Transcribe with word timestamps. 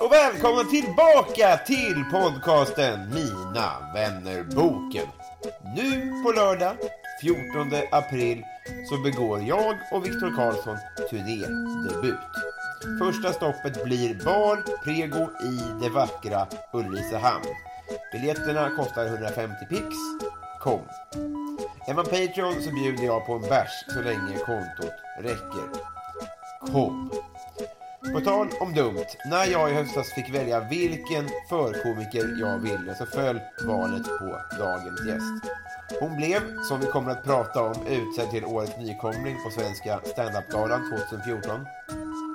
Och 0.00 0.12
välkomna 0.12 0.64
tillbaka 0.64 1.56
till 1.66 2.04
podcasten 2.12 3.14
Mina 3.14 3.72
vänner-boken. 3.94 5.06
Nu 5.76 6.22
på 6.22 6.32
lördag 6.32 6.76
14 7.20 7.72
april 7.90 8.44
så 8.88 8.96
begår 8.96 9.42
jag 9.42 9.74
och 9.92 10.06
Viktor 10.06 10.36
Karlsson 10.36 10.76
turnédebut. 11.10 12.30
Första 13.00 13.32
stoppet 13.32 13.84
blir 13.84 14.24
Bar 14.24 14.62
Prego 14.84 15.30
i 15.42 15.82
det 15.82 15.90
vackra 15.90 16.46
Ulricehamn. 16.72 17.44
Biljetterna 18.12 18.70
kostar 18.76 19.06
150 19.06 19.54
pix. 19.68 19.86
Kom! 20.60 20.82
Är 21.86 21.94
man 21.94 22.04
Patreon 22.04 22.62
så 22.62 22.70
bjuder 22.70 23.04
jag 23.04 23.26
på 23.26 23.32
en 23.32 23.42
bärs 23.42 23.84
så 23.88 24.00
länge 24.00 24.38
kontot 24.38 24.94
räcker. 25.20 25.68
Kom! 26.72 27.10
På 28.12 28.20
tal 28.20 28.48
om 28.60 28.74
dumt, 28.74 29.06
när 29.26 29.46
jag 29.46 29.70
i 29.70 29.74
höstas 29.74 30.12
fick 30.12 30.34
välja 30.34 30.60
vilken 30.60 31.28
förkomiker 31.48 32.40
jag 32.40 32.58
ville 32.58 32.94
så 32.94 33.06
föll 33.06 33.40
valet 33.66 34.04
på 34.18 34.40
dagens 34.58 35.06
gäst. 35.06 35.52
Hon 36.00 36.16
blev, 36.16 36.62
som 36.62 36.80
vi 36.80 36.86
kommer 36.86 37.10
att 37.10 37.24
prata 37.24 37.62
om, 37.62 37.86
utsedd 37.86 38.30
till 38.30 38.44
årets 38.44 38.76
nykomling 38.78 39.36
på 39.44 39.50
Svenska 39.50 40.00
standup-galan 40.04 40.90
2014. 41.10 41.66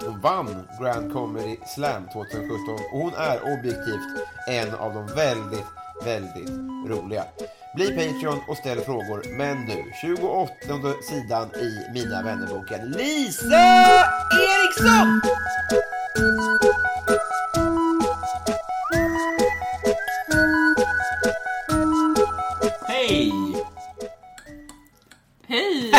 Hon 0.06 0.20
vann 0.22 0.68
Grand 0.82 1.14
Comedy 1.14 1.58
Slam 1.76 2.08
2017 2.14 2.74
och 2.94 3.00
hon 3.00 3.14
är 3.14 3.54
objektivt 3.54 4.28
en 4.48 4.74
av 4.76 4.94
de 4.94 5.08
väldigt, 5.16 5.68
väldigt 6.04 6.50
roliga. 6.90 7.24
Bli 7.74 7.88
Patreon 7.88 8.40
och 8.48 8.58
ställ 8.58 8.82
frågor, 8.82 9.38
men 9.38 9.66
nu, 9.66 9.84
28 10.02 10.94
sidan 11.04 11.50
i 11.56 11.92
Mina 11.94 12.24
vännerboken, 12.24 12.92
Lisa 12.92 13.56
Eriksson! 14.32 15.22
Hej! 22.88 23.32
Hej! 25.48 25.92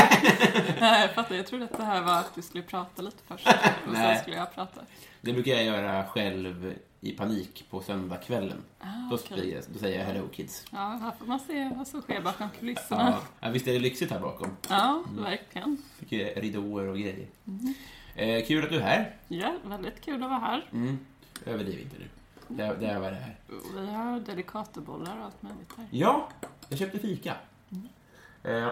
Nej, 0.80 1.00
jag 1.00 1.14
fattar. 1.14 1.34
Jag 1.34 1.46
trodde 1.46 1.64
att 1.64 1.76
det 1.76 1.84
här 1.84 2.02
var 2.02 2.18
att 2.18 2.34
du 2.34 2.42
skulle 2.42 2.64
prata 2.64 3.02
lite 3.02 3.22
först. 3.28 3.46
Och 3.46 3.52
sen 3.84 3.92
Nej. 3.92 4.18
skulle 4.18 4.36
jag 4.36 4.54
prata. 4.54 4.80
Det 5.20 5.32
brukar 5.32 5.52
jag 5.52 5.64
göra 5.64 6.04
själv 6.04 6.74
i 7.04 7.12
panik 7.12 7.64
på 7.70 7.80
söndagskvällen. 7.80 8.62
då, 9.10 9.16
Ah, 9.16 9.34
blir 9.34 9.54
jag- 9.54 9.64
då 9.72 9.78
säger 9.78 9.98
jag 9.98 10.06
hello 10.06 10.28
kids. 10.28 10.64
Ja, 10.72 10.78
här 10.78 11.10
får 11.18 11.26
man 11.26 11.40
se 11.40 11.70
vad 11.76 11.88
som 11.88 12.02
sker 12.02 12.20
bakom 12.22 12.48
kulisserna. 12.58 13.18
Ja, 13.40 13.48
visst 13.50 13.66
är 13.68 13.72
det 13.72 13.78
lyxigt 13.78 14.10
här 14.12 14.20
bakom? 14.20 14.48
Ja, 14.68 15.04
verkligen. 15.18 15.82
Mycket 15.98 16.36
ridåer 16.38 16.86
och 16.88 16.98
grejer. 16.98 17.26
Mm. 17.46 17.74
Eh, 18.16 18.46
kul 18.46 18.64
att 18.64 18.70
du 18.70 18.76
är 18.76 18.80
här. 18.80 19.16
Ja, 19.28 19.54
väldigt 19.64 20.00
kul 20.00 20.22
att 20.22 20.30
vara 20.30 20.38
här. 20.40 20.68
Mm. 20.72 20.98
Överdriv 21.46 21.80
inte 21.80 21.96
nu. 21.98 22.08
Det, 22.48 22.76
det 22.80 22.86
är 22.86 22.98
vad 23.00 23.12
det 23.12 23.18
är. 23.18 23.36
Vi 23.80 23.86
har 23.92 24.20
delikatobollar 24.20 25.18
och 25.18 25.24
allt 25.24 25.42
möjligt 25.42 25.72
här. 25.76 25.86
Ja, 25.90 26.28
jag 26.68 26.78
köpte 26.78 26.98
fika. 26.98 27.36
Eh, 28.42 28.68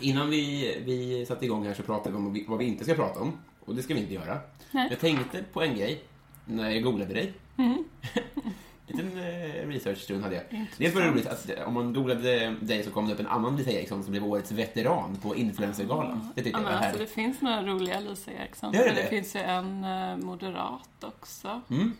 innan 0.00 0.30
vi, 0.30 0.76
vi 0.84 1.26
satte 1.26 1.44
igång 1.44 1.66
här 1.66 1.74
så 1.74 1.82
pratade 1.82 2.10
vi 2.10 2.16
om 2.16 2.24
vad 2.24 2.32
vi- 2.34 2.44
vad 2.48 2.58
vi 2.58 2.64
inte 2.64 2.84
ska 2.84 2.94
prata 2.94 3.20
om. 3.20 3.38
Och 3.60 3.74
det 3.74 3.82
ska 3.82 3.94
vi 3.94 4.00
inte 4.00 4.14
göra. 4.14 4.38
Nej. 4.70 4.86
Jag 4.90 5.00
tänkte 5.00 5.42
på 5.52 5.62
en 5.62 5.76
grej 5.76 6.04
när 6.48 6.70
jag 6.70 6.82
googlade 6.82 7.14
dig. 7.14 7.32
Mm. 7.56 7.84
liten 8.88 9.18
eh, 9.18 9.68
researchstund 9.68 10.22
hade 10.22 10.34
jag. 10.34 10.66
Dels 10.78 10.94
var 10.94 11.02
det 11.02 11.08
roligt 11.08 11.26
att 11.26 11.50
eh, 11.50 11.68
om 11.68 11.74
man 11.74 11.92
googlade 11.92 12.54
dig 12.60 12.82
så 12.82 12.90
kom 12.90 13.06
det 13.06 13.14
upp 13.14 13.20
en 13.20 13.26
annan 13.26 13.56
Lisa 13.56 13.70
Eriksson 13.70 14.02
som 14.02 14.10
blev 14.10 14.24
årets 14.24 14.52
veteran 14.52 15.16
på 15.16 15.36
Influencergalan. 15.36 16.28
Det 16.34 16.42
tyckte 16.42 16.60
Ja, 16.60 16.70
jag 16.70 16.78
var 16.78 16.86
alltså, 16.86 16.98
det 16.98 17.06
finns 17.06 17.40
några 17.40 17.62
roliga 17.62 18.00
Lisa 18.00 18.32
Eriksson. 18.32 18.72
Det 18.72 18.78
det 18.78 18.94
det? 18.94 19.06
finns 19.08 19.36
ju 19.36 19.40
en 19.40 19.84
eh, 19.84 20.16
moderat 20.16 21.04
också. 21.04 21.60
Mm. 21.70 21.92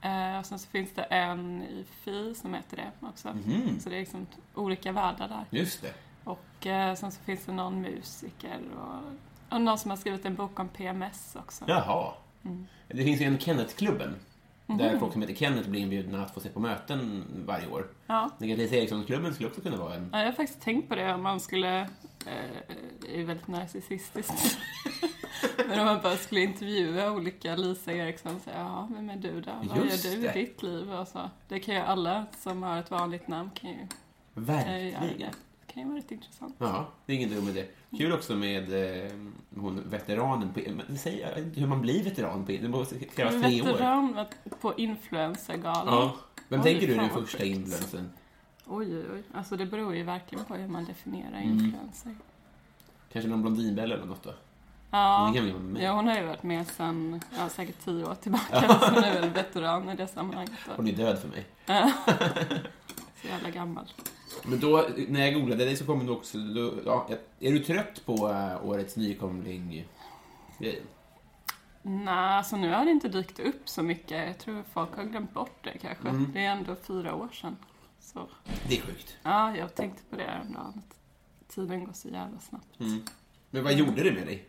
Eh, 0.00 0.38
och 0.38 0.46
sen 0.46 0.58
så 0.58 0.68
finns 0.68 0.90
det 0.94 1.02
en 1.02 1.62
i 1.62 1.84
Fi 2.04 2.34
som 2.34 2.54
heter 2.54 2.76
det 2.76 3.06
också. 3.06 3.28
Mhm. 3.28 3.80
Så 3.80 3.88
det 3.88 3.96
är 3.96 4.00
liksom 4.00 4.26
olika 4.54 4.92
världar 4.92 5.28
där. 5.28 5.58
Just 5.58 5.82
det. 5.82 5.92
Och 6.24 6.66
eh, 6.66 6.94
sen 6.94 7.12
så 7.12 7.20
finns 7.20 7.44
det 7.44 7.52
någon 7.52 7.80
musiker 7.80 8.60
och, 8.76 9.54
och 9.54 9.60
någon 9.60 9.78
som 9.78 9.90
har 9.90 9.98
skrivit 9.98 10.24
en 10.24 10.34
bok 10.34 10.60
om 10.60 10.68
PMS 10.68 11.36
också. 11.38 11.64
Jaha. 11.68 12.12
Mm. 12.44 12.66
Det 12.88 13.04
finns 13.04 13.20
ju 13.20 13.24
en 13.24 13.38
Kenneth-klubben. 13.38 14.14
Där 14.66 14.90
Mhm. 14.90 15.00
folk 15.00 15.12
som 15.12 15.22
heter 15.22 15.34
Kenneth 15.34 15.68
blir 15.68 15.80
inbjudna 15.80 16.22
att 16.24 16.34
få 16.34 16.40
se 16.40 16.48
på 16.48 16.60
möten 16.60 17.24
varje 17.46 17.68
år. 17.70 17.86
Ja. 18.06 18.30
Lisa 18.38 18.76
Eriksson-klubben 18.76 19.34
skulle 19.34 19.48
också 19.48 19.60
kunna 19.60 19.76
vara 19.76 19.94
en... 19.94 20.08
Ja, 20.12 20.18
jag 20.18 20.24
har 20.26 20.32
faktiskt 20.32 20.60
tänkt 20.60 20.88
på 20.88 20.94
det 20.94 21.14
om 21.14 21.22
man 21.22 21.40
skulle, 21.40 21.80
eh, 21.80 22.66
det 23.00 23.20
är 23.20 23.24
väldigt 23.24 23.48
narcissistiskt, 23.48 24.58
men 25.68 25.78
om 25.80 25.84
man 25.86 26.00
bara 26.02 26.16
skulle 26.16 26.40
intervjua 26.40 27.10
olika 27.12 27.56
Lisa 27.56 27.92
Eriksson 27.92 28.34
och 28.36 28.42
säga, 28.42 28.56
ja, 28.58 28.88
vem 28.94 29.10
är 29.10 29.16
du 29.16 29.40
då? 29.40 29.50
Vad 29.62 29.84
Just 29.84 30.04
gör 30.04 30.12
du 30.16 30.20
det. 30.22 30.34
i 30.34 30.44
ditt 30.44 30.62
liv? 30.62 30.92
Och 30.92 31.08
så. 31.08 31.30
Det 31.48 31.60
kan 31.60 31.74
ju 31.74 31.80
alla 31.80 32.26
som 32.38 32.62
har 32.62 32.78
ett 32.78 32.90
vanligt 32.90 33.28
namn 33.28 33.50
kan 33.54 33.70
ju, 33.70 33.76
kan 34.46 34.84
ju 34.84 34.90
det. 35.78 35.84
Det 35.84 35.86
kan 35.86 35.88
ju 35.88 35.88
vara 35.88 35.98
rätt 35.98 36.12
intressant. 36.12 36.54
Ja, 36.58 36.88
det 37.06 37.12
är 37.12 37.16
ingen 37.16 37.30
dum 37.30 37.48
idé. 37.48 37.66
Kul 37.98 38.12
också 38.12 38.34
med 38.36 39.02
eh, 39.04 39.10
hon 39.56 39.82
veteranen 39.90 40.52
på... 40.52 40.60
Men, 40.88 40.98
säg, 40.98 41.26
hur 41.56 41.66
man 41.66 41.80
blir 41.80 42.04
veteran 42.04 42.46
på... 42.46 42.52
Det 42.52 42.68
måste 42.68 42.98
krävas 42.98 43.42
tre 43.42 43.62
år. 43.62 43.66
Veteran 43.66 44.24
på 44.60 44.74
influencergalan. 44.76 45.94
Ja. 45.94 46.16
Vem 46.48 46.60
Oj, 46.60 46.64
tänker 46.64 46.86
du 46.86 46.92
är 46.94 46.98
den 46.98 47.10
första 47.10 47.44
influensen? 47.44 48.10
Oj, 48.66 48.96
oj, 48.98 49.04
oj. 49.14 49.22
Alltså 49.34 49.56
det 49.56 49.66
beror 49.66 49.94
ju 49.94 50.02
verkligen 50.02 50.44
på 50.44 50.54
hur 50.54 50.68
man 50.68 50.84
definierar 50.84 51.40
Mm. 51.40 51.50
influencer. 51.58 52.16
Kanske 53.12 53.30
någon 53.30 53.42
blondinbella 53.42 53.94
eller 53.94 54.06
något 54.06 54.22
då? 54.22 54.30
Ja, 54.90 55.34
ja, 55.80 55.92
hon 55.92 56.06
har 56.08 56.16
ju 56.16 56.26
varit 56.26 56.42
med 56.42 56.66
sedan 56.66 57.20
ja, 57.38 57.48
säkert 57.48 57.84
tio 57.84 58.04
år 58.04 58.14
tillbaka. 58.14 58.68
så 58.80 58.94
hon 58.94 59.04
är 59.04 59.20
väl 59.20 59.30
veteran 59.30 59.88
i 59.88 59.96
det 59.96 60.06
sammanhanget. 60.06 60.52
Hon 60.76 60.88
är 60.88 60.92
död 60.92 61.18
för 61.18 61.28
mig. 61.28 61.46
Så 63.22 63.26
jävla 63.28 63.50
gammal. 63.50 63.84
Men 64.44 64.60
då, 64.60 64.88
när 65.08 65.24
jag 65.24 65.34
googlade 65.34 65.64
dig 65.64 65.76
så 65.76 65.86
kom 65.86 66.06
du 66.06 66.12
också... 66.12 66.38
Då, 66.38 66.72
ja, 66.84 67.08
är 67.40 67.52
du 67.52 67.58
trött 67.58 68.06
på 68.06 68.28
äh, 68.28 68.66
årets 68.68 68.96
nykomling? 68.96 69.86
grejen? 70.58 70.82
Nej, 71.82 72.14
alltså 72.14 72.56
nu 72.56 72.72
har 72.72 72.84
det 72.84 72.90
inte 72.90 73.08
dykt 73.08 73.40
upp 73.40 73.68
så 73.68 73.82
mycket. 73.82 74.26
Jag 74.26 74.38
tror 74.38 74.62
folk 74.72 74.96
har 74.96 75.04
glömt 75.04 75.34
bort 75.34 75.64
det 75.64 75.78
kanske. 75.78 76.08
Mm. 76.08 76.30
Det 76.32 76.44
är 76.44 76.50
ändå 76.50 76.76
fyra 76.76 77.14
år 77.14 77.28
sedan. 77.32 77.56
Så 78.00 78.28
Det 78.68 78.76
är 78.78 78.80
sjukt. 78.80 79.16
ja, 79.22 79.56
jag 79.56 79.74
tänkte 79.74 80.02
på 80.10 80.16
det 80.16 80.22
häromdagen. 80.22 80.82
Tiden 81.48 81.84
går 81.84 81.92
så 81.92 82.08
jävla 82.08 82.38
snabbt. 82.38 82.80
Mm. 82.80 83.02
Men 83.50 83.64
vad 83.64 83.74
gjorde 83.74 84.02
det 84.02 84.12
med 84.12 84.26
dig? 84.26 84.44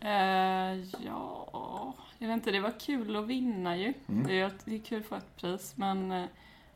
Eh, 0.00 1.04
ja, 1.06 1.94
jag 2.18 2.28
vet 2.28 2.34
inte. 2.34 2.50
Det 2.50 2.60
var 2.60 2.80
kul 2.80 3.16
att 3.16 3.26
vinna 3.26 3.76
ju. 3.76 3.94
Mm. 4.08 4.26
Det, 4.26 4.40
är, 4.40 4.52
det 4.64 4.74
är 4.74 4.78
kul 4.78 5.00
att 5.00 5.06
få 5.06 5.14
ett 5.14 5.36
pris, 5.36 5.72
men 5.76 6.12
eh, 6.12 6.24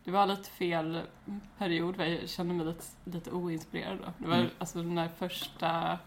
det 0.05 0.11
var 0.11 0.27
lite 0.27 0.51
fel 0.51 1.03
period, 1.59 1.95
jag 1.99 2.29
kände 2.29 2.55
mig 2.55 2.67
lite, 2.67 2.85
lite 3.05 3.31
oinspirerad 3.31 3.99
då. 3.99 4.13
Det 4.19 4.29
var 4.29 4.37
mm. 4.37 4.51
alltså 4.59 4.79
den 4.79 4.95
där 4.95 5.09
första 5.09 5.99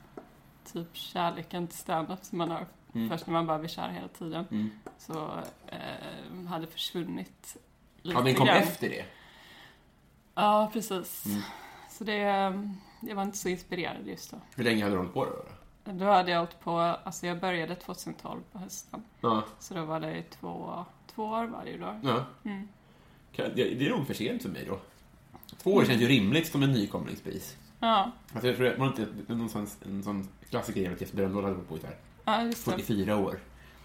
typ 0.74 0.96
kärleken 0.96 1.68
till 1.68 1.78
standup 1.78 2.24
som 2.24 2.38
man 2.38 2.52
har. 2.52 2.66
Mm. 2.94 3.10
Först 3.10 3.28
när 3.28 3.34
man 3.34 3.48
bara 3.48 3.60
blir 3.60 3.70
kär 3.70 3.90
hela 3.90 4.08
tiden. 4.08 4.46
Mm. 4.52 4.70
Så 4.98 5.40
eh, 5.68 6.48
hade 6.48 6.68
försvunnit 6.68 7.58
lite 8.02 8.18
Ja, 8.18 8.24
men 8.24 8.36
kom 8.36 8.48
grann. 8.48 8.58
efter 8.58 8.90
det? 8.90 9.06
Ja, 10.36 10.70
precis. 10.74 11.26
Mm. 11.26 11.42
Så 11.90 12.04
det, 12.04 12.18
jag 13.00 13.16
var 13.16 13.24
inte 13.24 13.38
så 13.38 13.50
inspirerad 13.50 14.08
just 14.08 14.32
då. 14.32 14.38
Hur 14.56 14.64
länge 14.64 14.84
hade 14.84 14.96
du 14.96 14.98
hållit 14.98 15.14
på 15.14 15.26
då? 15.26 15.46
Då, 15.84 15.92
då 15.92 16.06
hade 16.06 16.32
jag 16.32 16.40
hållit 16.40 16.60
på, 16.60 16.80
alltså 16.80 17.28
jag 17.28 17.40
började 17.40 17.76
2012 17.76 18.42
på 18.52 18.60
hösten. 18.60 19.04
Ja. 19.22 19.44
Så 19.60 19.74
då 19.74 19.86
var 19.86 20.00
det 20.00 20.24
två, 20.24 20.86
två 21.16 21.24
år 21.24 21.46
varje 21.46 21.78
dag. 21.78 22.00
Ja. 22.04 22.26
Mm. 22.44 22.68
Det 23.36 23.86
är 23.86 23.90
nog 23.90 24.08
för 24.08 24.14
sent 24.14 24.42
för 24.42 24.50
mig 24.50 24.66
då. 24.68 24.80
Två 25.58 25.74
år 25.74 25.86
känns 25.86 26.02
ju 26.02 26.08
rimligt 26.08 26.48
som 26.48 26.64
en 26.64 26.72
nykomlingspris. 26.72 27.58
Ja, 27.80 28.12
Alltså 28.34 28.48
jag 28.48 28.58
tror 28.58 28.68
att 28.68 28.78
man 28.78 28.88
inte, 28.88 29.02
är 29.02 29.34
någonstans, 29.36 29.78
en 29.86 30.04
sån 30.04 30.28
klassiker 30.50 30.92
att 30.92 31.02
Jesper 31.02 31.18
Rönndahl 31.22 31.44
hade 31.44 31.56
på 31.56 31.76
här 31.84 31.96
ja 32.26 32.42
just 32.44 32.66
det. 32.66 32.72
44 32.72 33.18
år. 33.18 33.40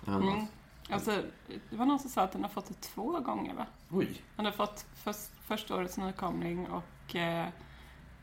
Han 0.07 0.27
var- 0.27 0.33
Mm. 0.33 0.47
Alltså, 0.91 1.23
det 1.71 1.77
var 1.77 1.87
någon 1.87 1.99
som 1.99 2.11
sa 2.11 2.23
att 2.23 2.33
den 2.33 2.43
har 2.43 2.49
fått 2.51 2.69
det 2.69 2.75
två 2.81 3.21
gånger 3.21 3.55
va? 3.55 3.67
Oj. 3.91 4.09
Han 4.37 4.45
har 4.47 4.53
fått 4.53 4.87
först, 4.95 5.31
första 5.47 5.77
årets 5.77 5.97
nykomling 5.97 6.67
och 6.67 7.17
eh, 7.17 7.47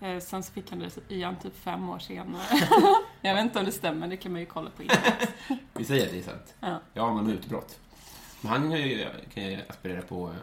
eh, 0.01 0.19
sen 0.19 0.43
så 0.43 0.53
fick 0.53 0.69
han 0.69 0.79
det 0.79 0.97
igen 1.11 1.35
typ 1.43 1.57
fem 1.57 1.89
år 1.89 1.99
senare. 1.99 2.41
jag 3.21 3.35
vet 3.35 3.43
inte 3.43 3.59
om 3.59 3.65
det 3.65 3.71
stämmer, 3.71 4.07
det 4.07 4.17
kan 4.17 4.31
man 4.31 4.41
ju 4.41 4.47
kolla 4.47 4.69
på 4.69 4.81
internet. 4.83 5.33
Vi 5.73 5.85
säger 5.85 6.05
att 6.05 6.11
det 6.11 6.17
är 6.19 6.23
sant. 6.23 6.55
Ja. 6.59 6.79
Jag 6.93 7.09
anar 7.09 7.21
med 7.23 7.33
utbrott. 7.33 7.79
Men 8.41 8.51
han 8.51 8.61
kan 8.69 8.79
ju, 8.81 9.05
kan 9.33 9.43
ju 9.43 9.59
aspirera 9.69 10.01
på 10.01 10.33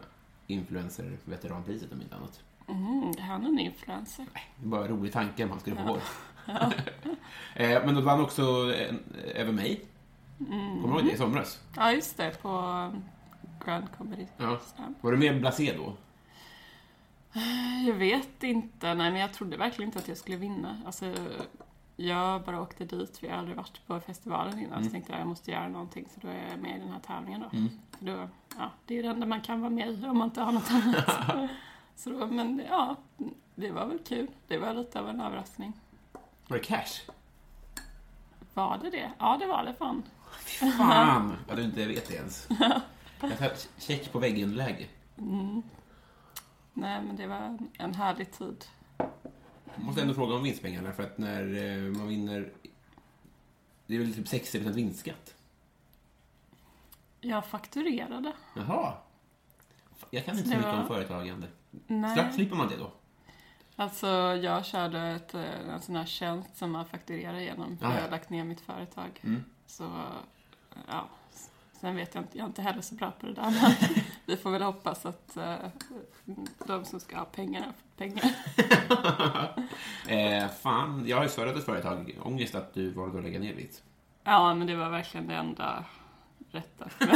influencer-veteranpriset 0.46 1.93
om 1.93 2.02
inte 2.02 2.17
annat. 2.17 2.41
Mm, 2.69 3.08
är 3.08 3.20
han 3.20 3.46
en 3.46 3.58
influencer? 3.58 4.26
Det 4.32 4.67
är 4.67 4.69
bara 4.69 4.82
en 4.82 4.88
rolig 4.88 5.12
tanke 5.12 5.44
om 5.44 5.50
han 5.50 5.61
skulle 5.61 5.76
få 5.76 5.82
vår. 5.82 6.00
Eh, 7.56 7.85
Men 7.87 7.94
då 7.94 8.00
vann 8.00 8.20
också 8.20 8.73
eh, 8.73 8.94
Över 9.35 9.52
mig. 9.52 9.85
Mm. 10.41 10.82
Kommer 10.82 10.94
du 10.94 11.00
ihåg 11.00 11.08
det? 11.08 11.14
I 11.14 11.19
somras. 11.19 11.61
Ja, 11.76 11.93
just 11.93 12.17
det, 12.17 12.43
på 12.43 12.49
um, 12.49 13.05
Grand 13.64 13.87
Comedy 13.99 14.26
Ja. 14.37 14.61
Var 15.00 15.12
du 15.12 15.19
mer 15.19 15.41
blasé 15.41 15.75
då? 15.76 15.93
Jag 17.87 17.94
vet 17.94 18.43
inte, 18.43 18.94
nej 18.94 19.11
men 19.11 19.20
jag 19.20 19.32
trodde 19.32 19.56
verkligen 19.56 19.88
inte 19.88 19.99
att 19.99 20.08
jag 20.08 20.17
skulle 20.17 20.37
vinna. 20.37 20.82
Alltså, 20.87 21.14
jag 21.97 22.43
bara 22.43 22.61
åkte 22.61 22.85
dit, 22.85 23.19
vi 23.23 23.29
har 23.29 23.37
aldrig 23.37 23.56
varit 23.56 23.87
på 23.87 24.00
festivalen 24.00 24.58
innan, 24.58 24.85
så 24.85 24.90
tänkte 24.90 25.12
jag 25.12 25.20
jag 25.20 25.29
måste 25.29 25.50
göra 25.50 25.69
någonting, 25.69 26.08
så 26.14 26.20
då 26.26 26.29
är 26.29 26.50
jag 26.50 26.58
med 26.58 26.76
i 26.76 26.81
den 26.81 26.88
här 26.93 27.00
tävlingen 27.00 27.40
då. 27.40 27.49
För 27.49 27.69
då 27.99 28.29
ja, 28.58 28.70
det 28.87 28.94
är 28.94 28.96
ju 28.96 29.02
det 29.02 29.08
enda 29.08 29.26
man 29.26 29.41
kan 29.41 29.61
vara 29.61 29.70
med 29.70 29.88
i 29.88 30.06
om 30.06 30.19
man 30.19 30.29
inte 30.29 30.41
har 30.41 30.52
något 30.52 30.70
annat. 30.70 31.50
så 31.96 32.11
då, 32.11 32.26
men 32.26 32.62
ja, 32.70 32.96
det 33.55 33.70
var 33.70 33.87
väl 33.87 33.99
kul. 33.99 34.26
Det 34.49 34.58
var 34.58 34.75
lite 34.75 35.00
av 35.00 35.08
en 35.08 35.20
överraskning. 35.20 35.73
Var 36.49 36.56
det 36.56 36.64
cash? 36.64 37.11
Var 38.55 38.79
det 38.82 38.91
det? 38.91 39.12
Ja, 39.19 39.37
det 39.41 39.46
var 39.46 39.64
det 39.64 39.75
fan. 39.75 40.02
Fan! 40.79 41.37
Vad 41.49 41.56
du 41.56 41.62
inte 41.64 41.87
vet 41.87 42.08
det 42.08 42.14
ens. 42.14 42.49
Jag 43.20 43.38
tar 43.38 43.52
check 43.79 44.12
på 44.12 44.19
väggen-läge. 44.19 44.87
Nej, 46.73 47.02
men 47.02 47.17
det 47.17 47.26
var 47.26 47.37
en- 47.37 47.70
en 47.79 47.94
härlig 47.94 48.32
tid. 48.32 48.64
Jag 49.76 49.85
måste 49.85 50.02
ändå 50.02 50.14
fråga 50.14 50.35
om 50.35 50.43
vinstpengarna, 50.43 50.93
för 50.93 51.02
att 51.02 51.19
när 51.19 51.43
eh, 51.76 51.93
man 51.93 52.08
vinner... 52.08 52.52
Det 53.87 53.94
är 53.94 53.99
väl 53.99 54.14
typ 54.14 54.26
60% 54.26 54.73
vinstskatt? 54.73 55.34
Jag 57.25 57.47
fakturerade. 57.47 58.32
Jaha. 58.56 58.93
Jag 60.11 60.25
kan 60.25 60.35
inte 60.38 60.49
så 60.50 60.56
mycket 60.56 60.73
var- 60.73 60.81
om 60.81 60.87
företagande. 60.87 61.47
Nej. 61.87 62.15
Slapp, 62.15 62.32
slipper 62.35 62.56
man 62.56 62.69
det 62.69 62.76
då? 62.76 62.91
Alltså, 63.76 64.06
jag 64.43 64.65
körde 64.67 65.00
ett, 65.00 65.35
eh, 65.35 65.69
en 65.75 65.82
sån 65.82 65.97
här 65.97 66.05
tjänst 66.06 66.56
som 66.56 66.71
man 66.73 66.87
fakturerar 66.87 67.38
genom. 67.38 67.79
För 67.79 67.87
Ah, 67.87 67.88
ja. 67.91 67.94
jag 67.97 68.03
har 68.03 68.11
lagt 68.11 68.31
ner 68.31 68.44
mitt 68.44 68.61
företag. 68.61 69.21
Mm. 69.23 69.44
Så, 69.67 69.91
ja. 70.88 71.05
Sen 71.81 71.97
vet 71.97 72.15
jag 72.15 72.25
inte, 72.25 72.38
jag 72.38 72.44
är 72.44 72.49
inte 72.49 72.62
heller 72.62 72.81
så 72.81 72.94
bra 72.94 73.11
på 73.11 73.26
det 73.26 73.32
där. 73.32 73.50
Men 73.50 73.73
vi 74.26 74.37
får 74.37 74.50
väl 74.50 74.62
hoppas 74.62 75.06
att 75.06 75.37
eh, 75.37 75.55
de 76.67 76.85
som 76.85 77.00
ska 77.00 77.17
ha 77.19 77.25
pengarna 77.25 77.67
får 77.67 78.05
pengar. 78.05 78.25
Eh, 80.09 80.49
fan, 80.49 81.05
jag 81.06 81.17
har 81.17 81.25
ju 81.25 81.29
startat 81.31 81.56
ett 81.56 81.65
företag. 81.65 82.19
Ångest 82.23 82.55
att 82.55 82.75
du 82.75 82.91
valde 82.91 83.19
att 83.19 83.25
lägga 83.25 83.38
ner 83.41 83.55
ditt. 83.55 83.82
Ja, 84.25 84.55
men 84.55 84.67
det 84.67 84.76
var 84.76 84.91
verkligen 84.91 85.26
det 85.29 85.35
enda 85.35 85.85
rätta. 86.51 86.89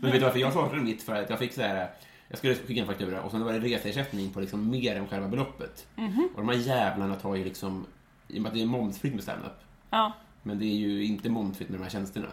Men 0.00 0.10
vet 0.10 0.20
du 0.20 0.24
varför 0.24 0.38
jag 0.38 0.52
startade 0.52 0.80
mitt? 0.82 1.02
För 1.02 1.14
att 1.22 1.30
jag 1.30 1.38
fick 1.38 1.52
så 1.52 1.60
här... 1.62 1.90
Jag 2.28 2.38
skulle 2.38 2.54
skicka 2.54 2.80
en 2.80 2.86
faktura 2.86 3.22
och 3.22 3.30
sen 3.30 3.44
var 3.44 3.52
det 3.52 3.58
reseersättning 3.58 4.30
på 4.32 4.40
liksom 4.40 4.70
mer 4.70 4.96
än 4.96 5.06
själva 5.08 5.28
beloppet. 5.28 5.86
Och 6.34 6.36
de 6.46 6.48
här 6.48 6.56
jävlarna 6.56 7.14
tar 7.16 7.34
ju 7.34 7.44
liksom... 7.44 7.86
I 8.28 8.38
och 8.38 8.42
med 8.42 8.48
att 8.48 8.54
det 8.54 8.62
är 8.62 8.66
momsfritt 8.66 9.14
med 9.14 9.22
standup. 9.22 9.52
Ja, 9.90 10.12
Men 10.42 10.58
det 10.58 10.64
är 10.64 10.74
ju 10.76 11.04
inte 11.04 11.30
momsfritt 11.30 11.68
med 11.68 11.78
de 11.78 11.82
här 11.82 11.90
tjänsterna. 11.90 12.26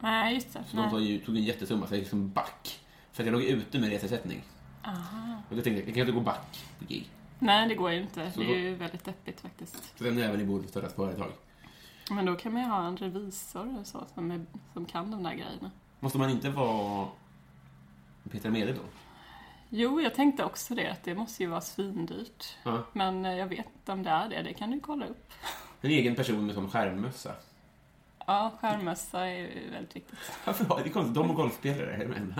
nej 0.00 0.34
just 0.34 0.52
det. 0.52 0.64
Så 0.68 0.76
de 0.76 0.82
Nej. 0.82 0.90
tog 0.90 1.00
ju, 1.00 1.18
tog 1.18 1.36
en 1.36 1.42
jättesumma, 1.44 1.86
så 1.86 1.94
jag 1.94 1.98
liksom 1.98 2.30
back. 2.30 2.80
För 3.12 3.22
att 3.22 3.26
jag 3.26 3.32
låg 3.32 3.42
ute 3.42 3.78
med 3.78 3.88
reseersättning. 3.90 4.42
Och 5.50 5.56
då 5.56 5.62
tänkte 5.62 5.70
jag, 5.70 5.78
jag 5.88 5.94
kan 5.94 6.00
inte 6.00 6.12
gå 6.12 6.20
back 6.20 6.64
på 6.78 6.84
gig. 6.84 7.10
nej, 7.38 7.68
det 7.68 7.74
går 7.74 7.90
ju 7.92 8.00
inte. 8.02 8.30
Så 8.32 8.40
Det 8.40 8.46
då- 8.46 8.52
är 8.52 8.58
ju 8.58 8.74
väldigt 8.74 9.04
deppigt 9.04 9.40
faktiskt. 9.40 9.98
Så 9.98 10.04
den 10.04 10.18
är 10.18 10.22
även 10.22 10.40
i 10.40 10.44
borde 10.44 10.68
starta 10.68 10.86
ett 10.86 10.96
företag. 10.96 11.30
Men 12.10 12.26
då 12.26 12.34
kan 12.34 12.52
man 12.52 12.62
ju 12.62 12.68
ha 12.68 12.86
en 12.86 12.96
revisor 12.96 13.78
och 13.80 13.86
så 13.86 14.04
som, 14.14 14.30
är, 14.30 14.46
som 14.72 14.84
kan 14.84 15.10
de 15.10 15.22
där 15.22 15.34
grejerna. 15.34 15.70
Måste 16.00 16.18
man 16.18 16.30
inte 16.30 16.50
vara 16.50 17.08
Peter 18.30 18.50
Mede 18.50 18.72
då? 18.72 18.80
Jo, 19.68 20.00
jag 20.00 20.14
tänkte 20.14 20.44
också 20.44 20.74
det, 20.74 20.90
att 20.92 21.04
det 21.04 21.14
måste 21.14 21.42
ju 21.42 21.48
vara 21.48 21.60
svindyrt. 21.60 22.56
Ja. 22.62 22.82
Men 22.92 23.24
eh, 23.24 23.32
jag 23.36 23.46
vet 23.46 23.58
inte 23.74 23.92
om 23.92 24.02
det 24.02 24.10
är 24.10 24.28
det, 24.28 24.42
det 24.42 24.54
kan 24.54 24.70
du 24.70 24.80
kolla 24.80 25.06
upp. 25.06 25.32
En 25.84 25.90
egen 25.90 26.14
person 26.14 26.46
med 26.46 26.54
sån 26.54 26.70
skärmmössa. 26.70 27.32
Ja, 28.26 28.52
skärmmössa 28.60 29.26
är 29.26 29.38
ju 29.38 29.70
väldigt 29.70 29.96
viktigt. 29.96 30.18
Varför 30.44 30.64
har 30.64 30.80
det 30.80 30.88
är 30.88 30.92
konstigt? 30.92 31.14
De 31.14 31.30
och 31.30 31.36
golfspelare 31.36 31.92
är 31.92 32.08
de. 32.08 32.14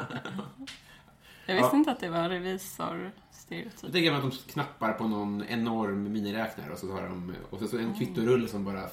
Jag 1.46 1.54
visste 1.54 1.70
Ja. 1.72 1.76
inte 1.78 1.92
att 1.92 2.00
det 2.00 2.08
var 2.08 2.18
en 2.18 2.24
Jag 2.24 2.30
revisor-stereotyp. 2.32 3.92
tänker 3.92 4.10
mig 4.12 4.20
att 4.20 4.22
de 4.22 4.52
knappar 4.52 4.92
på 4.92 5.08
någon 5.08 5.44
enorm 5.44 6.12
miniräknare 6.12 6.72
och 6.72 6.78
så 6.78 6.92
har 6.92 7.02
de 7.02 7.34
och 7.50 7.58
så, 7.58 7.66
så 7.68 7.78
en 7.78 7.94
kvittorulle 7.94 8.48
som 8.48 8.64
bara 8.64 8.88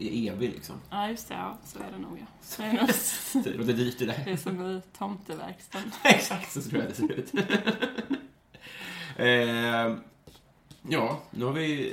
är 0.00 0.32
evig 0.32 0.50
liksom. 0.50 0.76
Ja, 0.90 1.08
just 1.08 1.28
det. 1.28 1.34
Ja, 1.34 1.58
så 1.64 1.78
är 1.78 1.92
det 1.92 1.98
nog, 1.98 2.18
ja. 2.20 2.26
Så 2.42 2.62
är 2.62 2.66
det, 2.66 2.80
nog. 2.80 3.44
Det 3.44 3.50
låter 3.58 3.72
dyrt 3.72 3.98
det 3.98 4.06
det 4.06 4.22
där. 4.24 4.32
är 4.32 4.36
som 4.36 4.66
i 4.66 4.82
tomteverkstan. 4.98 5.82
Exakt 6.04 6.52
så 6.52 6.62
tror 6.62 6.82
jag 6.82 6.90
det 6.90 6.94
ser 6.94 7.12
ut. 7.12 7.32
eh, 9.16 9.96
ja, 10.88 11.20
nu 11.30 11.44
har 11.44 11.52
vi... 11.52 11.90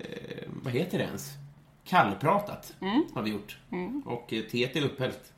Eh, 0.00 0.48
vad 0.62 0.72
heter 0.72 0.98
det 0.98 1.04
ens? 1.04 1.30
Kallpratat 1.84 2.74
har 3.14 3.22
vi 3.22 3.30
gjort. 3.30 3.58
Och 4.04 4.32
eh, 4.32 4.42
teet 4.44 4.76
är 4.76 4.84
upphällt. 4.84 5.32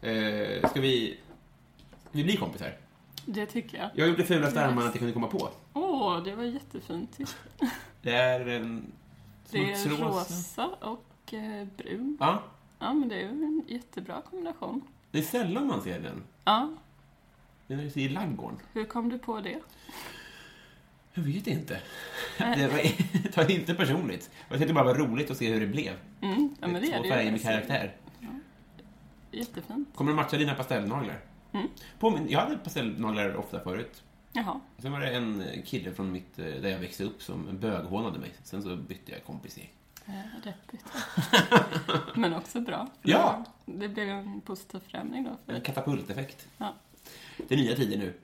Eh, 0.00 0.70
ska 0.70 0.80
vi... 0.80 1.20
Vi 2.12 2.24
blir 2.24 2.36
kompisar. 2.36 2.76
Det 3.26 3.46
tycker 3.46 3.78
jag. 3.78 3.90
Jag 3.94 4.16
det 4.16 4.24
fulaste 4.24 4.58
Yes. 4.58 4.68
armband 4.68 4.88
att 4.88 4.94
jag 4.94 4.98
kunde 4.98 5.12
komma 5.14 5.26
på. 5.26 5.48
Åh, 5.72 6.22
det 6.24 6.34
var 6.34 6.44
jättefint. 6.44 7.18
Det 8.02 8.10
är 8.12 8.46
en... 8.48 8.92
Det 9.50 9.70
är 9.72 9.76
smutsrosa. 9.76 10.06
rosa 10.08 10.66
och 10.66 11.04
eh, 11.34 11.64
brun. 11.76 12.16
Ja, 12.20 12.42
Ja, 12.78 12.92
men 12.92 13.08
det 13.08 13.14
är 13.14 13.20
ju 13.20 13.28
en 13.28 13.64
jättebra 13.68 14.22
kombination. 14.22 14.82
det 15.10 15.18
är 15.18 15.22
sällan 15.22 15.66
man 15.66 15.82
ser 15.82 16.00
den. 16.00 16.22
Ja, 16.44 16.68
Den 17.66 17.80
är 17.80 17.98
i 17.98 18.08
laggården. 18.08 18.58
hur 18.72 18.84
kom 18.84 19.08
du 19.08 19.18
på 19.18 19.40
det? 19.40 19.60
Jag 21.14 21.22
vet 21.22 21.46
inte. 21.46 21.80
Det 22.38 22.68
var, 22.68 23.32
ta 23.32 23.48
inte 23.52 23.74
personligt. 23.74 24.30
Jag 24.48 24.58
tyckte 24.58 24.74
bara 24.74 24.92
det 24.92 24.98
var 25.02 25.08
roligt 25.08 25.30
att 25.30 25.36
se 25.36 25.52
hur 25.52 25.60
det 25.60 25.66
blev. 25.66 25.92
Mm, 26.20 26.54
ja, 26.60 26.68
men 26.68 26.82
det 26.82 26.96
Två 26.96 27.02
färger 27.02 27.32
med 27.32 27.42
karaktär. 27.42 27.96
Jättefint. 29.30 29.88
Kommer 29.94 30.10
de 30.10 30.16
matcha 30.16 30.36
dina 30.36 30.54
pastellnaglar? 30.54 31.20
Mm. 31.52 31.66
På 31.98 32.10
min, 32.10 32.28
jag 32.28 32.40
hade 32.40 32.56
pastellnaglar 32.56 33.36
ofta 33.36 33.60
förut. 33.60 34.02
Jaha. 34.32 34.60
Sen 34.78 34.92
var 34.92 35.00
det 35.00 35.10
en 35.10 35.44
kille 35.64 35.92
från 35.94 36.12
mitt, 36.12 36.38
eh, 36.38 36.44
där 36.44 36.68
jag 36.68 36.78
växte 36.78 37.04
upp 37.04 37.22
som 37.22 37.58
böghånade 37.60 38.18
mig. 38.18 38.30
Sen 38.42 38.62
så 38.62 38.76
bytte 38.76 39.12
jag 39.12 39.24
kompis 39.24 39.58
i. 39.58 39.68
Eh, 40.06 40.14
Deppigt. 40.44 40.84
Men 42.14 42.34
också 42.34 42.60
bra. 42.60 42.88
Ja. 43.02 43.44
Det 43.64 43.88
blev 43.88 44.08
en 44.08 44.40
positiv 44.40 44.80
förändring 44.90 45.24
då. 45.24 45.52
En 45.54 45.60
katapulteffekt. 45.60 46.46
Ja. 46.58 46.74
Det 47.48 47.54
är 47.54 47.58
nya 47.58 47.76
tider 47.76 47.98
nu. 47.98 48.14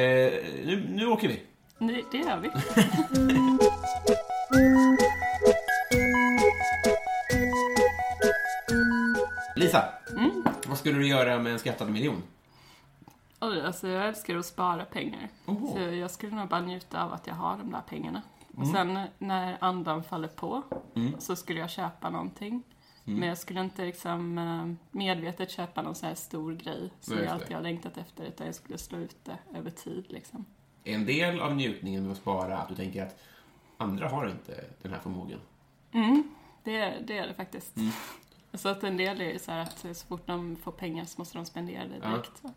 Eh, 0.00 0.32
nu. 0.66 0.86
Nu 0.90 1.06
åker 1.06 1.28
vi. 1.28 1.42
det, 1.78 2.04
det 2.12 2.18
gör 2.18 2.38
vi. 2.38 2.50
Lisa, 9.56 9.84
Mm. 10.16 10.44
vad 10.66 10.78
skulle 10.78 10.98
du 10.98 11.08
göra 11.08 11.38
med 11.38 11.52
en 11.52 11.58
skattad 11.58 11.90
miljon? 11.90 12.22
Oj, 13.40 13.60
alltså 13.60 13.88
jag 13.88 14.08
älskar 14.08 14.36
att 14.36 14.46
spara 14.46 14.84
pengar. 14.84 15.28
Oho. 15.46 15.72
Så 15.74 15.80
jag 15.94 16.10
skulle 16.10 16.36
nog 16.36 16.48
bara 16.48 16.60
njuta 16.60 17.04
av 17.04 17.12
att 17.12 17.26
jag 17.26 17.34
har 17.34 17.56
de 17.56 17.70
där 17.72 17.80
pengarna. 17.88 18.22
Och 18.56 18.62
Mm. 18.64 18.72
sen 18.72 19.06
när 19.18 19.58
andan 19.60 20.02
faller 20.02 20.28
på 20.28 20.62
så 21.18 21.36
skulle 21.36 21.60
jag 21.60 21.70
köpa 21.70 22.10
någonting. 22.10 22.62
Mm. 23.04 23.20
Men 23.20 23.28
jag 23.28 23.38
skulle 23.38 23.60
inte 23.60 23.84
liksom 23.84 24.38
eh, 24.38 24.72
medvetet 24.98 25.50
köpa 25.50 25.82
någon 25.82 25.94
sån 25.94 26.08
här 26.08 26.14
stor 26.14 26.52
grej 26.54 26.90
som 27.00 27.14
jag 27.16 27.24
det. 27.26 27.32
alltid 27.32 27.56
har 27.56 27.62
längtat 27.62 27.96
efter. 27.96 28.24
Utan 28.24 28.46
jag 28.46 28.54
skulle 28.54 28.78
slå 28.78 28.98
ut 28.98 29.16
det 29.24 29.38
över 29.58 29.70
tid 29.70 30.04
liksom. 30.08 30.44
Är 30.84 30.94
en 30.94 31.06
del 31.06 31.40
av 31.40 31.56
njutningen 31.56 32.02
med 32.02 32.12
att 32.12 32.18
spara 32.18 32.58
att 32.58 32.68
du 32.68 32.74
tänker 32.74 33.02
att 33.06 33.20
andra 33.76 34.08
har 34.08 34.28
inte 34.28 34.64
den 34.82 34.92
här 34.92 35.00
förmågan? 35.00 35.40
Det, 36.64 36.76
är- 36.76 37.00
det 37.06 37.18
är 37.18 37.26
det 37.26 37.34
faktiskt. 37.34 37.76
Mm. 37.76 37.90
Så 38.54 38.68
att 38.68 38.84
en 38.84 38.96
del 38.96 39.20
är 39.20 39.32
ju 39.32 39.38
så 39.38 39.52
här 39.52 39.58
att 39.62 39.78
så 39.78 40.06
fort 40.06 40.26
de 40.26 40.56
får 40.56 40.72
pengar 40.72 41.04
så 41.04 41.20
måste 41.20 41.38
de 41.38 41.44
spendera 41.46 41.84
det 41.88 41.96
Ja. 42.02 42.08
direkt. 42.08 42.42
va. 42.44 42.50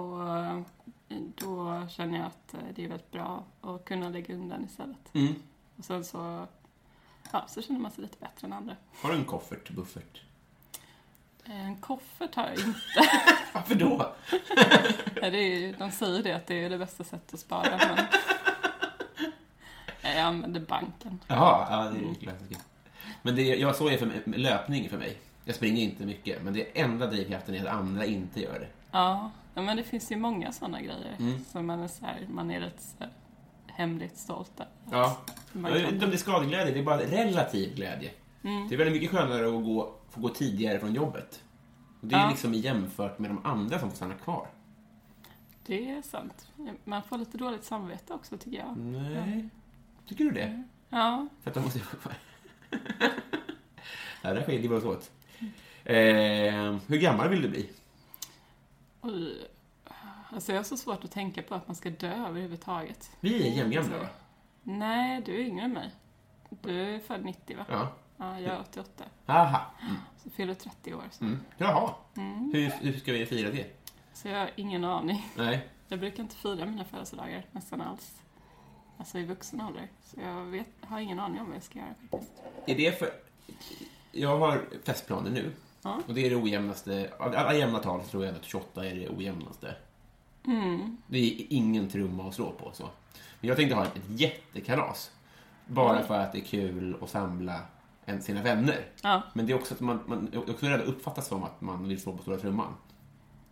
Och 0.00 0.64
då 1.08 1.86
känner 1.90 2.18
jag 2.18 2.26
att 2.26 2.54
eh, 2.54 2.60
det 2.74 2.84
är 2.84 2.88
väldigt 2.88 3.10
bra 3.10 3.44
att 3.60 3.84
kunna 3.84 4.08
lägga 4.08 4.34
undan 4.34 4.64
istället. 4.64 5.14
Mm. 5.14 5.34
Och 5.76 5.84
sen 5.84 6.04
så, 6.04 6.46
ja, 7.32 7.44
så 7.48 7.62
känner 7.62 7.80
man 7.80 7.90
sig 7.90 8.02
lite 8.02 8.16
bättre 8.20 8.46
än 8.46 8.52
andra. 8.52 8.76
Har 9.00 9.10
du 9.10 9.16
en 9.16 9.24
koffert, 9.24 9.70
buffert? 9.70 10.22
En 11.44 11.76
koffert 11.76 12.34
har 12.34 12.44
jag 12.44 12.54
inte. 12.58 12.80
Varför 13.52 13.74
då? 13.74 14.14
Det 15.20 15.38
är, 15.38 15.78
de 15.78 15.90
säger 15.90 16.22
det, 16.22 16.32
att 16.32 16.46
det 16.46 16.64
är 16.64 16.70
det 16.70 16.78
bästa 16.78 17.04
sättet 17.04 17.34
att 17.34 17.40
spara. 17.40 17.80
Men 20.02 20.12
jag 20.16 20.18
använder 20.18 20.60
banken. 20.60 21.20
Jaha, 21.26 21.66
ja, 21.70 21.90
det 21.90 21.98
är 21.98 22.08
ju 22.08 22.14
klassiskt. 22.14 22.64
Men 23.22 23.36
det, 23.36 23.42
jag 23.42 23.76
så 23.76 23.88
är 23.88 23.98
för 23.98 24.38
löpning 24.38 24.88
för 24.88 24.98
mig. 24.98 25.18
Jag 25.44 25.54
springer 25.54 25.82
inte 25.82 26.06
mycket, 26.06 26.42
men 26.42 26.54
det 26.54 26.80
enda 26.80 27.06
drivkraften 27.06 27.54
är 27.54 27.66
att 27.66 27.74
andra 27.74 28.04
inte 28.04 28.40
gör 28.40 28.58
det. 28.58 28.68
Ja, 28.90 29.30
ja, 29.58 29.62
men 29.62 29.76
det 29.76 29.82
finns 29.82 30.12
ju 30.12 30.16
många 30.16 30.52
sådana 30.52 30.80
grejer 30.82 31.16
Mm. 31.18 31.44
som 31.44 31.66
man 31.66 31.80
är, 31.80 31.88
så 31.88 32.04
här, 32.06 32.26
man 32.30 32.50
är 32.50 32.60
rätt 32.60 32.80
så 32.80 33.04
här, 33.04 33.12
hemligt 33.66 34.16
stolt 34.16 34.52
över. 34.60 34.72
Ja. 34.90 35.16
Jag 35.52 35.60
vet 35.72 35.92
inte 35.92 36.04
om 36.04 36.10
det 36.10 36.16
är 36.16 36.18
skadeglädje, 36.18 36.74
det 36.74 36.80
är 36.80 36.84
bara 36.84 36.98
relativ 37.00 37.74
glädje. 37.74 38.10
Mm. 38.44 38.68
Det 38.68 38.74
är 38.74 38.76
väldigt 38.78 38.94
mycket 39.02 39.10
skönare 39.18 39.46
att 39.58 39.64
gå, 39.64 39.94
få 40.10 40.20
gå 40.20 40.28
tidigare 40.28 40.78
från 40.78 40.94
jobbet. 40.94 41.42
Och 42.00 42.06
det 42.06 42.14
är 42.14 42.20
Ja. 42.20 42.30
liksom 42.30 42.54
jämfört 42.54 43.18
med 43.18 43.30
de 43.30 43.46
andra 43.46 43.78
som 43.78 43.90
får 43.90 43.96
stanna 43.96 44.14
kvar. 44.14 44.48
Det 45.66 45.90
är 45.90 46.02
sant. 46.02 46.48
Man 46.84 47.02
får 47.02 47.18
lite 47.18 47.38
dåligt 47.38 47.64
samvete 47.64 48.12
också, 48.14 48.38
tycker 48.38 48.58
jag. 48.58 48.76
Nej. 48.76 49.48
Tycker 50.06 50.24
du 50.24 50.30
det? 50.30 50.62
Ja, 50.88 51.28
För 51.42 51.50
att 51.50 51.54
de 51.54 51.60
måste... 51.64 51.80
ja, 54.22 54.34
där 54.34 54.42
skiljer 54.42 54.68
vi 54.70 54.76
oss 54.76 54.84
åt. 54.84 55.10
Eh, 55.84 56.76
hur 56.86 56.98
gammal 57.00 57.28
vill 57.28 57.42
du 57.42 57.48
bli? 57.48 57.70
Oj. 59.00 59.48
Alltså 60.30 60.52
jag 60.52 60.58
har 60.58 60.64
så 60.64 60.76
svårt 60.76 61.04
att 61.04 61.10
tänka 61.10 61.42
på 61.42 61.54
att 61.54 61.66
man 61.68 61.76
ska 61.76 61.90
dö 61.90 62.26
överhuvudtaget. 62.26 63.10
Vi 63.20 63.48
är 63.48 63.52
jämngamla, 63.52 63.98
va? 63.98 64.08
Nej, 64.62 65.22
du 65.26 65.34
är 65.34 65.40
yngre 65.40 65.64
än 65.64 65.72
mig. 65.72 65.90
Du 66.48 66.94
är 66.94 66.98
född 66.98 67.24
90, 67.24 67.56
va? 67.56 67.64
Ja. 67.68 67.92
Ja, 68.16 68.40
jag 68.40 68.54
är 68.54 68.60
88. 68.60 69.04
Aha. 69.26 69.60
Mm. 69.82 69.96
Så 70.22 70.30
fyller 70.30 70.54
30 70.54 70.94
år. 70.94 71.04
Så. 71.10 71.24
Mm. 71.24 71.40
Jaha. 71.56 71.94
Hur, 72.52 72.70
hur 72.70 72.92
ska 72.98 73.12
vi 73.12 73.26
fira 73.26 73.50
det? 73.50 73.78
så 74.12 74.28
jag 74.28 74.38
har 74.38 74.50
ingen 74.56 74.84
aning. 74.84 75.26
Nej. 75.36 75.68
Jag 75.88 76.00
brukar 76.00 76.22
inte 76.22 76.36
fira 76.36 76.66
mina 76.66 76.84
födelsedagar 76.84 77.46
nästan 77.52 77.80
alls. 77.80 78.22
Alltså 78.96 79.18
i 79.18 79.24
vuxen 79.24 79.60
ålder. 79.60 79.88
Så 80.02 80.20
jag 80.20 80.44
vet, 80.44 80.68
har 80.80 81.00
ingen 81.00 81.20
aning 81.20 81.40
om 81.40 81.46
vad 81.46 81.56
jag 81.56 81.62
ska 81.62 81.78
göra 81.78 81.94
faktiskt. 82.10 82.32
Är 82.66 82.76
det 82.76 82.98
för... 82.98 83.10
Jag 84.12 84.38
har 84.38 84.64
festplaner 84.84 85.30
nu. 85.30 85.52
Ja. 85.88 86.02
Och 86.08 86.14
det 86.14 86.26
är 86.26 86.30
det 86.30 86.36
ojämnaste. 86.36 87.10
Av 87.18 87.34
alla 87.36 87.54
jämna 87.54 87.78
tal 87.78 88.02
så 88.02 88.08
tror 88.08 88.24
jag 88.24 88.34
att 88.34 88.44
28 88.44 88.86
är 88.86 88.94
det 88.94 89.08
ojämnaste. 89.08 89.74
Mm. 90.46 90.96
Det 91.06 91.18
är 91.18 91.46
ingen 91.50 91.88
trumma 91.88 92.28
att 92.28 92.34
slå 92.34 92.52
på. 92.52 92.70
så. 92.72 92.88
Men 93.40 93.48
jag 93.48 93.56
tänkte 93.56 93.74
ha 93.76 93.84
ett 93.84 93.92
jättekalas. 94.08 95.10
Bara 95.66 95.94
Mm. 95.96 96.06
för 96.06 96.18
att 96.18 96.32
det 96.32 96.38
är 96.38 96.44
kul 96.44 96.96
att 97.02 97.10
samla 97.10 97.60
en, 98.04 98.22
sina 98.22 98.42
vänner. 98.42 98.86
Ja. 99.02 99.22
Men 99.32 99.46
det 99.46 99.52
är 99.52 99.56
också 99.56 99.74
att 99.74 99.80
man, 99.80 100.00
man 100.06 100.28
är 100.32 100.50
också 100.50 100.66
rädd 100.66 100.80
att 100.80 100.86
uppfattas 100.86 101.28
som 101.28 101.42
att 101.44 101.60
man 101.60 101.88
vill 101.88 102.00
slå 102.00 102.16
på 102.16 102.22
stora 102.22 102.36
trumman. 102.36 102.74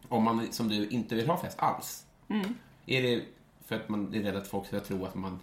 Om 0.09 0.25
man, 0.25 0.53
som 0.53 0.69
du, 0.69 0.89
inte 0.89 1.15
vill 1.15 1.27
ha 1.29 1.37
fest 1.37 1.59
alls. 1.59 2.07
Mm. 2.29 2.55
Är 2.87 3.03
det 3.03 3.25
för 3.67 3.77
att 3.77 3.89
man 3.89 4.15
är 4.15 4.23
rädd 4.23 4.37
att 4.37 4.47
folk 4.47 4.67
ska 4.67 4.81
tro 4.81 5.05
att 5.05 5.15
man 5.15 5.41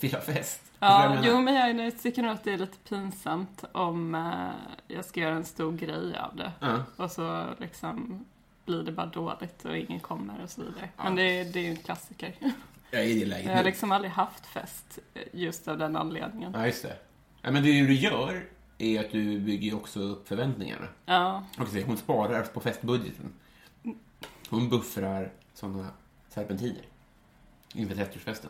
vill 0.00 0.12
ha 0.14 0.20
fest? 0.20 0.67
Ja, 0.80 1.16
jo, 1.22 1.40
men 1.40 1.54
jag 1.54 1.86
jag 1.86 1.98
tycker 2.02 2.22
nog 2.22 2.30
att 2.32 2.44
det 2.44 2.52
är 2.52 2.58
lite 2.58 2.78
pinsamt 2.88 3.64
om 3.72 4.14
eh, 4.14 4.50
jag 4.96 5.04
ska 5.04 5.20
göra 5.20 5.34
en 5.34 5.44
stor 5.44 5.72
grej 5.72 6.18
av 6.18 6.36
det. 6.36 6.52
Ja. 6.60 6.82
Och 6.96 7.10
så 7.10 7.46
liksom 7.58 8.24
blir 8.64 8.82
det 8.82 8.92
bara 8.92 9.06
dåligt 9.06 9.64
och 9.64 9.76
ingen 9.76 10.00
kommer 10.00 10.42
och 10.42 10.50
så 10.50 10.60
vidare. 10.62 10.88
Men 10.96 11.14
det, 11.16 11.44
det 11.44 11.58
är 11.58 11.62
ju 11.64 11.70
en 11.70 11.76
klassiker. 11.76 12.34
Jag 12.90 13.00
är 13.02 13.06
i 13.06 13.20
det 13.20 13.26
läget 13.26 13.46
Jag 13.46 13.52
har 13.52 13.62
nu. 13.62 13.68
liksom 13.68 13.92
aldrig 13.92 14.12
haft 14.12 14.46
fest 14.46 14.98
eh, 15.14 15.22
just 15.32 15.68
av 15.68 15.78
den 15.78 15.96
anledningen. 15.96 16.52
Ja, 16.54 16.66
just 16.66 16.82
det. 16.82 16.96
Ja, 17.42 17.50
men 17.50 17.62
det 17.62 17.68
du 17.86 17.94
gör 17.94 18.44
är 18.78 19.00
att 19.00 19.12
du 19.12 19.40
bygger 19.40 19.74
också 19.76 20.00
upp 20.00 20.28
förväntningarna. 20.28 20.86
Ja, 21.06 21.44
Och 21.58 21.68
så, 21.68 21.80
hon 21.80 21.96
sparar 21.96 22.42
på 22.42 22.60
festbudgeten. 22.60 23.32
Hon 24.50 24.68
buffrar 24.68 25.32
sådana 25.54 25.86
serpentiner 26.28 26.82
inför 27.74 27.94
30-årsfesten. 27.94 28.48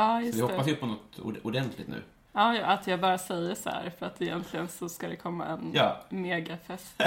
Ja 0.00 0.18
Så 0.20 0.26
just 0.26 0.38
vi 0.38 0.42
hoppas 0.42 0.68
ju 0.68 0.76
på 0.76 0.86
något 0.86 1.18
ord- 1.22 1.38
ordentligt 1.42 1.88
nu. 1.88 2.02
Ja, 2.32 2.54
ja, 2.56 2.66
att 2.66 2.86
jag 2.86 3.00
bara 3.00 3.18
säger 3.18 3.54
så 3.54 3.70
här 3.70 3.92
för 3.98 4.06
att 4.06 4.22
egentligen 4.22 4.68
så 4.68 4.88
ska 4.88 5.08
det 5.08 5.16
komma 5.16 5.46
en 5.46 5.70
Ja. 5.74 6.00
megafest. 6.08 7.02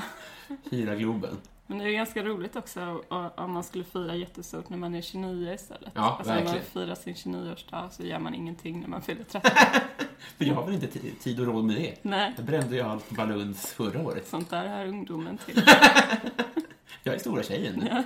Fira 0.70 0.94
Globen. 0.94 1.36
Men 1.66 1.78
det 1.78 1.84
är 1.84 1.90
ganska 1.92 2.22
roligt 2.22 2.56
också 2.56 3.02
om 3.36 3.52
man 3.52 3.64
skulle 3.64 3.84
fira 3.84 4.14
jättestort 4.14 4.68
när 4.68 4.76
man 4.78 4.94
är 4.94 5.02
29 5.02 5.52
istället. 5.54 5.90
Ja, 5.94 6.02
alltså 6.18 6.32
när 6.32 6.44
man 6.44 6.52
verkligen. 6.54 6.66
firar 6.86 6.94
sin 6.94 7.14
29-årsdag 7.14 7.88
så 7.90 8.02
gör 8.02 8.18
man 8.18 8.34
ingenting 8.34 8.80
när 8.80 8.88
man 8.88 9.02
fyller 9.02 9.24
30. 9.24 9.48
För 10.38 10.44
jag 10.44 10.54
har 10.54 10.64
väl 10.64 10.74
inte 10.74 10.86
ti- 10.86 11.18
tid 11.22 11.40
och 11.40 11.46
råd 11.46 11.64
med 11.64 11.76
det. 11.76 11.94
Nej, 12.02 12.32
Jag 12.36 12.44
brände 12.44 12.76
ju 12.76 12.82
allt 12.82 13.10
baluns 13.10 13.66
förra 13.66 14.02
året. 14.02 14.26
sånt 14.28 14.50
där 14.50 14.68
har 14.68 14.86
ungdomen 14.86 15.38
till. 15.38 15.62
Jag 17.02 17.14
är 17.14 17.18
stora 17.18 17.42
tjejen 17.42 17.74
nu. 17.76 18.04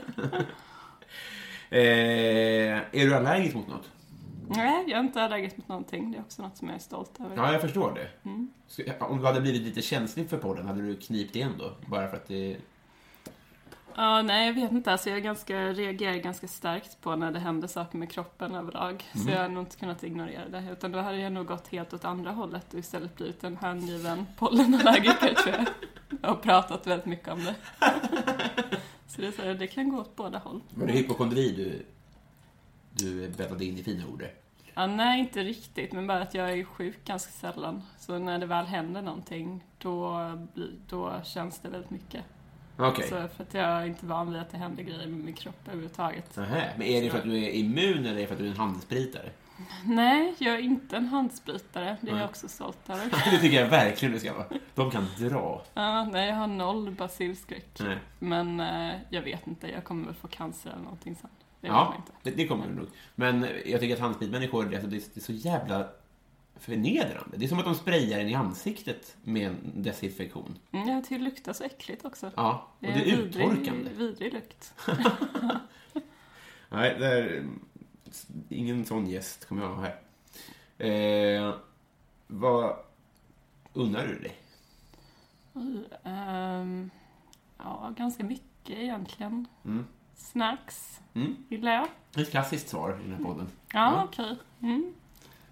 eh, 1.71 2.77
är 2.93 3.07
du 3.07 3.15
allergisk 3.15 3.55
mot 3.55 3.69
något? 3.69 3.89
Nej, 4.49 4.85
jag 4.89 4.99
är 4.99 5.05
inte 5.05 5.23
allergisk 5.23 5.57
mot 5.57 5.69
någonting. 5.69 6.11
Det 6.11 6.19
är 6.19 6.21
också 6.21 6.43
något 6.43 6.57
som 6.57 6.69
jag 6.69 6.75
är 6.75 6.81
stolt 6.81 7.21
över. 7.21 7.37
Ja, 7.37 7.53
jag 7.53 7.61
förstår 7.61 7.95
det. 7.95 8.29
Mm. 8.31 8.53
Så, 8.67 8.83
om 9.01 9.19
du 9.19 9.27
hade 9.27 9.41
blivit 9.41 9.63
lite 9.63 9.83
känslig 9.83 10.31
för 10.31 10.39
podden, 10.39 10.67
hade 10.67 10.83
du 10.83 10.97
knipt 10.97 11.37
igen 11.37 11.53
då? 11.59 11.73
Bara 11.87 12.09
för 12.09 12.17
att 12.17 12.29
det... 12.29 12.57
Ja, 13.97 14.23
nej, 14.23 14.47
jag 14.47 14.55
vet 14.55 14.73
inte. 14.73 14.93
Alltså, 14.93 15.11
jag 15.11 15.23
ganska, 15.23 15.73
reagerar 15.73 16.17
ganska 16.17 16.49
starkt 16.49 17.01
på 17.01 17.17
när 17.17 17.33
det 17.33 17.39
händer 17.39 17.69
saker 17.69 17.99
med 17.99 18.11
kroppen 18.11 18.55
överlag. 18.55 19.05
Så 19.15 19.31
jag 19.31 19.39
har 19.39 19.49
nog 19.49 19.63
inte 19.63 19.77
kunnat 19.77 20.05
ignorera 20.05 20.49
det. 20.49 20.69
Utan 20.73 20.93
då 20.93 20.99
hade 20.99 21.19
jag 21.19 21.33
nog 21.33 21.47
gått 21.47 21.69
helt 21.69 21.95
åt 21.95 22.05
andra 22.05 22.31
hållet 22.31 22.75
och 22.75 22.79
istället 22.79 23.17
blivit 23.17 23.45
en 23.45 23.57
hängiven 23.57 24.27
pollenallergiker, 24.39 25.35
tror 25.35 25.55
jag. 25.55 25.67
Jag 26.23 26.29
har 26.29 26.37
pratat 26.37 26.87
väldigt 26.87 27.07
mycket 27.07 27.29
om 27.29 27.45
det. 27.45 27.55
Så 29.07 29.21
det, 29.21 29.27
är 29.27 29.33
så 29.33 29.43
här, 29.43 29.55
det 29.55 29.67
kan 29.67 29.89
gå 29.89 30.01
åt 30.01 30.17
båda 30.17 30.39
håll. 30.39 30.61
Var 30.75 30.87
det 30.87 30.93
hypokondri 30.93 31.53
du, 31.53 31.87
du 32.95 33.29
bäddade 33.29 33.65
in 33.65 33.79
i 33.79 33.83
fina 33.83 34.07
ord? 34.07 34.25
Ja, 34.75 34.87
nej, 34.87 35.21
inte 35.21 35.43
riktigt. 35.43 35.93
Men 35.93 36.07
bara 36.07 36.23
att 36.23 36.35
jag 36.35 36.53
är 36.53 36.65
sjuk 36.65 37.05
ganska 37.05 37.33
sällan. 37.33 37.83
Så 37.99 38.19
när 38.19 38.39
det 38.39 38.47
väl 38.47 38.67
händer 38.67 39.03
någonting, 39.03 39.65
då, 39.79 40.31
då 40.89 41.21
känns 41.25 41.59
det 41.59 41.69
väldigt 41.69 41.91
mycket. 41.91 42.25
Okej. 42.77 43.09
Så 43.09 43.29
för 43.37 43.43
att 43.43 43.55
jag 43.55 43.65
är 43.65 43.87
inte 43.87 44.07
van 44.07 44.33
vid 44.33 44.41
att 44.41 44.51
det 44.51 44.59
händer 44.59 44.83
grejer 44.83 45.07
med 45.07 45.25
min 45.25 45.35
kropp 45.35 45.61
överhuvudtaget. 45.67 46.37
Nähä. 46.37 46.71
Men 46.79 46.87
är 46.87 47.03
det 47.03 47.11
för 47.11 47.19
att 47.19 47.25
du 47.25 47.45
är 47.45 47.51
immun 47.51 48.07
eller 48.07 48.17
är 48.17 48.21
det 48.21 48.27
för 48.27 48.35
att 48.35 48.41
du 48.41 48.47
är 48.47 48.51
en 48.51 48.57
handelsbritare? 48.57 49.31
Nej, 49.85 50.35
jag 50.39 50.55
är 50.55 50.59
inte 50.59 50.97
en 50.97 51.07
handspritare. 51.07 51.97
Det 52.01 52.09
är 52.09 52.13
Nej. 52.13 52.21
jag 52.21 52.31
också 52.31 52.49
stolt 52.49 52.91
över. 52.91 53.05
Det 53.31 53.39
tycker 53.39 53.61
jag 53.61 53.69
verkligen 53.69 54.15
du 54.15 54.21
ska 54.21 54.33
vara. 54.33 54.47
De 54.75 54.91
kan 54.91 55.07
dra. 55.19 55.63
Ja, 55.75 56.05
nej, 56.05 56.29
jag 56.29 56.37
har 56.37 56.47
noll 56.47 56.91
basilskräck. 56.91 57.81
Men 58.19 58.61
eh, 58.61 58.95
jag 59.09 59.23
vet 59.23 59.47
inte, 59.47 59.69
jag 59.69 59.85
kommer 59.85 60.07
väl 60.07 60.15
få 60.15 60.29
cancer 60.29 60.71
eller 60.71 60.83
någonting 60.83 61.17
sen. 61.21 61.31
Det 61.65 61.69
Ja, 61.71 61.95
det, 62.23 62.31
det 62.31 62.47
kommer 62.47 62.67
du 62.69 62.75
nog. 62.75 62.87
Men 63.15 63.47
jag 63.67 63.81
tycker 63.81 63.95
att 63.95 64.01
handspritmänniskor, 64.01 64.75
alltså, 64.75 64.87
det, 64.91 64.97
är- 64.97 65.03
det 65.15 65.21
är 65.21 65.25
så 65.25 65.33
jävla 65.33 65.89
förnedrande. 66.57 67.37
Det 67.37 67.45
är 67.45 67.49
som 67.49 67.59
att 67.59 67.65
de 67.65 67.75
sprayar 67.75 68.21
en 68.21 68.29
i 68.29 68.35
ansiktet 68.35 69.17
med 69.23 69.49
en 69.49 69.83
desinfektion. 69.83 70.59
Mm, 70.73 71.03
tycker 71.03 71.19
det 71.19 71.25
luktar 71.25 71.53
så 71.53 71.65
äckligt 71.65 72.05
också. 72.05 72.31
Ja, 72.37 72.69
och 72.79 72.87
det 72.87 72.87
är 72.87 72.93
en 72.93 72.99
vidrig- 72.99 73.19
uttorkande. 73.49 73.91
Vidrig 73.91 74.33
lukt. 74.33 74.75
Nej, 76.69 76.97
det 76.99 77.07
är, 77.07 77.47
ingen 78.49 78.85
sån 78.85 79.07
gäst 79.07 79.45
kommer 79.49 79.63
jag 79.63 79.75
ha 79.75 79.83
här. 79.83 80.01
Eh, 80.79 81.55
vad 82.27 82.77
unnar 83.73 84.07
du 84.07 84.19
dig? 84.19 84.37
Oj, 85.53 85.85
ehm, 86.05 86.91
ja, 87.59 87.93
ganska 87.97 88.25
mycket 88.25 88.79
egentligen. 88.79 89.47
Mm. 89.65 89.85
Snacks 90.15 91.01
Mm. 91.15 91.37
gillar 91.49 91.73
jag. 91.73 91.89
Ett 92.23 92.31
klassiskt 92.31 92.69
svar 92.69 92.99
i 93.01 93.09
den 93.09 93.17
här 93.19 93.25
podden. 93.25 93.47
Ja, 93.73 93.93
Ja. 93.93 94.05
okej. 94.05 94.37
Mm. 94.63 94.93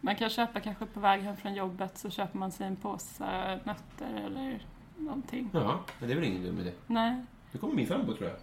Man 0.00 0.16
kan 0.16 0.30
köpa 0.30 0.60
kanske 0.60 0.86
på 0.86 1.00
väg 1.00 1.22
hem 1.22 1.36
från 1.36 1.54
jobbet 1.54 1.98
så 1.98 2.10
köper 2.10 2.38
man 2.38 2.52
sig 2.52 2.66
en 2.66 2.76
påse 2.76 3.60
nötter 3.64 4.14
eller 4.26 4.66
någonting. 4.96 5.50
Ja, 5.52 5.80
men 5.98 6.08
det 6.08 6.14
är 6.14 6.16
väl 6.20 6.28
ingen 6.28 6.42
dum 6.42 6.58
idé. 6.58 6.72
Nej. 6.86 7.16
Det 7.52 7.58
kommer 7.58 7.74
min 7.74 7.86
sambo, 7.86 8.12
tror 8.16 8.28
jag. 8.30 8.38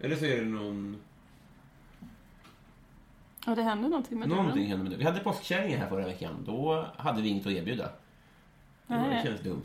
Eller 0.00 0.16
så 0.16 0.24
är 0.24 0.36
det 0.40 0.46
någon... 0.48 1.00
Och 3.46 3.56
det 3.56 3.62
händer 3.62 3.88
någonting 3.88 4.18
med 4.18 4.28
Någonting 4.28 4.54
dörren. 4.54 4.68
händer 4.68 4.82
med 4.84 4.92
det. 4.92 4.96
Vi 4.96 5.04
hade 5.04 5.20
påskkärringen 5.20 5.78
här 5.80 5.88
förra 5.88 6.06
veckan. 6.06 6.44
Då 6.46 6.86
hade 6.96 7.22
vi 7.22 7.28
inget 7.28 7.46
att 7.46 7.52
erbjuda. 7.52 7.90
Det 8.86 8.94
var- 8.98 9.22
känns 9.24 9.40
dumt. 9.40 9.62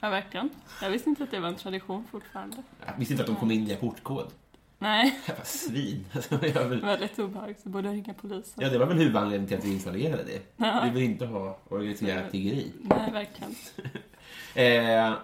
Ja, 0.00 0.10
verkligen. 0.10 0.50
Jag 0.82 0.90
visste 0.90 1.10
inte 1.10 1.24
att 1.24 1.30
det 1.30 1.40
var 1.40 1.48
en 1.48 1.56
tradition 1.56 2.04
fortfarande. 2.10 2.56
Jag 2.86 2.94
visste 2.96 3.14
inte 3.14 3.22
att 3.22 3.28
de 3.30 3.36
kom 3.36 3.50
in 3.50 3.64
via 3.64 3.76
portkod. 3.76 4.32
Nej, 4.78 5.20
Jävla 5.26 5.44
svin. 5.44 6.06
Alltså, 6.14 6.46
jag 6.46 6.64
vill... 6.64 6.80
väldigt 6.80 7.18
obehagligt. 7.18 7.60
Så 7.60 7.68
borde 7.68 7.88
jag 7.88 7.94
ringa 7.94 8.14
polisen. 8.14 8.64
Ja, 8.64 8.70
det 8.70 8.78
var 8.78 8.86
väl 8.86 8.98
huvudanledningen 8.98 9.48
till 9.48 9.58
att 9.58 9.64
vi 9.64 9.72
installerade 9.72 10.24
det. 10.24 10.42
Ja. 10.56 10.80
Vi 10.84 10.90
vill 10.90 11.10
inte 11.10 11.26
ha 11.26 11.58
organiserat 11.68 12.30
tiggeri. 12.30 12.72
Nej, 12.82 13.10
verkligen. 13.12 13.54
Eh, 14.54 15.14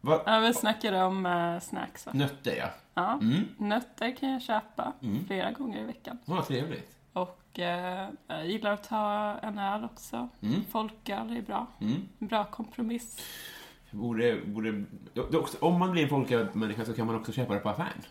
vad... 0.00 0.20
Ja, 0.26 0.40
vi 0.40 0.54
snackade 0.54 1.02
om 1.02 1.26
uh, 1.26 1.60
snacks 1.60 2.06
va? 2.06 2.12
Nötter, 2.14 2.56
ja. 2.56 2.66
Ja, 2.94 3.20
nötter 3.58 4.16
kan 4.16 4.28
jag 4.30 4.42
köpa 4.42 4.92
flera 5.26 5.50
gånger 5.50 5.82
i 5.82 5.84
veckan. 5.84 6.18
Vad 6.24 6.46
trevligt. 6.46 6.96
Och 7.12 7.58
eh, 7.58 8.08
jag 8.26 8.46
gillar 8.46 8.72
att 8.72 8.88
ta 8.88 9.38
en 9.42 9.58
öl 9.58 9.84
också. 9.84 10.28
Folköl 10.70 11.36
är 11.36 11.42
bra. 11.42 11.66
Bra 12.18 12.44
kompromiss. 12.44 13.16
Borde, 13.92 14.40
borde, 14.46 14.84
det 15.14 15.20
är 15.20 15.36
också, 15.36 15.56
om 15.60 15.78
man 15.78 15.92
blir 15.92 16.02
en 16.02 16.08
folkölmänniska 16.08 16.84
så 16.84 16.94
kan 16.94 17.06
man 17.06 17.16
också 17.16 17.32
köpa 17.32 17.54
det 17.54 17.60
på 17.60 17.68
affären. 17.68 18.02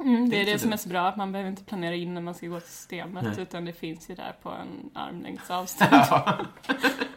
Mm, 0.00 0.30
det 0.30 0.36
är 0.36 0.40
inte 0.40 0.52
det 0.52 0.58
som 0.58 0.72
är 0.72 0.76
så 0.76 0.88
bra, 0.88 1.08
att 1.08 1.16
man 1.16 1.32
behöver 1.32 1.50
inte 1.50 1.64
planera 1.64 1.94
in 1.94 2.14
när 2.14 2.20
man 2.20 2.34
ska 2.34 2.46
gå 2.46 2.60
till 2.60 2.70
systemet, 2.70 3.38
utan 3.38 3.64
det 3.64 3.72
finns 3.72 4.10
ju 4.10 4.14
där 4.14 4.34
på 4.42 4.50
en 4.50 4.90
armlängds 4.94 5.50
avstånd. 5.50 6.04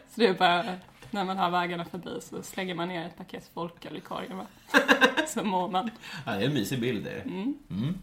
så 0.08 0.20
det 0.20 0.26
är 0.26 0.34
bara, 0.34 0.64
när 1.10 1.24
man 1.24 1.36
har 1.36 1.50
vägarna 1.50 1.84
förbi 1.84 2.20
så 2.20 2.42
slänger 2.42 2.74
man 2.74 2.88
ner 2.88 3.06
ett 3.06 3.16
paket 3.16 3.50
folköl 3.54 3.96
i 3.96 4.00
korgen 4.00 4.36
va? 4.36 4.46
Så 5.26 5.44
mår 5.44 5.68
man. 5.68 5.90
Ja, 6.26 6.32
det 6.32 6.42
är 6.42 6.46
en 6.46 6.54
mysig 6.54 6.80
bild. 6.80 7.06
Är 7.06 7.14
det. 7.14 7.20
Mm. 7.20 7.54
Mm. 7.70 7.94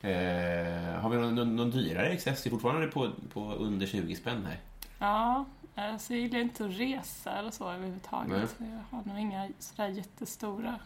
Eh, 0.00 1.00
har 1.00 1.10
vi 1.10 1.16
någon, 1.16 1.34
någon, 1.34 1.56
någon 1.56 1.70
dyrare 1.70 2.08
excess? 2.08 2.46
Vi 2.46 2.48
är 2.48 2.50
fortfarande 2.50 2.86
på, 2.86 3.10
på 3.32 3.52
under 3.52 3.86
20 3.86 4.14
spänn 4.14 4.46
här. 4.46 4.56
Ja, 5.02 5.44
alltså 5.74 6.12
jag 6.14 6.20
gillar 6.22 6.40
inte 6.40 6.64
att 6.64 6.70
resa 6.70 7.30
eller 7.38 7.50
så 7.50 7.70
överhuvudtaget. 7.70 8.30
Nej. 8.30 8.46
Så 8.48 8.64
jag 8.64 8.98
har 8.98 9.04
nog 9.04 9.18
inga 9.18 9.48
sådär 9.58 9.88
jättestora. 9.88 10.78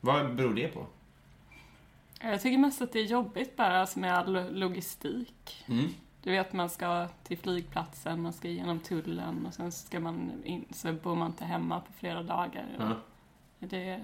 Vad 0.00 0.34
beror 0.36 0.54
det 0.54 0.68
på? 0.68 0.86
Jag 2.20 2.40
tycker 2.42 2.58
mest 2.58 2.82
att 2.82 2.92
det 2.92 2.98
är 3.00 3.04
jobbigt 3.04 3.56
bara 3.56 3.80
alltså 3.80 3.98
med 3.98 4.14
all 4.18 4.58
logistik. 4.58 5.64
Mm. 5.68 5.88
Du 6.22 6.30
vet, 6.30 6.52
man 6.52 6.70
ska 6.70 7.08
till 7.22 7.38
flygplatsen, 7.38 8.22
man 8.22 8.32
ska 8.32 8.48
igenom 8.48 8.80
tullen 8.80 9.46
och 9.46 9.54
sen 9.54 9.72
ska 9.72 10.00
man 10.00 10.32
in, 10.44 10.64
så 10.70 10.92
bor 10.92 11.14
man 11.16 11.26
inte 11.26 11.44
hemma 11.44 11.80
på 11.80 11.92
flera 11.92 12.22
dagar. 12.22 12.66
Ja. 12.78 12.92
Det, 13.58 14.00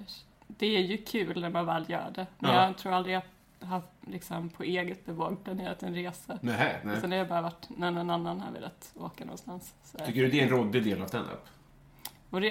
det 0.47 0.66
är 0.66 0.80
ju 0.80 0.97
kul 0.97 1.40
när 1.40 1.50
man 1.50 1.66
väl 1.66 1.90
gör 1.90 2.11
det. 2.14 2.26
Men 2.38 2.54
Ja. 2.54 2.66
jag 2.66 2.78
tror 2.78 2.92
aldrig 2.92 3.14
jag 3.14 3.23
har 3.61 3.83
liksom 4.07 4.49
på 4.49 4.62
eget 4.62 5.07
bevåg 5.07 5.45
planerat 5.45 5.83
en 5.83 5.95
resa. 5.95 6.38
Nej, 6.41 6.81
nej. 6.85 7.00
Sen 7.00 7.11
det 7.11 7.17
har 7.17 7.25
bara 7.25 7.43
varit 7.43 7.69
när 7.77 7.91
någon 7.91 8.11
annan 8.11 8.41
har 8.41 8.53
velat 8.53 8.93
åka 8.95 9.25
någonstans. 9.25 9.75
Så 9.85 9.99
Tycker 9.99 10.23
du 10.23 10.29
det 10.31 10.41
är 10.41 10.45
en 10.45 10.49
råddig 10.50 10.85
del 10.85 11.03
av 11.03 11.07
standup? 11.07 11.45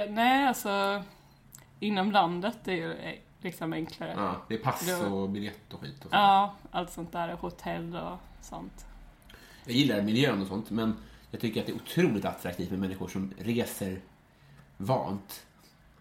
nej, 0.10 0.48
alltså 0.48 1.04
inom 1.80 2.12
landet 2.12 2.68
är 2.68 2.74
ju 2.74 3.18
liksom 3.42 3.74
enklare. 3.74 4.14
Ja, 4.18 4.36
det 4.48 4.56
är 4.56 4.60
pass 4.60 5.02
och 5.12 5.30
biljett 5.30 5.74
och 5.74 5.80
skit 5.82 5.96
och 5.96 6.02
sånt. 6.02 6.14
Ja, 6.14 6.56
allt 6.72 6.92
sånt 6.92 7.12
där, 7.12 7.34
hotell 7.34 7.96
och 7.96 8.18
sånt. 8.42 8.86
Jag 9.66 9.76
gillar 9.76 10.02
miljön 10.02 10.42
och 10.42 10.48
sånt, 10.48 10.70
men 10.70 10.96
jag 11.32 11.42
tycker 11.42 11.60
att 11.62 11.66
det 11.68 11.72
är 11.72 11.76
otroligt 11.76 12.26
attraktivt 12.26 12.70
med 12.70 12.80
människor 12.80 13.08
som 13.08 13.34
reser 13.38 14.02
vant. 14.78 15.46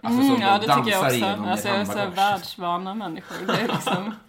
Alltså 0.00 0.22
som 0.22 0.30
Mm, 0.30 0.40
ja, 0.42 0.58
det 0.58 0.60
tycker 0.60 0.70
jag 0.70 0.84
dansar 0.86 1.06
också. 1.06 1.16
igenom 1.16 1.44
Alltså, 1.44 1.68
jag 1.68 1.76
är 1.76 1.84
så 1.84 2.10
världsvana 2.10 2.94
människor. 2.94 3.46
Det 3.46 3.52
är 3.60 3.68
liksom, 3.68 4.14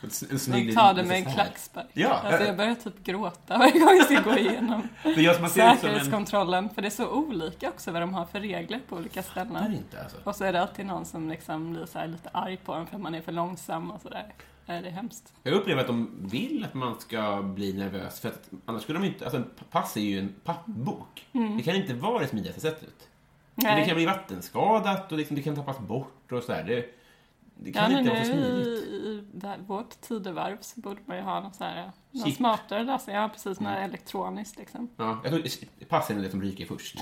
de 0.00 0.72
tar 0.74 0.94
det 0.94 1.04
med 1.04 1.16
en 1.16 1.32
klackspark. 1.32 1.86
Ja. 1.92 2.08
Alltså, 2.08 2.44
jag 2.44 2.56
börjar 2.56 2.74
typ 2.74 3.04
gråta 3.04 3.58
varje 3.58 3.78
gång 3.78 3.96
jag 3.96 4.04
ska 4.06 4.20
gå 4.30 4.38
igenom 4.38 4.88
som 5.02 5.44
en... 5.44 5.50
säkerhetskontrollen. 5.50 6.70
För 6.70 6.82
det 6.82 6.88
är 6.88 6.90
så 6.90 7.08
olika 7.10 7.68
också 7.68 7.92
vad 7.92 8.02
de 8.02 8.14
har 8.14 8.24
för 8.26 8.40
regler 8.40 8.80
på 8.88 8.96
olika 8.96 9.22
ställen. 9.22 9.74
inte 9.74 10.02
alltså. 10.02 10.16
Och 10.24 10.36
så 10.36 10.44
är 10.44 10.52
det 10.52 10.60
alltid 10.62 10.86
någon 10.86 11.04
som 11.04 11.28
liksom 11.28 11.72
blir 11.72 11.86
så 11.86 12.06
lite 12.06 12.28
arg 12.32 12.56
på 12.56 12.72
en 12.74 12.86
för 12.86 12.96
att 12.96 13.02
man 13.02 13.14
är 13.14 13.20
för 13.20 13.32
långsam 13.32 13.90
och 13.90 14.00
sådär. 14.00 14.32
Det 14.66 14.72
är 14.72 14.82
hemskt. 14.82 15.32
Jag 15.42 15.54
upplever 15.54 15.80
att 15.80 15.86
de 15.86 16.10
vill 16.30 16.64
att 16.64 16.74
man 16.74 17.00
ska 17.00 17.42
bli 17.42 17.72
nervös, 17.72 18.20
för 18.20 18.28
att 18.28 18.50
annars 18.66 18.82
skulle 18.82 18.98
de 18.98 19.06
inte... 19.06 19.24
Alltså, 19.24 19.42
pass 19.70 19.96
är 19.96 20.00
ju 20.00 20.18
en 20.18 20.34
pappbok. 20.44 21.26
Det 21.56 21.62
kan 21.62 21.74
inte 21.74 21.94
vara 21.94 22.18
det 22.18 22.26
smidigaste 22.28 22.60
sättet. 22.60 22.94
Men 23.54 23.64
det 23.64 23.70
Mm. 23.70 23.78
Nej. 23.78 23.86
kan 23.88 23.96
bli 23.96 24.06
vattenskadat 24.06 25.12
och 25.12 25.18
liksom, 25.18 25.36
det 25.36 25.42
kan 25.42 25.56
tappas 25.56 25.78
bort 25.78 26.32
och 26.32 26.42
sådär. 26.42 26.86
Det, 27.62 27.70
Ja, 27.70 27.80
kan 27.80 27.92
men 27.92 27.98
inte 27.98 28.10
vara 28.10 28.22
i, 28.22 28.26
smidigt. 28.26 29.44
i 29.44 29.46
här, 29.46 29.58
vårt 29.58 30.00
tidevarv 30.00 30.56
så 30.60 30.80
borde 30.80 31.00
man 31.06 31.16
ju 31.16 31.22
ha 31.22 31.40
någon, 31.40 31.52
så 31.52 31.64
här, 31.64 31.90
någon 32.10 32.24
Chip. 32.26 32.36
smartare 32.36 32.82
lösning. 32.84 33.16
Ja, 33.16 33.28
precis. 33.32 33.60
Något 33.60 33.78
elektroniskt 33.78 34.58
liksom. 34.58 34.88
Ja, 34.96 35.20
jag 35.24 35.32
tror 35.32 35.44
passen 35.88 36.18
är 36.18 36.22
det 36.22 36.30
som 36.30 36.42
ryker 36.42 36.66
först. 36.66 36.96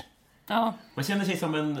Ja, 0.47 0.73
Man 0.95 1.03
känner 1.05 1.25
sig 1.25 1.37
som 1.37 1.55
en... 1.55 1.79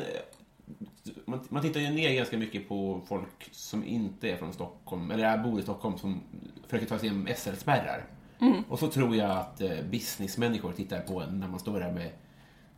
Man, 1.25 1.39
man 1.49 1.61
tittar 1.61 1.79
ju 1.79 1.89
ner 1.89 2.13
ganska 2.15 2.37
mycket 2.37 2.67
på 2.69 3.01
folk 3.07 3.49
som 3.51 3.83
inte 3.85 4.29
är 4.31 4.37
från 4.37 4.53
Stockholm, 4.53 5.11
eller 5.11 5.23
är 5.23 5.37
bor 5.37 5.59
i 5.59 5.63
Stockholm, 5.63 5.97
som 5.97 6.21
försöker 6.67 6.85
ta 6.87 6.99
sig 6.99 7.09
igenom 7.09 7.27
SL-spärrar. 7.35 8.05
Och 8.69 8.79
så 8.79 8.87
tror 8.87 9.15
jag 9.15 9.31
att 9.31 9.61
eh, 9.61 9.81
businessmänniskor 9.91 10.71
tittar 10.71 10.99
på 11.01 11.21
en 11.21 11.39
när 11.39 11.47
man 11.47 11.59
står 11.59 11.79
där 11.79 11.91
med 11.91 12.11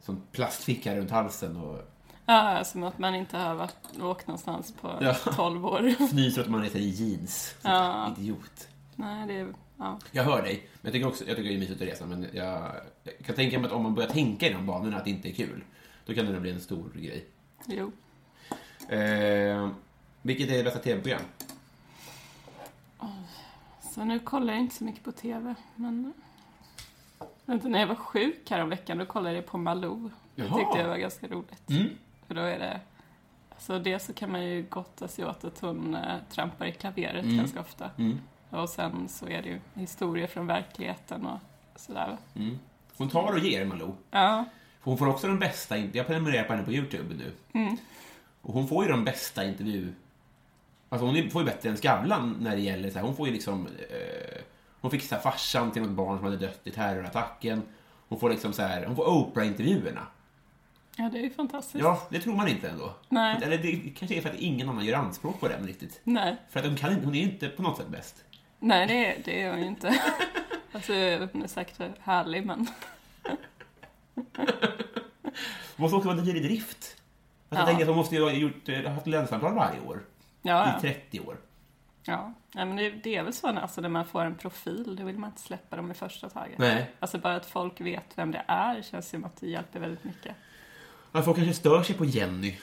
sån 0.01 0.21
plastficka 0.31 0.95
runt 0.95 1.11
halsen 1.11 1.57
och 1.57 1.79
ja 2.31 2.63
som 2.63 2.83
att 2.83 2.99
man 2.99 3.15
inte 3.15 3.37
har 3.37 3.55
varit, 3.55 4.01
åkt 4.01 4.27
någonstans 4.27 4.73
på 4.81 4.97
Ja. 5.01 5.13
12 5.13 5.65
år. 5.65 5.87
fnyser 5.99 6.41
att 6.41 6.49
man 6.49 6.61
reser 6.61 6.79
i 6.79 6.89
jeans. 6.89 7.55
Ja. 7.61 8.15
Idiot. 8.17 8.67
Nej, 8.95 9.27
det 9.27 9.33
är... 9.33 9.47
Ja. 9.77 9.99
Jag 10.11 10.23
hör 10.23 10.41
dig, 10.41 10.69
men 10.73 10.79
jag 10.81 10.93
tycker 10.93 11.07
också 11.07 11.23
jag 11.27 11.37
tycker 11.37 11.49
det 11.49 11.55
är 11.55 11.59
mysigt 11.59 11.81
att 11.81 11.87
resa, 11.87 12.05
men 12.05 12.27
jag, 12.33 12.71
jag 13.03 13.25
kan 13.25 13.35
tänka 13.35 13.59
mig 13.59 13.67
att 13.67 13.73
om 13.73 13.83
man 13.83 13.95
börjar 13.95 14.09
tänka 14.09 14.47
i 14.47 14.53
de 14.53 14.65
banorna 14.65 14.97
att 14.97 15.03
det 15.03 15.09
inte 15.09 15.29
är 15.29 15.33
kul, 15.33 15.63
då 16.05 16.13
kan 16.13 16.25
det 16.25 16.31
nog 16.31 16.41
bli 16.41 16.51
en 16.51 16.61
stor 16.61 16.91
grej. 16.95 17.25
Jo. 17.65 17.91
Eh, 18.95 19.69
vilket 20.21 20.49
är 20.49 20.57
det 20.57 20.63
bästa 20.63 20.79
tv-program? 20.79 21.21
Så 23.93 24.03
nu 24.03 24.19
kollar 24.19 24.53
jag 24.53 24.61
inte 24.61 24.75
så 24.75 24.83
mycket 24.83 25.03
på 25.03 25.11
TV, 25.11 25.55
men... 25.75 26.13
Vänta, 27.45 27.67
när 27.67 27.79
jag 27.79 27.87
var 27.87 27.95
sjuk 27.95 28.49
här 28.49 28.63
om 28.63 28.69
veckan 28.69 28.97
då 28.97 29.05
kollade 29.05 29.35
jag 29.35 29.45
på 29.45 29.57
Malou. 29.57 30.09
Det 30.35 30.43
tyckte 30.43 30.77
jag 30.77 30.87
var 30.87 30.97
ganska 30.97 31.27
roligt. 31.27 31.69
Mm. 31.69 31.89
För 32.31 32.35
då 32.35 32.41
är 32.41 32.59
det... 32.59 32.79
Alltså 33.49 33.79
dels 33.79 34.05
så 34.05 34.13
kan 34.13 34.31
man 34.31 34.45
ju 34.45 34.65
gotta 34.69 35.07
sig 35.07 35.25
åt 35.25 35.43
att 35.43 35.59
hon 35.59 35.95
äh, 35.95 36.15
trampar 36.29 36.65
i 36.65 36.71
klaveret 36.71 37.23
Mm. 37.23 37.37
ganska 37.37 37.59
ofta. 37.59 37.89
Mm. 37.97 38.19
Och 38.49 38.69
sen 38.69 39.07
så 39.09 39.27
är 39.27 39.41
det 39.41 39.49
ju 39.49 39.59
historier 39.73 40.27
från 40.27 40.47
verkligheten 40.47 41.25
och 41.25 41.39
sådär. 41.75 42.17
Mm. 42.35 42.59
Hon 42.97 43.09
tar 43.09 43.31
och 43.31 43.39
ger 43.39 43.65
Malou. 43.65 43.95
Ja, 44.11 44.45
hon 44.81 44.97
får 44.97 45.07
också 45.07 45.27
de 45.27 45.39
bästa, 45.39 45.77
jag 45.77 46.07
prenumererar 46.07 46.43
på 46.43 46.53
henne 46.53 46.65
på 46.65 46.71
Youtube 46.71 47.15
nu. 47.15 47.31
Mm. 47.59 47.77
Och 48.41 48.53
hon 48.53 48.67
får 48.67 48.85
ju 48.85 48.91
de 48.91 49.05
bästa 49.05 49.45
intervju... 49.45 49.93
Alltså 50.89 51.05
hon 51.05 51.29
får 51.29 51.41
ju 51.41 51.45
bättre 51.45 51.69
än 51.69 51.77
Skavlan 51.77 52.37
när 52.39 52.55
det 52.55 52.61
gäller 52.61 52.89
så 52.89 52.99
här, 52.99 53.05
hon 53.05 53.15
får 53.15 53.27
ju 53.27 53.33
liksom... 53.33 53.67
Eh, 53.67 54.41
hon 54.81 54.91
fick 54.91 55.03
så 55.03 55.15
här 55.15 55.21
farsan 55.21 55.71
till 55.71 55.81
något 55.81 55.91
barn 55.91 56.17
som 56.17 56.25
hade 56.25 56.37
dött 56.37 56.61
i 56.63 56.71
terrorattacken. 56.71 57.61
Hon 58.09 58.19
får 58.19 58.29
liksom 58.29 58.53
så 58.53 58.61
här, 58.61 58.85
hon 58.85 58.95
får 58.95 59.07
Oprah-intervjuerna. 59.07 60.07
Ja 60.97 61.09
det 61.09 61.19
är 61.19 61.23
ju 61.23 61.29
fantastiskt. 61.29 61.83
Ja, 61.83 62.07
det 62.09 62.19
tror 62.19 62.35
man 62.35 62.47
inte 62.47 62.69
ändå. 62.69 62.93
Nej. 63.09 63.39
Eller 63.43 63.57
det 63.57 63.71
kanske 63.95 64.15
är 64.17 64.21
för 64.21 64.29
att 64.29 64.35
ingen 64.35 64.69
annan 64.69 64.85
gör 64.85 64.97
anspråk 64.97 65.39
på 65.39 65.47
den 65.47 65.67
riktigt. 65.67 66.01
Nej, 66.03 66.35
För 66.49 66.59
att 66.59 66.65
de 66.65 66.75
kan, 66.77 66.93
hon 66.93 67.15
är 67.15 67.21
inte 67.21 67.49
på 67.49 67.61
något 67.61 67.77
sätt 67.77 67.87
bäst. 67.87 68.23
nej 68.59 68.87
det, 68.87 69.05
är, 69.05 69.21
det 69.25 69.41
är 69.41 69.49
hon 69.51 69.59
ju 69.59 69.67
inte. 69.67 70.01
alltså 70.71 70.93
hon 71.33 71.43
är 71.43 71.47
säkert 71.47 71.99
härlig 71.99 72.45
men... 72.45 72.67
Hon 75.75 75.83
måste 75.83 75.95
också 75.95 76.09
vara 76.09 76.21
dyr 76.21 76.35
i 76.35 76.39
drift. 76.39 76.77
Alltså, 76.77 76.95
Ja. 77.49 77.57
Jag 77.59 77.67
tänker 77.67 77.83
att 77.83 77.87
hon 77.87 77.97
måste 77.97 78.15
ju 78.15 78.23
ha 78.23 78.31
gjort, 78.31 78.69
eh, 78.69 78.91
haft 78.91 79.07
länsamtal 79.07 79.53
varje 79.53 79.79
år. 79.79 80.03
Ja, 80.41 80.65
I 80.65 80.69
ja. 80.73 80.79
30 80.81 81.19
år. 81.19 81.37
Ja, 82.03 82.33
Nej, 82.51 82.65
men 82.65 82.75
det, 82.75 82.89
det 82.89 83.15
är 83.15 83.23
väl 83.23 83.33
så 83.33 83.51
när, 83.51 83.61
alltså, 83.61 83.81
när 83.81 83.89
man 83.89 84.05
får 84.05 84.25
en 84.25 84.35
profil, 84.35 84.95
då 84.95 85.03
vill 85.03 85.17
man 85.17 85.29
inte 85.29 85.41
släppa 85.41 85.75
dem 85.75 85.91
i 85.91 85.93
första 85.93 86.29
taget. 86.29 86.57
Nej. 86.57 86.91
Alltså 86.99 87.17
bara 87.17 87.35
att 87.35 87.45
folk 87.45 87.81
vet 87.81 88.17
vem 88.17 88.31
det 88.31 88.43
är 88.47 88.81
känns 88.81 89.09
som 89.09 89.23
att 89.25 89.37
det 89.41 89.47
hjälper 89.47 89.79
väldigt 89.79 90.03
mycket. 90.03 90.35
Ja, 91.11 91.21
folk 91.21 91.37
kanske 91.37 91.53
stör 91.53 91.83
sig 91.83 91.95
på 91.95 92.05
Jenny. 92.05 92.55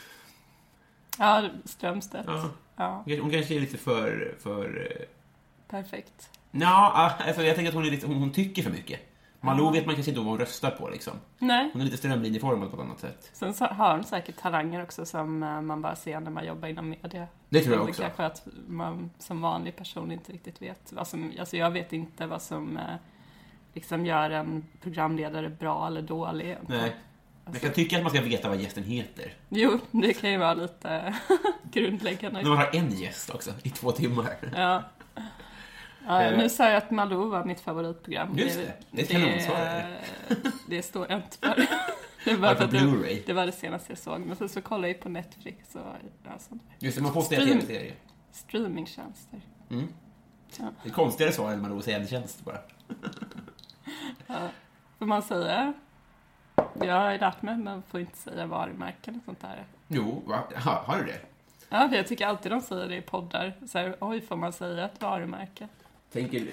Ja, 1.19 1.49
Strömstedt. 1.65 2.29
Ja. 2.29 2.51
Ja, 2.77 3.05
Hon 3.21 3.31
kanske 3.31 3.55
är 3.55 3.61
lite 3.61 3.79
för... 3.79 4.35
för 4.43 4.89
eh, 5.01 5.07
perfekt. 5.69 6.31
Nja, 6.51 6.67
alltså 6.69 7.43
jag 7.43 7.55
tänker 7.57 7.69
att 7.69 7.75
hon, 7.75 7.87
är 7.87 7.91
lite, 7.91 8.07
hon, 8.07 8.17
hon 8.17 8.33
tycker 8.33 8.63
för 8.63 8.71
mycket. 8.71 9.01
Malou 9.41 9.73
vet 9.73 9.87
man 9.87 9.95
kanske 9.95 10.11
inte 10.11 10.21
vad 10.21 10.29
hon 10.29 10.39
röstar 10.39 10.71
på 10.71 10.89
liksom. 10.89 11.13
Nej, 11.39 11.71
Hon 11.73 11.81
är 11.81 11.85
lite 11.85 11.97
strömlinjeformad 11.97 12.71
på 12.71 12.77
ett 12.77 12.83
annat 12.83 13.01
sätt. 13.01 13.31
sen 13.33 13.55
så 13.55 13.65
har 13.65 13.97
de 13.99 14.05
säkert 14.05 14.37
talanger 14.37 14.83
också 14.83 15.07
som 15.07 15.43
eh, 15.43 15.61
man 15.61 15.83
bara 15.83 15.97
ser 15.97 16.21
när 16.21 16.31
man 16.31 16.47
jobbar 16.47 16.69
inom 16.69 16.89
media. 16.89 17.27
Det 17.49 17.61
tror 17.61 17.77
jag 17.77 17.87
Det 17.87 17.91
också. 17.91 18.03
Kanske 18.03 18.25
att 18.25 18.47
man 18.67 19.11
som 19.19 19.41
vanlig 19.41 19.77
person 19.77 20.13
inte 20.13 20.33
riktigt 20.33 20.63
vet 20.63 20.93
vad 20.93 21.09
som, 21.09 21.33
alltså 21.41 21.57
jag 21.57 21.71
vet 21.71 21.93
inte 21.93 22.27
vad 22.27 22.43
som 22.43 22.77
eh, 22.77 22.83
liksom 23.73 24.07
gör 24.07 24.31
en 24.31 24.65
programledare 24.81 25.49
bra 25.49 25.87
eller 25.87 26.03
dålig. 26.03 26.57
Nej. 26.67 26.97
Jag 27.53 27.61
kan 27.61 27.73
tycka 27.73 27.97
att 27.97 28.03
man 28.03 28.13
ska 28.13 28.21
veta 28.23 28.49
vad 28.49 28.59
gästen 28.61 28.85
heter. 28.85 29.33
Jo, 29.49 29.79
det 29.91 30.13
kan 30.15 30.31
ju 30.31 30.37
vara 30.39 30.55
lite 30.55 31.15
grundläggande. 31.73 32.43
När 32.43 32.49
man 32.49 32.59
har 32.59 32.71
en 32.73 32.91
gäst 32.91 33.31
också, 33.31 33.51
i 33.63 33.71
två 33.71 33.93
timmar. 33.93 34.37
Ja. 34.57 34.83
Ja, 36.07 36.23
Eh. 36.23 36.39
nu 36.39 36.49
sa 36.49 36.65
jag 36.69 36.77
att 36.77 36.91
Malou 36.91 37.29
var 37.31 37.45
mitt 37.45 37.61
favoritprogram. 37.61 38.39
Just 38.39 38.57
det. 38.57 38.73
Det 38.91 39.01
är 39.01 39.05
ett 39.05 39.11
kanonsvar, 39.11 39.57
det, 39.57 39.97
det 40.77 40.83
står 40.83 41.07
jag 41.11 41.19
inte 41.19 41.39
för. 41.39 41.67
Det 42.25 42.35
var, 42.37 42.49
Ja, 42.49 42.55
för 42.55 42.67
det, 42.67 43.27
det 43.27 43.33
var 43.33 43.47
det 43.47 43.53
senaste 43.53 43.93
jag 43.93 43.99
såg. 43.99 44.21
Men 44.21 44.37
sen 44.37 44.49
så 44.49 44.61
kollade 44.63 44.89
jag 44.89 45.01
på 45.01 45.09
Netflix 45.09 45.75
och 45.75 45.83
alltså, 46.33 46.51
Just 46.79 46.97
det, 46.97 47.03
man 47.03 47.13
får 47.13 47.23
Stream. 47.23 47.47
tv-serie. 47.49 47.93
streamingtjänster. 48.33 49.41
Mm. 49.71 49.89
Ja. 50.59 50.65
Det 50.83 50.89
är 50.89 50.93
konstigare 50.93 51.33
svar 51.33 51.53
än 51.53 51.63
Malou 51.63 51.83
säger 51.83 52.07
tjänst 52.07 52.45
bara. 52.45 52.59
Får 54.99 55.07
man 55.07 55.23
säga? 55.23 55.73
Jag 56.81 56.95
har 56.95 57.19
lärt 57.19 57.43
mig, 57.43 57.55
men 57.55 57.65
man 57.65 57.83
får 57.83 58.01
inte 58.01 58.17
säga 58.19 58.47
varumärken 58.47 59.17
och 59.17 59.23
sånt 59.25 59.41
där. 59.41 59.65
Jo, 59.89 60.23
va? 60.27 60.43
Ha, 60.65 60.83
har 60.87 60.99
du 60.99 61.05
det? 61.05 61.21
Ja, 61.69 61.89
för 61.89 61.97
jag 61.97 62.07
tycker 62.07 62.27
alltid 62.27 62.53
de 62.53 62.61
säger 62.61 62.89
det 62.89 62.97
i 62.97 63.03
poddar. 63.03 63.53
Så 63.67 63.79
här, 63.79 63.97
oj, 64.01 64.21
får 64.21 64.37
man 64.37 64.53
säga 64.53 64.85
ett 64.85 65.01
varumärke? 65.03 65.69
Tänker, 66.13 66.47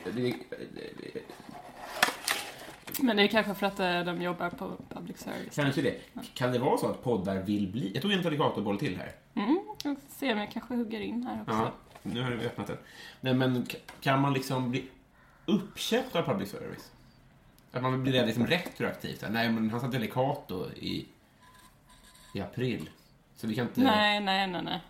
Men 3.02 3.18
det 3.18 3.24
är 3.24 3.28
kanske 3.28 3.54
för 3.54 3.68
att 3.68 3.80
eh, 3.80 4.00
de 4.00 4.22
jobbar 4.22 4.50
på 4.50 4.72
public 4.90 5.18
service. 5.18 5.56
kanske 5.56 5.82
det. 5.82 6.00
Kan 6.34 6.52
det 6.52 6.60
vara 6.60 6.78
så 6.78 6.88
att 6.88 7.04
poddar 7.04 7.36
vill 7.42 7.68
bli... 7.72 7.92
Jag 7.94 8.02
tog 8.02 8.12
en 8.12 8.28
alligatorboll 8.28 8.80
till 8.80 8.98
här. 8.98 9.12
Mm, 9.36 9.60
jag 9.84 9.98
får 10.02 10.10
se 10.10 10.34
om 10.34 10.40
jag 10.40 10.52
kanske 10.52 10.76
hugger 10.76 11.00
in 11.00 11.24
här 11.24 11.42
också. 11.42 11.54
Ja, 11.54 11.72
nu 12.04 12.22
har 12.22 12.32
vi 12.32 12.46
öppnat 12.46 12.68
den. 12.68 12.78
Nej, 13.22 13.34
men 13.34 13.66
kan 14.02 14.22
man 14.22 14.34
liksom 14.34 14.72
bli 14.72 14.86
uppköpt 15.46 16.16
av 16.16 16.22
public 16.22 16.50
service? 16.52 16.92
Att 17.76 17.82
man 17.84 18.04
blir 18.04 18.14
det 18.14 18.26
liksom 18.26 18.48
retroaktivt? 18.48 19.24
Nej, 19.30 19.50
men 19.52 19.70
han 19.70 19.80
sa 19.82 19.88
Delicato 19.88 20.72
i, 20.72 21.06
i 22.34 22.42
april. 22.42 22.90
Så 23.36 23.48
vi 23.48 23.56
kan 23.56 23.68
inte... 23.68 23.82
Nej, 23.82 24.20
nej, 24.20 24.48
nej, 24.48 24.62
nej. 24.64 24.82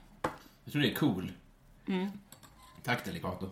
Jag 0.63 0.71
tror 0.73 0.81
det 0.81 0.91
är 0.91 0.95
cool. 0.95 1.31
Mm. 1.87 2.11
Tack 2.83 3.05
Delicato. 3.05 3.49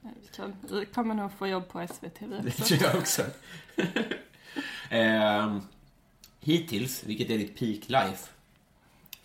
Vi, 0.00 0.10
kan, 0.36 0.56
vi 0.70 0.86
kommer 0.86 1.14
nog 1.14 1.32
få 1.32 1.46
jobb 1.46 1.68
på 1.68 1.86
SVT 1.86 2.22
vi 2.22 2.26
Det 2.26 2.48
också. 2.48 2.64
tror 2.64 2.82
jag 2.82 2.96
också. 2.96 3.22
Ehm, 4.90 5.60
hittills, 6.40 7.04
vilket 7.04 7.30
är 7.30 7.38
ditt 7.38 7.58
peak 7.58 7.88
life? 7.88 8.30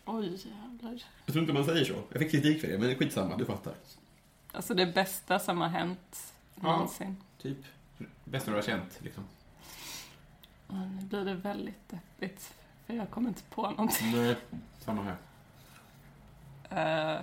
Oj, 0.06 0.26
jävlar. 0.26 1.04
Jag 1.26 1.34
tror 1.34 1.40
inte 1.42 1.54
man 1.54 1.66
säger 1.66 1.86
så. 1.86 1.94
Jag 2.10 2.20
fick 2.22 2.32
kritik 2.32 2.62
för 2.62 2.68
det, 2.68 2.78
men 2.78 2.96
skitsamma, 2.96 3.38
du 3.38 3.46
fattar. 3.46 3.74
Alltså 4.52 4.74
det 4.74 4.86
bästa 4.86 5.40
som 5.40 5.62
har 5.62 5.68
hänt 5.68 6.34
Ja. 6.56 6.62
någonsin. 6.72 7.18
Typ, 7.42 7.58
bästa 8.24 8.52
du 8.52 8.58
har 8.58 8.62
känt, 8.62 9.00
liksom. 9.02 9.24
Ja, 10.68 10.76
nu 10.76 11.02
blir 11.02 11.26
det 11.26 11.34
väldigt 11.34 11.90
deppigt. 11.90 12.54
För 12.86 12.94
jag 12.94 13.10
kommer 13.10 13.30
inte 13.30 13.44
på 13.44 13.62
någonting. 13.70 14.12
Nej, 14.12 14.36
samma 14.80 15.04
här. 15.04 15.18
Uh, 16.72 17.22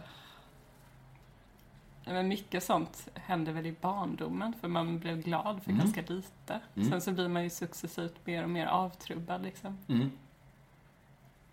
men 2.04 2.28
mycket 2.28 2.64
sånt 2.64 3.08
hände 3.14 3.52
väl 3.52 3.66
i 3.66 3.76
barndomen, 3.80 4.54
för 4.60 4.68
man 4.68 4.98
blev 4.98 5.22
glad 5.22 5.62
för 5.62 5.70
Mm. 5.70 5.84
ganska 5.84 6.14
lite. 6.14 6.60
Mm. 6.74 6.90
Sen 6.90 7.00
så 7.00 7.12
blir 7.12 7.28
man 7.28 7.42
ju 7.44 7.50
successivt 7.50 8.26
mer 8.26 8.42
och 8.42 8.50
mer 8.50 8.66
avtrubbad 8.66 9.42
liksom. 9.42 9.78
Mm. 9.88 10.10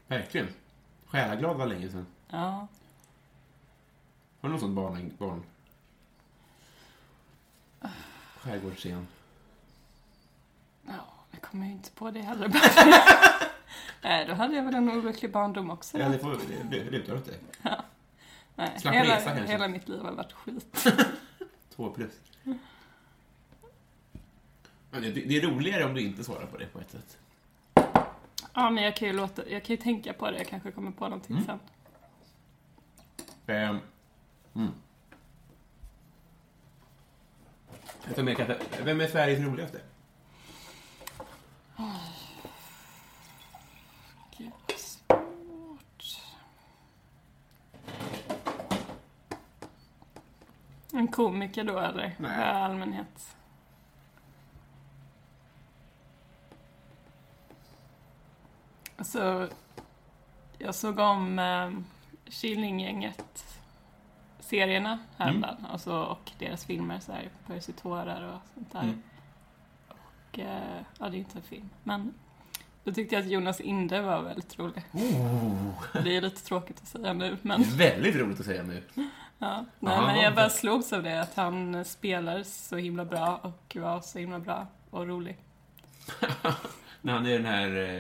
Verkligen. 0.08 0.48
Själaglad 1.06 1.58
var 1.58 1.66
länge 1.66 1.90
sedan. 1.90 2.06
Ja. 2.30 2.68
Har 4.42 4.50
du 4.50 4.50
någon 4.50 4.60
sån 4.60 4.76
barn... 4.76 5.12
barn? 5.18 5.44
Skärgårdsscen. 8.38 9.08
Ja, 10.88 10.94
jag 11.32 11.42
kommer 11.42 11.66
ju 11.66 11.72
inte 11.72 11.92
på 11.92 12.12
det 12.12 12.22
heller. 12.22 12.52
Nej, 14.02 14.26
då 14.26 14.34
hade 14.34 14.56
jag 14.56 14.64
väl 14.64 14.76
en 14.76 14.90
olycklig 14.90 15.32
barndom 15.32 15.70
också. 15.72 16.00
Ja, 16.00 16.10
det 16.10 16.20
får 16.20 16.32
det 16.32 16.78
det 16.78 16.92
lutar 16.92 17.16
åt 17.16 17.26
det. 17.26 17.38
Nej, 18.56 18.80
slapp 18.80 18.94
hela, 18.96 19.16
resa 19.16 19.26
kanske. 19.36 19.52
hela 19.52 19.68
mitt 19.68 19.88
liv 19.90 20.02
har 20.02 20.12
varit 20.12 20.34
skit. 20.34 20.86
Två 21.76 21.90
plus. 21.90 22.12
Men 24.92 25.02
det, 25.02 25.12
det 25.12 25.38
är 25.38 25.42
roligare 25.42 25.86
om 25.86 25.94
du 25.94 26.02
inte 26.02 26.24
svarar 26.24 26.46
på 26.46 26.58
det 26.58 26.66
på 26.66 26.80
ett 26.80 26.92
sätt. 26.92 27.18
Ja, 28.54 28.70
men 28.70 28.84
jag 28.84 28.96
kan 28.96 29.08
ju 29.08 29.14
låta, 29.14 29.50
jag 29.50 29.64
kan 29.64 29.76
ju 29.76 29.82
tänka 29.82 30.14
på 30.14 30.32
det, 30.32 30.38
jag 30.38 30.48
kanske 30.48 30.72
kommer 30.72 30.92
på 30.92 31.04
någonting 31.08 31.36
Mm. 31.36 31.46
sen. 31.46 31.60
Ehm, 33.56 33.80
mm. 34.56 34.72
Jag 38.06 38.16
tar 38.16 38.24
med. 38.24 38.58
Vem 38.84 39.02
är 39.02 39.08
Sveriges 39.08 39.40
roligaste? 39.40 39.80
Gud, 44.38 44.52
vad 44.68 44.78
svårt. 44.78 46.18
En 50.94 51.08
komiker 51.08 51.64
då, 51.64 51.80
eller? 51.80 52.16
Nej. 52.20 52.40
I 52.40 52.44
allmänhet. 52.44 53.36
Alltså, 58.96 59.50
jag 60.58 60.76
såg 60.76 61.00
om 61.00 61.40
eh, 61.40 61.72
Killinggänget-serierna 62.26 65.00
häromdagen. 65.18 65.66
Alltså, 65.72 66.04
och 66.04 66.32
deras 66.40 66.66
filmer, 66.66 67.00
så 67.00 67.12
här, 67.12 67.30
Percy 67.48 67.74
tårar 67.74 68.34
och 68.34 68.40
sånt 68.54 68.72
där. 68.72 68.84
Mm. 68.84 69.04
Och, 70.38 70.44
eh, 70.44 70.82
ja, 71.00 71.10
det 71.10 71.18
är 71.18 71.20
inte 71.20 71.38
en 71.38 71.44
film. 71.44 71.70
Men 71.84 72.14
då 72.84 72.92
tyckte 72.94 73.16
jag 73.16 73.22
att 73.24 73.30
Jonas 73.32 73.62
Inde 73.62 74.02
var 74.02 74.22
väldigt 74.22 74.60
rolig. 74.60 74.84
Det 76.04 76.18
är 76.18 76.22
lite 76.22 76.42
tråkigt 76.46 76.78
att 76.82 76.88
säga 76.88 77.14
nu, 77.14 77.38
men... 77.42 77.62
Det 77.62 77.68
är 77.68 77.92
väldigt 77.92 78.16
roligt 78.16 78.40
att 78.40 78.46
säga 78.46 78.64
nu. 78.64 78.84
Ja, 79.40 79.66
nej, 79.80 79.94
Ja, 79.96 80.02
men 80.02 80.16
jag 80.20 80.36
bara 80.36 80.50
slogs 80.50 80.94
av 80.94 81.04
det, 81.04 81.22
att 81.22 81.36
han 81.36 81.86
spelar 81.86 82.44
så 82.44 82.76
himla 82.78 83.06
bra 83.06 83.38
och 83.44 83.78
var 83.80 84.02
så 84.02 84.20
himla 84.20 84.40
bra 84.40 84.68
och 84.90 85.08
rolig. 85.08 85.38
När 87.02 87.14
han 87.14 87.26
är 87.26 87.34
den 87.34 87.46
här 87.46 88.00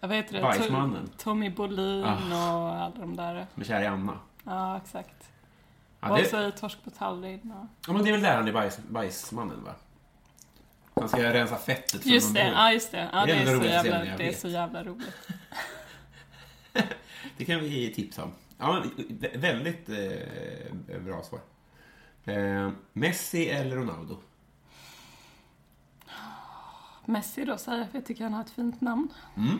eh, 0.00 0.08
vet 0.08 0.28
det, 0.28 0.40
Bajsmannen. 0.42 1.04
To- 1.06 1.22
Tommy 1.22 1.50
Bolin 1.50 2.04
Ah. 2.04 2.14
och 2.62 2.74
alla 2.76 2.92
de 2.96 3.16
där. 3.16 3.46
med 3.54 3.66
Kär 3.66 3.82
i 3.82 3.86
Anna. 3.86 4.18
Ja, 4.44 4.76
exakt. 4.76 5.30
Ja, 6.00 6.10
och 6.10 6.16
det, 6.18 6.24
så 6.24 6.48
i 6.48 6.52
Torsk 6.52 6.84
på 6.84 6.90
Tallinn. 6.90 7.52
Och... 7.52 7.66
ja, 7.86 7.92
men 7.92 8.02
det 8.04 8.08
är 8.10 8.12
väl 8.12 8.22
där 8.22 8.36
han 8.36 8.48
är 8.48 8.52
bajs, 8.52 8.78
bajsmannen, 8.88 9.64
va? 9.64 9.72
Han 11.04 11.08
ska 11.08 11.32
rensa 11.32 11.56
fettet 11.56 12.02
från 12.02 12.12
Just 12.12 12.34
det, 12.34 12.52
ja 12.54 12.72
just 12.72 12.90
det. 12.92 13.08
Ja, 13.12 13.26
Det 13.26 13.32
det, 13.32 13.38
är 13.38 13.40
är 13.40 13.46
den 13.46 13.60
så 13.60 13.66
jävla, 13.66 14.16
det 14.16 14.28
är 14.28 14.32
så 14.32 14.48
jävla 14.48 14.84
roligt. 14.84 15.28
Det 17.36 17.44
kan 17.44 17.60
vi 17.60 17.94
tipsa 17.94 18.24
om. 18.24 18.32
Ja, 18.58 18.84
väldigt 19.34 19.88
eh, 19.88 21.00
bra 21.00 21.22
svar. 21.22 21.40
Eh, 22.24 22.70
Messi 22.92 23.48
eller 23.48 23.76
Ronaldo? 23.76 24.18
Messi 27.04 27.44
då, 27.44 27.56
säger 27.56 27.78
jag, 27.78 27.90
för 27.90 27.98
jag 27.98 28.06
tycker 28.06 28.24
han 28.24 28.34
har 28.34 28.40
ett 28.40 28.50
fint 28.50 28.80
namn. 28.80 29.08
Mm. 29.36 29.58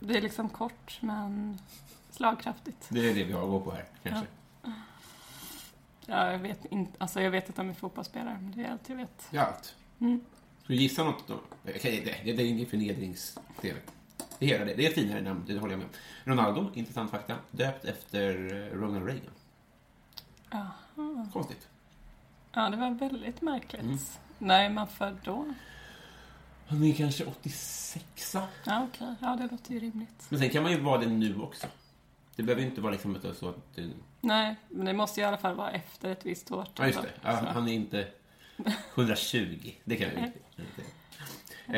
Det 0.00 0.16
är 0.16 0.20
liksom 0.20 0.48
kort, 0.48 0.98
men 1.00 1.58
slagkraftigt. 2.10 2.86
Det 2.88 3.10
är 3.10 3.14
det 3.14 3.24
vi 3.24 3.32
har 3.32 3.42
att 3.42 3.48
gå 3.48 3.60
på 3.60 3.70
här, 3.70 3.84
kanske. 4.02 4.26
Ja, 6.06 6.32
jag 6.32 6.38
vet 6.38 6.64
inte, 6.64 6.92
alltså 6.98 7.20
jag 7.20 7.30
vet 7.30 7.48
att 7.48 7.56
de 7.56 7.70
är 7.70 7.74
fotbollsspelare, 7.74 8.38
men 8.40 8.52
det 8.52 8.64
är 8.64 8.72
allt 8.72 8.88
jag 8.88 8.96
vet. 8.96 9.28
Ja, 9.30 9.42
allt. 9.42 9.74
Mm. 10.00 10.20
Ska 10.64 10.72
du 10.72 10.78
gissa 10.78 11.04
något 11.04 11.28
då? 11.28 11.40
Okej, 11.62 12.02
det, 12.04 12.24
det, 12.24 12.36
det 12.36 12.42
är 12.42 12.46
inget 12.46 12.68
förnedrings-tv. 12.70 13.78
Det, 14.38 14.46
hela 14.46 14.64
det, 14.64 14.74
det 14.74 14.86
är 14.86 14.90
finare 14.90 15.20
namn, 15.20 15.44
det 15.46 15.58
håller 15.58 15.72
jag 15.72 15.78
med 15.78 15.88
om. 15.88 15.94
Ronaldo, 16.24 16.70
intressant 16.74 17.10
fakta, 17.10 17.36
döpt 17.50 17.84
efter 17.84 18.54
eh, 18.54 18.76
Ronald 18.78 19.06
Reagan. 19.06 19.32
Konstigt. 21.32 21.68
Ja, 22.52 22.70
det 22.70 22.76
var 22.76 22.90
väldigt 22.90 23.42
märkligt. 23.42 23.82
Mm. 23.82 23.98
När 24.38 24.64
är 24.64 24.70
man 24.70 24.88
född 24.88 25.16
då? 25.24 25.54
Han 26.66 26.84
är 26.84 26.94
kanske 26.94 27.24
86 27.24 28.34
Ja, 28.34 28.86
okej. 28.88 29.14
Ja, 29.20 29.36
det 29.36 29.48
låter 29.50 29.72
ju 29.72 29.80
rimligt. 29.80 30.26
Men 30.28 30.38
sen 30.38 30.50
kan 30.50 30.62
man 30.62 30.72
ju 30.72 30.80
vara 30.80 31.00
det 31.00 31.06
nu 31.06 31.40
också. 31.40 31.66
Det 32.36 32.42
behöver 32.42 32.62
ju 32.62 32.68
inte 32.68 32.80
vara 32.80 32.92
liksom 32.92 33.18
så 33.34 33.48
att... 33.48 33.74
Det, 33.74 33.90
Nej, 34.20 34.56
men 34.68 34.86
det 34.86 34.92
måste 34.92 35.20
i 35.20 35.24
alla 35.24 35.36
fall 35.38 35.54
vara 35.54 35.70
efter 35.70 36.10
ett 36.10 36.26
visst 36.26 36.50
år. 36.50 36.68
ja, 36.78 36.86
just 36.86 37.02
det. 37.02 37.10
Ja, 37.22 37.30
han 37.32 37.68
är 37.68 37.72
inte 37.72 38.08
120. 38.94 39.72
Det 39.84 39.96
kan 39.96 40.10
vi 40.10 40.20
inte. 40.20 40.38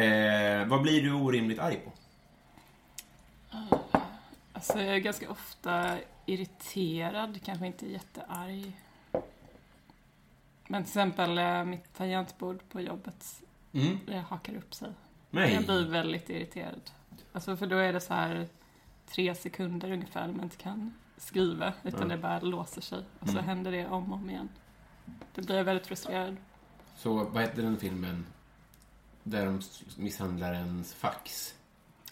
Eh, 0.00 0.66
vad 0.68 0.82
blir 0.82 1.02
du 1.02 1.12
orimligt 1.12 1.58
arg 1.58 1.76
på? 1.76 1.92
Alltså, 4.52 4.78
jag 4.78 4.94
är 4.96 4.98
ganska 4.98 5.30
ofta 5.30 5.98
irriterad, 6.26 7.40
kanske 7.44 7.66
inte 7.66 7.86
jättearg. 7.90 8.72
Men 10.68 10.82
till 10.84 10.90
exempel 10.90 11.38
eh, 11.38 11.64
mitt 11.64 11.94
tangentbord 11.96 12.58
på 12.72 12.80
jobbet, 12.80 13.42
Mm. 13.72 13.98
det 14.06 14.18
hakar 14.18 14.54
upp 14.56 14.74
sig. 14.74 14.90
Nej. 15.30 15.54
Jag 15.54 15.64
blir 15.64 15.84
väldigt 15.88 16.30
irriterad. 16.30 16.80
Alltså, 17.32 17.56
för 17.56 17.66
då 17.66 17.76
är 17.76 17.92
det 17.92 18.00
så 18.00 18.14
här 18.14 18.48
tre 19.06 19.34
sekunder 19.34 19.90
ungefär 19.92 20.26
när 20.26 20.34
man 20.34 20.44
inte 20.44 20.56
kan 20.56 20.94
skriva, 21.16 21.72
utan 21.82 22.00
Ja. 22.10 22.16
det 22.16 22.22
bara 22.22 22.40
låser 22.40 22.80
sig. 22.80 22.98
Och 23.18 23.26
så 23.28 23.32
Mm. 23.32 23.44
händer 23.44 23.72
det 23.72 23.86
om 23.86 24.12
och 24.12 24.18
om 24.18 24.30
igen. 24.30 24.48
Då 25.34 25.42
blir 25.42 25.56
jag 25.56 25.64
väldigt 25.64 25.86
frustrerad. 25.86 26.36
Så 27.00 27.12
vad 27.24 27.42
heter 27.42 27.62
den 27.62 27.76
filmen 27.76 28.26
där 29.22 29.46
de 29.46 29.60
misshandlar 29.96 30.54
ens 30.54 30.94
fax? 30.94 31.54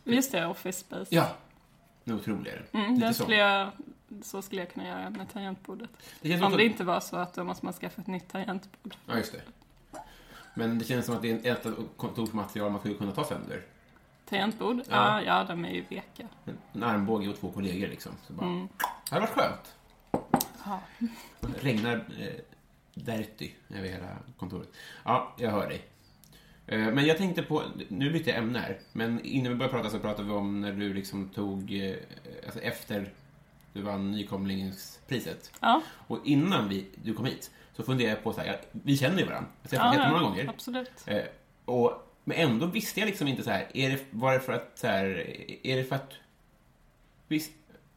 Just 0.05 0.33
det, 0.33 0.47
Office 0.47 0.81
Space. 0.81 1.15
Ja! 1.15 1.29
Den 2.05 2.15
är 2.15 2.21
otrolig 2.21 2.51
är 2.53 2.67
den. 2.73 2.81
Mm, 2.83 2.95
Lite 2.95 3.07
den 3.07 3.15
så. 3.15 3.23
skulle 3.23 3.37
jag, 3.37 3.71
så 4.23 4.43
skulle 4.43 4.63
jag 4.63 4.73
kunna 4.73 4.87
göra 4.89 5.11
med 5.11 5.33
tangentbordet. 5.33 5.91
Det 6.21 6.43
Om 6.43 6.53
det 6.57 6.65
inte 6.65 6.85
var 6.85 7.01
så 7.01 7.17
att 7.17 7.35
då 7.35 7.45
måste 7.45 7.65
man 7.65 7.75
skaffa 7.75 8.01
ett 8.01 8.07
nytt 8.07 8.29
tangentbord. 8.29 8.95
Ja, 9.07 9.17
just 9.17 9.33
det. 9.33 9.41
Men 10.55 10.79
det 10.79 10.85
känns 10.85 11.07
som 11.07 11.17
att 11.17 11.23
det 11.23 11.47
är 11.47 11.53
ett 11.53 11.67
kontorsmaterial 11.97 12.71
man 12.71 12.81
skulle 12.81 12.95
kunna 12.95 13.13
ta 13.13 13.25
sönder. 13.25 13.63
Tangentbord? 14.29 14.77
Ja. 14.77 14.83
Ja, 14.91 15.23
ja, 15.23 15.45
de 15.45 15.65
är 15.65 15.71
ju 15.71 15.85
veka. 15.89 16.29
En- 16.45 16.59
En 16.73 16.83
armbåge 16.83 17.29
och 17.29 17.37
två 17.41 17.51
kollegor 17.53 17.89
liksom. 17.89 18.13
Så 18.27 18.33
bara, 18.33 18.47
Mm. 18.47 18.69
Det 18.79 19.15
hade 19.15 19.21
varit 19.21 19.35
skönt. 19.35 19.75
Ja. 20.65 20.81
Det 21.41 21.59
regnar 21.65 21.95
eh, 22.19 22.33
dirty 23.05 23.51
över 23.75 23.89
hela 23.89 24.19
kontoret. 24.39 24.69
Ja, 25.05 25.35
jag 25.39 25.51
hör 25.51 25.69
dig. 25.69 25.83
Eh, 26.67 26.79
men 26.79 27.07
jag 27.07 27.19
tänkte 27.19 27.43
på, 27.43 27.63
nu 27.89 28.11
bytte 28.13 28.31
jag 28.31 28.39
ämne 28.39 28.59
här, 28.59 28.79
men 28.93 29.21
innan 29.25 29.53
vi 29.53 29.59
började 29.59 29.75
prata 29.75 29.91
så 29.91 29.99
pratade 29.99 30.29
vi 30.29 30.35
om 30.35 30.61
när 30.61 30.73
du 30.73 30.95
liksom 30.95 31.29
tog, 31.29 31.73
eh, 31.73 31.97
alltså 32.47 32.61
efter 32.61 33.13
du 33.73 33.83
vann 33.83 34.11
nykomlingspriset. 34.13 35.53
Ja, 35.61 35.83
Och 36.07 36.19
innan 36.25 36.69
vi, 36.69 36.87
du 37.05 37.15
kom 37.15 37.25
hit 37.27 37.51
så 37.77 37.83
funderade 37.83 38.15
jag 38.15 38.25
på 38.25 38.33
så 38.33 38.41
här, 38.41 38.61
vi 38.73 38.97
känner 38.97 39.19
ju 39.19 39.25
varandra. 39.25 39.51
Jag 39.63 39.79
har 39.81 39.91
träffat 39.91 39.95
ja, 39.95 40.03
jättemånga 40.03 40.23
ja 40.23 40.29
gånger. 40.29 40.49
absolut. 40.49 41.05
Eh, 41.07 41.23
och, 41.65 41.93
men 42.25 42.37
ändå 42.37 42.67
visste 42.67 43.01
jag 43.01 43.07
liksom 43.07 43.29
inte 43.29 43.43
så 43.43 43.51
här, 43.51 43.67
är 43.75 43.91
det, 43.91 43.99
var 44.11 44.33
det 44.33 44.41
för 44.41 44.53
att 44.53 44.79
så 44.79 44.87
här, 44.87 45.05
är 45.63 45.77
det 45.77 45.85
för 45.85 45.97
att, 45.97 46.13
visst, 47.29 47.53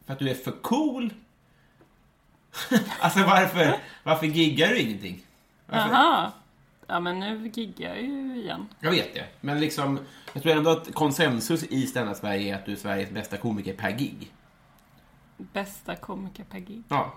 för 0.05 0.13
att 0.13 0.19
du 0.19 0.29
är 0.29 0.33
för 0.33 0.51
cool? 0.51 1.13
alltså 2.99 3.19
varför, 3.19 3.75
varför 4.03 4.25
giggar 4.25 4.67
du 4.67 4.79
ingenting? 4.79 5.25
Varför? 5.65 5.89
Jaha. 5.89 6.31
Ja, 6.87 6.99
men 6.99 7.19
nu 7.19 7.51
giggar 7.53 7.89
jag 7.89 8.01
ju 8.01 8.35
igen. 8.41 8.67
Jag 8.79 8.91
vet 8.91 9.13
det, 9.13 9.25
men 9.41 9.59
liksom, 9.59 9.99
jag 10.33 10.43
tror 10.43 10.55
ändå 10.57 10.69
att 10.71 10.93
konsensus 10.93 11.63
i 11.63 11.87
Stanna 11.87 12.15
Sverige 12.15 12.53
är 12.53 12.59
att 12.59 12.65
du 12.65 12.71
är 12.71 12.75
Sveriges 12.75 13.09
bästa 13.09 13.37
komiker 13.37 13.73
per 13.73 13.91
gig. 13.91 14.31
Bästa 15.37 15.95
komiker 15.95 16.43
per 16.43 16.59
gig. 16.59 16.83
Ja. 16.89 17.13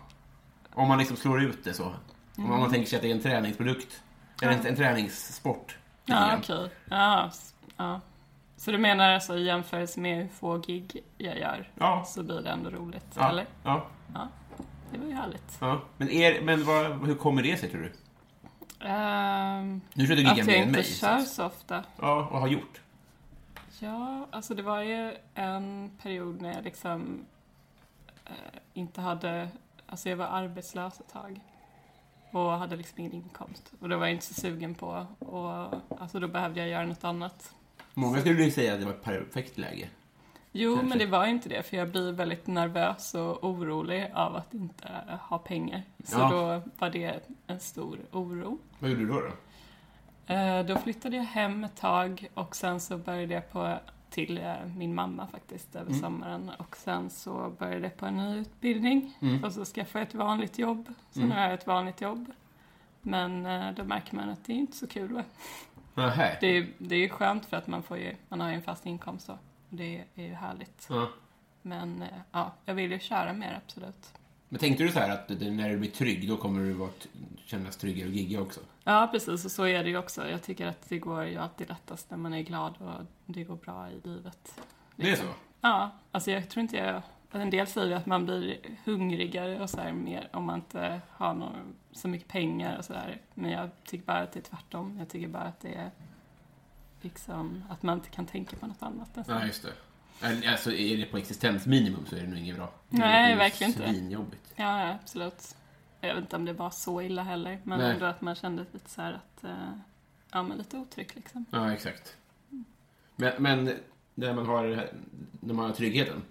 Om 0.75 0.89
man 0.89 0.99
liksom 0.99 1.17
slår 1.17 1.43
ut 1.43 1.65
det 1.65 1.75
så. 1.75 1.95
Om 2.37 2.49
man 2.49 2.71
tänker 2.71 2.89
sig 2.89 2.97
att 2.97 3.03
det 3.03 3.11
är 3.11 3.15
en 3.15 3.23
träningsprodukt. 3.23 4.03
Eller 4.43 4.53
en, 4.53 4.67
en 4.67 4.77
träningssport. 4.77 5.77
Ja, 6.05 6.37
okej. 6.39 6.69
Ja, 6.91 7.27
s- 7.29 7.55
ja. 7.77 8.01
Så 8.57 8.71
du 8.73 8.79
menar 8.79 9.11
alltså 9.11 9.37
i 9.37 9.45
jämförelse 9.45 10.01
med 10.01 10.17
hur 10.17 10.29
få 10.29 10.59
gig 10.59 11.03
jag 11.19 11.39
gör 11.39 11.71
Ja. 11.79 12.05
så 12.07 12.23
blir 12.23 12.41
det 12.41 12.51
ändå 12.51 12.71
roligt? 12.71 13.07
Ja. 13.15 13.29
Eller? 13.31 13.47
Ja. 13.63 13.87
Det 14.95 15.01
var 15.01 15.07
ju 15.09 15.15
härligt. 15.15 15.57
ja. 15.61 15.81
Men, 15.97 16.11
är, 16.11 16.41
men 16.43 16.65
vad, 16.65 17.07
hur 17.07 17.15
kommer 17.15 17.43
det 17.43 17.57
sig, 17.57 17.71
tror 17.71 17.81
du? 17.83 17.93
Ehm, 18.87 19.81
Nu 19.95 20.07
tror 20.07 20.19
jag 20.19 20.27
du 20.37 20.43
att 20.43 20.49
jag 20.49 20.59
inte 20.63 20.83
kör 20.83 21.19
så- 21.19 21.27
så 21.27 21.45
ofta. 21.47 21.85
Ja, 22.01 22.29
och 22.31 22.41
har 22.41 22.49
gjort. 22.49 22.81
Ja, 23.81 24.27
alltså 24.31 24.55
det 24.55 24.63
var 24.63 24.81
ju 24.83 25.15
en 25.35 25.91
period 26.03 26.43
när 26.43 26.55
jag 26.55 26.65
liksom 26.65 27.25
eh, 28.25 28.33
inte 28.75 29.01
hade, 29.01 29.49
alltså 29.87 30.09
jag 30.09 30.17
var 30.17 30.27
arbetslös 30.27 31.01
ett 31.01 31.13
tag. 31.13 31.41
Och 32.31 32.51
hade 32.51 32.77
liksom 32.77 32.99
ingen 33.01 33.13
inkomst. 33.13 33.73
Och 33.81 33.89
då 33.89 33.97
var 33.97 34.07
jag 34.07 34.13
inte 34.15 34.27
så 34.27 34.35
sugen 34.35 34.75
på, 34.75 35.07
och 35.19 35.75
alltså 36.01 36.21
då 36.21 36.29
behövde 36.29 36.61
jag 36.61 36.69
göra 36.69 36.87
något 36.87 37.05
annat. 37.05 37.55
Många 37.95 38.21
skulle 38.21 38.45
ju 38.45 38.51
säga 38.51 38.73
att 38.75 38.81
det 38.81 38.87
var 38.87 38.93
ett 38.93 39.03
perfekt 39.03 39.59
läge. 39.59 39.89
Jo, 40.57 40.75
Kanske. 40.77 40.89
men 40.89 40.99
det 40.99 41.07
var 41.07 41.27
inte 41.27 41.49
det, 41.49 41.63
för 41.63 41.77
jag 41.77 41.91
blir 41.91 42.13
väldigt 42.13 42.47
nervös 42.47 43.15
och 43.15 43.45
orolig 43.45 44.11
av 44.15 44.37
att 44.37 44.55
inte 44.55 44.89
ha 45.29 45.39
pengar. 45.39 45.83
Så 46.05 46.19
Ja. 46.19 46.31
då 46.31 46.63
var 46.79 46.91
det 46.91 47.21
en 47.47 47.61
stor 47.61 47.99
oro. 48.13 48.59
Vad 48.79 48.91
gjorde 48.91 49.03
du 49.03 49.09
då? 49.09 49.21
då? 49.21 50.35
Eh, 50.35 50.65
Då 50.67 50.77
flyttade 50.77 51.17
jag 51.17 51.25
hem 51.25 51.65
ett 51.65 51.77
tag 51.77 52.29
och 52.35 52.57
sen 52.57 52.81
så 52.81 52.99
började 52.99 53.35
jag 53.35 53.51
på 53.51 53.79
till 54.11 54.39
eh, 54.39 54.55
min 54.77 54.95
mamma 54.95 55.27
faktiskt 55.27 55.77
över 55.77 55.93
sommaren 55.93 56.51
och 56.59 56.77
sen 56.77 57.11
så 57.11 57.53
började 57.59 57.83
jag 57.83 57.97
på 57.97 58.07
en 58.07 58.17
ny 58.17 58.37
utbildning 58.39 59.13
och 59.45 59.53
så 59.53 59.65
skaffade 59.65 59.99
jag 60.03 60.09
ett 60.09 60.15
vanligt 60.15 60.59
jobb. 60.59 60.95
Så 61.11 61.21
nu 61.21 61.31
har 61.31 61.41
jag 61.43 61.55
ett 61.55 61.67
vanligt 61.67 62.01
jobb. 62.01 62.33
Men 63.03 63.47
eh, 63.47 63.71
då 63.75 63.85
märker 63.85 64.17
man 64.17 64.29
att 64.31 64.45
det 64.45 64.53
är 64.53 64.57
inte 64.57 64.77
så 64.77 64.87
kul. 64.87 65.13
Va? 65.13 65.23
Det 66.41 66.47
är, 66.57 66.67
det 66.79 66.95
är 67.05 67.09
skönt 67.09 67.47
för 67.47 67.57
att 67.57 67.67
man, 67.67 67.83
får 67.83 67.99
ju, 67.99 68.15
man 68.29 68.41
har 68.41 68.49
ju 68.49 68.55
en 68.55 68.63
fast 68.63 68.87
inkomst 68.87 69.27
då. 69.27 69.39
Det 69.77 70.05
är 70.15 70.25
ju 70.25 70.35
härligt. 70.35 70.87
Ja. 70.91 71.09
Men 71.63 72.03
eh, 72.03 72.09
ja, 72.33 72.53
jag 72.65 72.75
vill 72.75 72.93
ju 72.93 72.99
köra 72.99 73.33
mer 73.33 73.61
absolut. 73.65 74.13
Men 74.49 74.59
tänkte 74.59 74.85
du 74.85 74.91
så 74.91 74.99
här 74.99 75.11
att 75.11 75.29
när 75.29 75.71
du 75.71 75.77
blir 75.77 75.91
trygg, 75.91 76.29
då 76.29 76.37
kommer 76.37 76.61
du 76.61 76.73
vara, 76.73 76.91
kännas 77.45 77.77
tryggare 77.77 78.09
och 78.09 78.15
gigga 78.15 78.41
också? 78.41 78.61
Ja, 78.85 79.09
precis. 79.13 79.45
Och 79.45 79.51
så 79.51 79.67
är 79.67 79.85
det 79.85 79.91
ju 79.91 79.99
också. 79.99 80.29
Jag 80.29 80.43
tycker 80.43 80.67
att 80.67 80.89
det 80.89 80.99
går 80.99 81.25
ju 81.25 81.37
alltid 81.37 81.69
lättast 81.69 82.11
när 82.11 82.19
man 82.19 82.35
är 82.35 82.43
glad 82.43 82.75
och 82.79 83.07
det 83.27 83.45
går 83.45 83.57
bra 83.57 83.91
i 83.91 84.09
livet. 84.09 84.61
Det 84.97 85.11
är 85.11 85.17
så? 85.17 85.27
Ja, 85.61 85.91
alltså 86.11 86.31
jag 86.31 86.49
tror 86.49 86.63
inte 86.63 86.77
jag... 86.77 87.03
En 87.31 87.51
del 87.51 87.67
säger 87.67 87.97
att 87.97 88.07
man 88.07 88.25
blir 88.25 88.59
hungrigare 88.85 89.63
och 89.63 89.71
så 89.71 89.81
här 89.81 89.93
mer 89.93 90.29
om 90.33 90.45
man 90.45 90.55
inte 90.55 91.01
har 91.11 91.35
någon, 91.35 91.75
så 91.93 92.09
mycket 92.09 92.29
pengar 92.29 92.79
och 92.79 92.85
sådär. 92.85 93.21
Men 93.35 93.51
jag 93.51 93.71
tycker 93.85 94.05
bara 94.05 94.19
att 94.19 94.33
det 94.33 94.39
är 94.39 94.43
tvärtom. 94.43 94.97
Jag 94.99 95.09
tycker 95.09 95.29
bara 95.29 95.43
att 95.43 95.61
det 95.61 95.75
är 95.75 95.91
liksom 97.05 97.65
att 97.69 97.83
man 97.83 97.99
inte 97.99 98.11
kan 98.11 98.27
tänka 98.27 98.57
på 98.57 98.67
något 98.67 98.83
annat 98.83 99.17
nästan. 99.17 99.41
Ja, 99.41 99.47
just 99.47 99.63
det. 99.63 99.73
Alltså, 100.51 100.73
är 100.73 100.97
det 100.97 101.07
på 101.07 101.19
existensminimum 101.19 102.07
så 102.07 102.17
är 102.17 102.21
det 102.21 102.27
nog 102.27 102.39
inget 102.39 102.57
bra. 102.57 102.73
Nej, 102.89 103.27
det 103.27 103.33
är 103.33 103.37
verkligen 103.37 103.73
inte. 103.73 103.89
Svinjobbigt. 103.89 104.53
Ja, 104.57 104.87
ja, 104.87 104.99
absolut. 105.03 105.57
Jag 106.01 106.15
vet 106.15 106.23
inte 106.23 106.37
om 106.37 106.45
det 106.45 106.53
var 106.53 106.71
så 106.71 107.03
illa 107.03 107.23
heller, 107.23 107.59
men 107.63 107.79
Nej. 107.79 107.93
ändå 107.93 108.07
att 108.07 108.21
man 108.21 108.35
kände 108.35 108.67
lite 108.73 108.91
så 108.91 109.03
här 109.03 109.13
att, 109.13 109.45
eh, 109.45 109.79
ja 110.33 110.43
men 110.43 110.59
lite 110.59 110.77
otrygg 110.77 111.11
liksom. 111.15 111.47
Ja, 111.51 111.73
exakt. 111.73 112.17
Men, 113.17 113.33
men 113.39 113.79
när 114.15 114.35
man 114.35 114.47
har, 114.47 114.91
när 115.41 115.55
man 115.55 115.65
har 115.65 115.73
tryggheten 115.73 116.23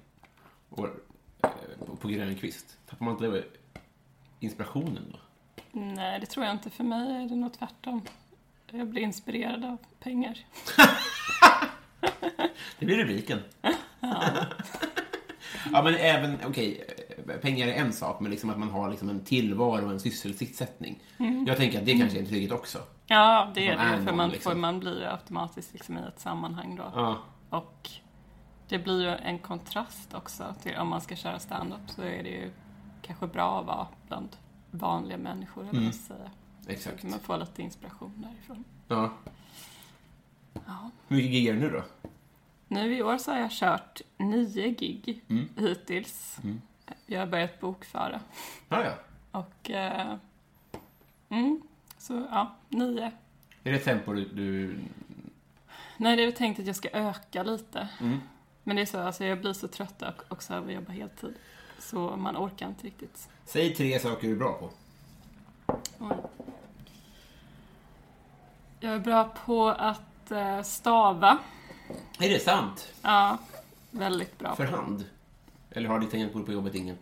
och, 0.69 0.87
eh, 1.43 1.49
på 2.01 2.07
Grönkvist, 2.07 2.77
tappar 2.85 3.05
man 3.05 3.13
inte 3.25 3.43
inspirationen 4.39 5.03
då? 5.11 5.19
Nej, 5.71 6.19
det 6.19 6.25
tror 6.25 6.45
jag 6.45 6.55
inte. 6.55 6.69
För 6.69 6.83
mig 6.83 7.23
är 7.23 7.29
det 7.29 7.35
nog 7.35 7.53
tvärtom. 7.53 8.01
Jag 8.75 8.87
blir 8.87 9.01
inspirerad 9.01 9.65
av 9.65 9.77
pengar. 9.99 10.37
Det 12.79 12.85
blir 12.85 12.97
rubriken. 12.97 13.39
Ja. 13.99 15.81
men 15.83 15.95
även, 15.95 16.37
okej, 16.45 16.83
eh, 17.27 17.35
pengar 17.35 17.67
är 17.67 17.73
en 17.73 17.93
sak, 17.93 18.19
men 18.19 18.31
liksom 18.31 18.49
att 18.49 18.59
man 18.59 18.69
har 18.69 18.89
liksom 18.89 19.09
en 19.09 19.25
tillvaro 19.25 19.85
och 19.85 19.91
en 19.91 19.99
sysselsättning. 19.99 20.99
Jag 21.47 21.57
tänker 21.57 21.79
att 21.79 21.85
det 21.85 21.97
kanske 21.99 22.17
är 22.17 22.21
en 22.21 22.27
trygghet 22.27 22.51
också. 22.51 22.79
Ja, 23.05 23.51
det 23.55 23.67
är 23.67 23.77
Man 23.77 23.87
är 23.87 23.91
det. 23.91 23.97
För 23.97 24.05
någon, 24.05 24.17
man, 24.17 24.29
liksom. 24.29 24.51
får, 24.51 24.59
man 24.59 24.79
blir 24.79 24.99
ju 24.99 25.05
automatiskt 25.05 25.73
liksom 25.73 25.97
i 25.97 26.01
ett 26.07 26.19
sammanhang 26.19 26.75
då. 26.75 26.91
Ja, 26.95 27.17
Och 27.49 27.89
det 28.69 28.79
blir 28.79 29.01
ju 29.01 29.09
en 29.09 29.39
kontrast 29.39 30.13
också. 30.13 30.55
Till, 30.63 30.75
om 30.75 30.87
man 30.87 31.01
ska 31.01 31.15
köra 31.15 31.39
stand-up 31.39 31.89
så 31.89 32.01
är 32.01 32.23
det 32.23 32.29
ju 32.29 32.51
kanske 33.01 33.27
bra 33.27 33.59
att 33.59 33.65
vara 33.65 33.87
bland 34.07 34.29
vanliga 34.71 35.17
människor, 35.17 35.69
eller 35.69 35.91
ska 35.91 36.13
säga. 36.13 36.31
Exakt. 36.67 37.01
Så 37.01 37.07
man 37.07 37.19
får 37.19 37.37
lite 37.37 37.61
inspiration 37.61 38.11
därifrån. 38.31 38.63
Ja. 38.87 39.13
Ja. 40.53 40.91
Hur 41.07 41.15
mycket 41.17 41.31
giggar 41.31 41.53
du 41.53 41.59
nu 41.59 41.69
då? 41.69 41.83
Nu 42.67 42.97
i 42.97 43.03
år 43.03 43.17
så 43.17 43.31
har 43.31 43.39
jag 43.39 43.51
kört 43.51 44.01
nio 44.17 44.69
gig 44.69 45.23
Mm. 45.29 45.49
hittills. 45.57 46.37
Jag 47.05 47.19
har 47.19 47.27
börjat 47.27 47.59
bokföra. 47.59 48.21
Ja, 48.69 48.83
ja. 48.85 48.93
Och... 49.39 49.69
Eh, 49.71 50.15
mm, 51.29 51.61
så 51.97 52.27
ja, 52.31 52.55
nio. 52.69 53.11
Är 53.63 53.71
det 53.71 53.79
tempo 53.79 54.13
du... 54.13 54.25
du 54.25 54.79
Nej, 55.97 56.15
det 56.17 56.23
är 56.23 56.31
tänkt 56.31 56.59
att 56.59 56.67
jag 56.67 56.75
ska 56.75 56.89
öka 56.89 57.43
lite. 57.43 57.87
Mm. 58.01 58.19
Men 58.63 58.75
det 58.75 58.81
är 58.81 58.85
så, 58.85 58.99
alltså 58.99 59.25
jag 59.25 59.41
blir 59.41 59.53
så 59.53 59.67
trött 59.67 60.01
och- 60.01 60.23
också 60.31 60.53
av 60.53 60.65
att 60.67 60.73
jobba 60.73 60.91
heltid. 60.91 61.33
Så 61.79 62.15
man 62.17 62.37
orkar 62.37 62.67
inte 62.67 62.85
riktigt. 62.87 63.29
säg 63.45 63.75
tre 63.75 63.99
saker 63.99 64.27
du 64.27 64.33
är 64.33 64.37
bra 64.37 64.53
på. 64.53 64.69
Oj. 66.03 66.15
Jag 68.79 68.93
är 68.93 68.99
bra 68.99 69.35
på 69.45 69.69
att 69.69 70.31
eh, 70.31 70.61
stava. 70.61 71.37
Är 72.19 72.29
det 72.29 72.39
sant? 72.39 72.93
Ja, 73.01 73.37
väldigt 73.91 74.39
bra. 74.39 74.55
För 74.55 74.65
hand? 74.65 75.05
Eller 75.71 75.89
har 75.89 75.99
ditt 75.99 76.11
tangentbord 76.11 76.45
på 76.45 76.51
jobbet 76.51 76.75
inget? 76.75 76.99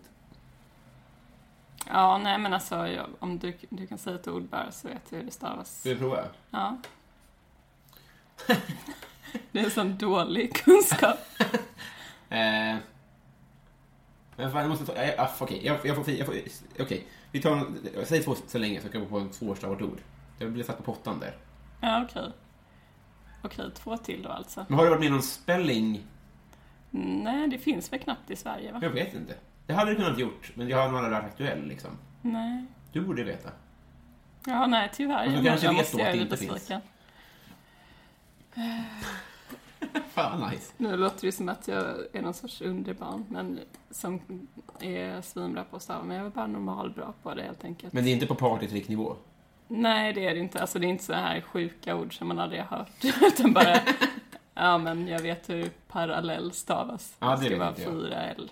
Ja, 1.87 2.17
nej 2.17 2.37
men 2.37 2.53
alltså 2.53 2.87
jag, 2.87 3.05
om 3.19 3.39
du, 3.39 3.53
du 3.69 3.87
kan 3.87 3.97
säga 3.97 4.15
ett 4.15 4.27
ord 4.27 4.43
bara 4.43 4.71
så 4.71 4.87
vet 4.87 5.01
jag 5.09 5.17
hur 5.17 5.25
det 5.25 5.31
stavas. 5.31 5.79
Ska 5.79 5.89
vi 5.89 5.95
prova? 5.95 6.23
Ja. 6.49 6.77
Det 9.51 9.59
är 9.59 9.63
en 9.63 9.71
sån 9.71 9.97
dålig 9.97 10.55
kunskap. 10.55 11.17
Eh... 12.29 12.77
Men 14.35 14.51
fan, 14.51 14.61
jag 14.61 14.69
måste 14.69 14.85
ta... 14.85 14.93
Ah, 15.17 15.29
okej, 15.39 15.65
jag, 15.65 15.77
jag 15.83 15.95
får... 15.95 16.09
Jag 16.09 16.25
får 16.25 16.35
okej, 16.79 17.07
vi 17.31 17.41
tar... 17.41 17.67
Säg 18.05 18.23
två 18.23 18.35
så 18.47 18.57
länge 18.57 18.81
så 18.81 18.89
kan 18.89 19.01
jag 19.01 19.09
gå 19.09 19.19
på 19.19 19.25
ett 19.25 19.33
svårstavat 19.33 19.81
ord. 19.81 19.99
Jag 20.39 20.51
blir 20.51 20.63
satt 20.63 20.77
på 20.77 20.83
pottan 20.83 21.19
där. 21.19 21.35
Ja, 21.81 22.03
okej. 22.03 22.31
Okej, 23.43 23.71
två 23.73 23.97
till 23.97 24.23
då 24.23 24.29
alltså. 24.29 24.65
Men 24.69 24.77
har 24.77 24.83
du 24.83 24.89
varit 24.89 24.99
med 24.99 25.07
i 25.07 25.11
någon 25.11 25.21
spelling? 25.21 26.03
Nej, 27.23 27.47
det 27.47 27.57
finns 27.57 27.93
väl 27.93 27.99
knappt 27.99 28.31
i 28.31 28.35
Sverige 28.35 28.71
va? 28.71 28.79
Jag 28.81 28.89
vet 28.89 29.13
inte. 29.13 29.35
Det 29.67 29.73
hade 29.73 29.91
du 29.91 29.95
kunnat 29.95 30.19
gjort, 30.19 30.51
men 30.55 30.69
jag 30.69 30.77
har 30.77 30.87
nog 30.87 30.97
aldrig 30.97 31.13
varit 31.13 31.25
aktuell 31.25 31.67
liksom. 31.67 31.91
Nej. 32.21 32.65
Du 32.91 33.01
borde 33.01 33.23
veta. 33.23 33.49
Ja, 34.45 34.67
nej 34.67 34.89
tyvärr. 34.93 35.25
Och 35.25 35.31
du 35.31 35.37
Jag, 35.37 35.45
kanske 35.45 35.65
jag 35.65 35.73
vet 35.73 35.91
då 35.91 35.97
att 35.97 36.11
det 36.11 36.17
inte 36.17 36.37
finns. 36.37 36.71
Fan 40.09 40.49
nice. 40.49 40.73
Nu 40.77 40.97
låter 40.97 41.25
det 41.25 41.31
som 41.31 41.49
att 41.49 41.67
jag 41.67 41.95
är 42.13 42.21
någon 42.21 42.33
sorts 42.33 42.61
underbarn, 42.61 43.25
men 43.29 43.59
som 43.91 44.21
är 44.79 45.21
svinbra 45.21 45.63
på 45.63 45.75
att 45.75 45.83
stava. 45.83 46.03
Men 46.03 46.17
jag 46.17 46.25
är 46.25 46.29
bara 46.29 46.47
normal 46.47 46.89
bra 46.91 47.13
på 47.23 47.33
det 47.33 47.43
helt 47.43 47.63
enkelt. 47.63 47.93
Men 47.93 48.03
det 48.03 48.09
är 48.09 48.13
inte 48.13 48.27
på 48.27 48.35
partytricknivå? 48.35 49.15
Nej, 49.67 50.13
det 50.13 50.27
är 50.27 50.33
det 50.33 50.39
inte. 50.39 50.61
Alltså 50.61 50.79
det 50.79 50.85
är 50.85 50.89
inte 50.89 51.03
så 51.03 51.13
här 51.13 51.41
sjuka 51.41 51.95
ord 51.95 52.17
som 52.17 52.27
man 52.27 52.39
aldrig 52.39 52.61
har 52.61 52.77
hört. 52.77 53.03
Utan 53.21 53.53
bara, 53.53 53.79
ja 54.53 54.77
men 54.77 55.07
jag 55.07 55.19
vet 55.19 55.49
hur 55.49 55.69
parallell 55.87 56.51
stavas. 56.51 57.15
Ja, 57.19 57.31
det 57.31 57.37
ska 57.37 57.49
vet 57.49 57.59
vara 57.59 57.73
fyra 57.73 58.15
L, 58.15 58.51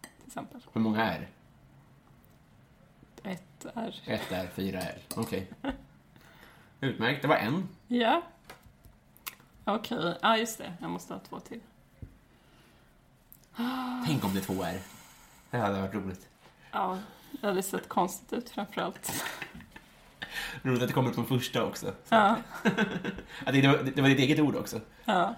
till 0.00 0.26
exempel. 0.26 0.60
Hur 0.72 0.80
många 0.80 1.04
är? 1.04 1.28
Ett 3.22 3.66
R. 3.74 3.94
Ett 4.06 4.32
är, 4.32 4.46
fyra 4.46 4.80
är. 4.80 4.98
Okej. 5.16 5.46
Utmärkt, 6.80 7.22
det 7.22 7.28
var 7.28 7.36
en. 7.36 7.68
Ja. 7.88 8.22
Okej, 9.74 10.18
ja 10.22 10.36
just 10.36 10.58
det. 10.58 10.72
Jag 10.80 10.90
måste 10.90 11.14
ha 11.14 11.20
två 11.28 11.40
till. 11.40 11.60
Tänk 14.06 14.24
om 14.24 14.34
det 14.34 14.40
är 14.40 14.44
två 14.44 14.62
är. 14.62 14.78
Det 15.50 15.58
hade 15.58 15.80
varit 15.80 15.94
roligt. 15.94 16.28
Ja, 16.72 16.98
det 17.40 17.46
hade 17.46 17.62
sett 17.62 17.88
konstigt 17.88 18.32
ut 18.32 18.50
framförallt. 18.50 19.24
Roligt 20.62 20.82
att 20.82 20.88
det 20.88 20.94
kommer 20.94 21.08
upp 21.08 21.14
som 21.14 21.26
första 21.26 21.64
också. 21.64 21.92
Ja, 22.08 22.36
det, 23.46 23.66
var, 23.68 23.92
det 23.94 24.02
var 24.02 24.08
ditt 24.08 24.18
eget 24.18 24.40
ord 24.40 24.56
också. 24.56 24.80
ja. 25.04 25.34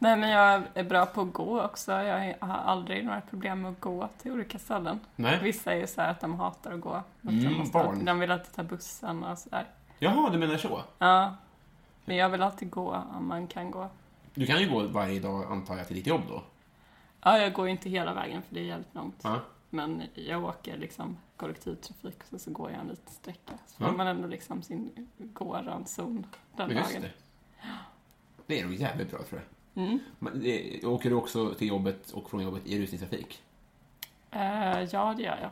Nej, 0.00 0.16
men 0.16 0.30
jag 0.30 0.62
är 0.74 0.84
bra 0.84 1.06
på 1.06 1.20
att 1.20 1.32
gå 1.32 1.62
också. 1.62 1.92
Jag 1.92 2.34
har 2.40 2.54
aldrig 2.56 3.04
några 3.04 3.20
problem 3.20 3.62
med 3.62 3.70
att 3.72 3.80
gå 3.80 4.08
till 4.22 4.32
olika 4.32 4.58
ställen. 4.58 5.00
Nej. 5.16 5.38
Vissa 5.42 5.72
är 5.72 5.76
ju 5.76 5.86
så 5.86 6.00
här 6.00 6.10
att 6.10 6.20
de 6.20 6.40
hatar 6.40 6.72
att 6.72 6.80
gå. 6.80 6.92
Att 6.94 7.04
Mm, 7.22 7.44
de, 7.44 7.50
måste, 7.54 7.72
barn. 7.72 8.04
de 8.04 8.18
vill 8.20 8.30
alltid 8.30 8.52
ta 8.54 8.62
bussen 8.62 9.24
och 9.24 9.38
sådär. 9.38 9.66
Jaha, 9.98 10.30
du 10.30 10.38
menar 10.38 10.56
så? 10.56 10.82
Ja, 10.98 11.36
men 12.08 12.16
jag 12.16 12.28
vill 12.28 12.42
alltid 12.42 12.70
gå 12.70 13.04
om 13.18 13.28
man 13.28 13.46
kan 13.46 13.70
gå. 13.70 13.88
Du 14.34 14.46
kan 14.46 14.60
ju 14.60 14.68
gå 14.70 14.82
varje 14.86 15.20
dag, 15.20 15.52
antar 15.52 15.76
jag, 15.76 15.86
till 15.86 15.96
ditt 15.96 16.06
jobb 16.06 16.22
då? 16.28 16.42
Ja, 17.22 17.38
jag 17.38 17.52
går 17.52 17.66
ju 17.66 17.72
inte 17.72 17.88
hela 17.90 18.14
vägen 18.14 18.42
för 18.42 18.54
det 18.54 18.60
är 18.60 18.64
jävligt 18.64 18.94
långt. 18.94 19.16
Ja. 19.22 19.40
Men 19.70 20.02
jag 20.14 20.44
åker 20.44 20.76
liksom 20.76 21.16
kollektivtrafik 21.36 22.18
och 22.18 22.26
så, 22.28 22.38
så 22.38 22.50
går 22.50 22.70
jag 22.70 22.80
en 22.80 22.86
liten 22.88 23.14
sträcka. 23.14 23.52
Så 23.66 23.82
Ja. 23.82 23.88
får 23.88 23.96
man 23.96 24.06
ändå 24.06 24.28
liksom 24.28 24.62
sin 24.62 25.08
gå-ranzon 25.18 26.26
den 26.56 26.70
Just 26.70 26.92
dagen. 26.92 27.02
det. 27.02 27.10
Det 28.46 28.60
är 28.60 28.64
nog 28.64 28.74
jävligt 28.74 29.10
bra, 29.10 29.22
tror 29.22 29.40
jag. 29.74 29.84
Mm. 29.84 29.98
Men, 30.18 30.42
eh, 30.44 30.88
åker 30.90 31.10
du 31.10 31.16
också 31.16 31.54
till 31.54 31.68
jobbet 31.68 32.10
och 32.10 32.30
från 32.30 32.42
jobbet 32.42 32.66
i 32.66 32.82
rusningstrafik? 32.82 33.42
Eh, 34.30 34.82
ja, 34.82 35.14
det 35.16 35.22
gör 35.22 35.38
jag. 35.42 35.50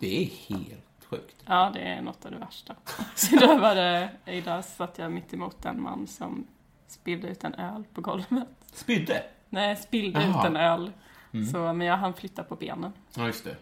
Det 0.00 0.22
är 0.22 0.24
helt 0.26 0.93
sjukt. 1.16 1.36
Ja, 1.46 1.70
det 1.74 1.80
är 1.80 2.02
något 2.02 2.24
av 2.24 2.30
det 2.30 2.38
värsta. 2.38 2.74
Så 3.14 3.36
idag 3.36 3.58
var 3.58 3.74
det, 3.74 4.10
idag 4.26 4.64
satt 4.64 4.98
jag 4.98 5.12
mitt 5.12 5.34
emot 5.34 5.64
en 5.64 5.82
man 5.82 6.06
som 6.06 6.46
spillde 6.86 7.28
ut 7.28 7.44
en 7.44 7.54
öl 7.54 7.84
på 7.94 8.00
golvet. 8.00 8.48
Spydde? 8.72 9.22
Nej, 9.48 9.76
spillde 9.76 10.20
Jaha. 10.22 10.40
ut 10.40 10.46
en 10.46 10.56
öl. 10.56 10.92
Så, 11.52 11.72
men 11.72 11.86
jag 11.86 11.96
hann 11.96 12.14
flytta 12.14 12.44
på 12.44 12.56
benen. 12.56 12.92
Ja, 13.16 13.26
just 13.26 13.44
det. 13.44 13.56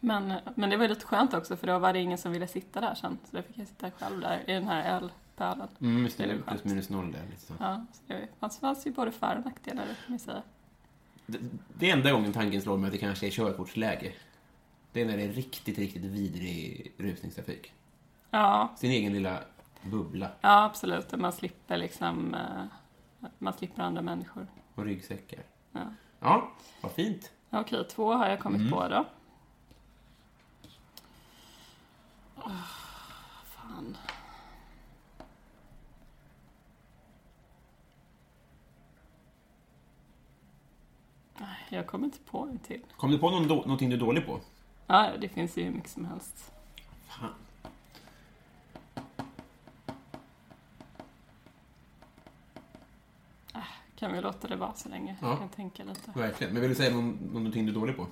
Men, 0.00 0.34
men 0.54 0.70
det 0.70 0.76
var 0.76 0.88
lite 0.88 1.06
skönt 1.06 1.34
också 1.34 1.56
för 1.56 1.66
då 1.66 1.78
var 1.78 1.92
det 1.92 1.98
ingen 1.98 2.18
som 2.18 2.32
ville 2.32 2.46
sitta 2.46 2.80
där 2.80 2.94
sen. 2.94 3.18
Så 3.30 3.36
då 3.36 3.42
fick 3.42 3.58
jag 3.58 3.68
sitta 3.68 3.90
själv 3.90 4.20
där 4.20 4.42
i 4.46 4.52
den 4.52 4.68
här 4.68 4.96
ölpölen. 4.96 5.68
Mm, 5.80 6.02
just 6.02 6.18
Det 6.18 6.26
det. 6.26 6.38
Plus 6.38 6.64
minus 6.64 6.88
noll 6.88 7.12
där. 7.12 7.20
Lite 7.30 7.40
så. 7.46 7.54
Ja, 7.60 7.86
så 7.92 8.00
det 8.06 8.28
fanns, 8.40 8.58
fanns 8.58 8.86
ju 8.86 8.92
både 8.92 9.10
för 9.12 9.36
och 9.38 9.44
nackdelar, 9.44 9.82
det 9.82 9.94
kan 10.06 10.14
jag 10.14 10.20
säga. 10.20 10.42
Det, 11.26 11.38
det 11.78 11.90
enda 11.90 12.12
gången 12.12 12.32
tanken 12.32 12.62
slår 12.62 12.76
mig 12.76 12.86
att 12.88 12.92
det 12.92 12.98
kanske 12.98 13.26
är 13.26 13.30
körkortsläge. 13.30 14.12
Det 14.94 15.00
är 15.00 15.06
när 15.06 15.16
det 15.16 15.22
är 15.22 15.32
riktigt, 15.32 15.78
riktigt 15.78 16.02
vidrig 16.02 16.92
rusningstrafik. 16.98 17.72
Ja, 18.30 18.74
Sin 18.76 18.90
egen 18.90 19.12
lilla 19.12 19.40
bubbla 19.82 20.30
ja 20.40 20.64
absolut. 20.64 21.12
Man 21.12 21.32
slipper 21.32 21.76
liksom, 21.76 22.34
eh, 22.34 23.28
man 23.38 23.52
slipper 23.52 23.82
andra 23.82 24.02
människor. 24.02 24.46
och 24.74 24.84
ryggsäckar. 24.84 25.40
Ja. 25.72 25.80
Ja, 26.20 26.52
vad 26.80 26.92
fint. 26.92 27.32
Okej, 27.50 27.84
två 27.90 28.12
har 28.12 28.28
jag 28.28 28.40
kommit 28.40 28.70
på 28.70 28.88
då. 28.88 29.04
Åh, 32.36 32.64
fan. 33.44 33.96
Jag 41.68 41.86
kommer 41.86 42.04
inte 42.04 42.18
på 42.18 42.38
en 42.38 42.58
till. 42.58 42.80
Kom 42.96 43.10
du 43.10 43.18
på 43.18 43.30
någon 43.30 43.46
någonting 43.48 43.90
du 43.90 43.96
är 43.96 44.00
dålig 44.00 44.26
på? 44.26 44.40
Ja, 44.86 45.10
det 45.20 45.28
finns 45.28 45.56
ju 45.58 45.62
hur 45.64 45.70
mycket 45.70 45.90
som 45.90 46.04
helst. 46.04 46.52
Fan. 47.08 47.34
Kan 53.96 54.12
vi 54.12 54.20
låta 54.20 54.48
det 54.48 54.56
vara 54.56 54.74
så 54.74 54.88
länge? 54.88 55.16
Ja. 55.22 55.28
Jag 55.28 55.38
kan 55.38 55.48
tänka 55.48 55.84
lite. 55.84 56.10
Verkligen. 56.14 56.52
Men 56.52 56.62
vill 56.62 56.70
du 56.70 56.76
säga 56.76 56.94
någon, 56.94 57.18
någonting 57.32 57.64
du 57.66 57.70
är 57.70 57.74
dålig 57.74 57.96
på? 57.96 58.06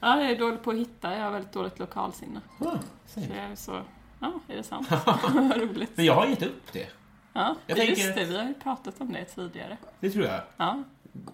Ja, 0.00 0.20
jag 0.22 0.30
är 0.30 0.38
dålig 0.38 0.62
på 0.62 0.70
att 0.70 0.76
hitta. 0.76 1.16
Jag 1.16 1.24
har 1.24 1.30
väldigt 1.30 1.52
dåligt 1.52 1.78
lokalsinne. 1.78 2.40
Ah, 2.60 2.76
Så 3.06 3.20
jag 3.20 3.30
är 3.38 3.54
så... 3.54 3.82
Ja, 4.20 4.32
är 4.48 4.56
det 4.56 4.62
sant? 4.62 4.88
Vad 5.06 5.56
roligt. 5.56 5.96
Men 5.96 6.04
jag 6.04 6.14
har 6.14 6.26
gett 6.26 6.42
upp 6.42 6.72
det. 6.72 6.88
Ja, 7.32 7.56
Jag 7.66 7.78
just 7.78 8.02
tänker- 8.02 8.20
det. 8.20 8.24
Vi 8.24 8.36
har 8.38 8.44
ju 8.44 8.54
pratat 8.54 9.00
om 9.00 9.12
det 9.12 9.24
tidigare. 9.24 9.76
Det 10.00 10.10
tror 10.10 10.24
jag. 10.24 10.40
Ja, 10.56 10.82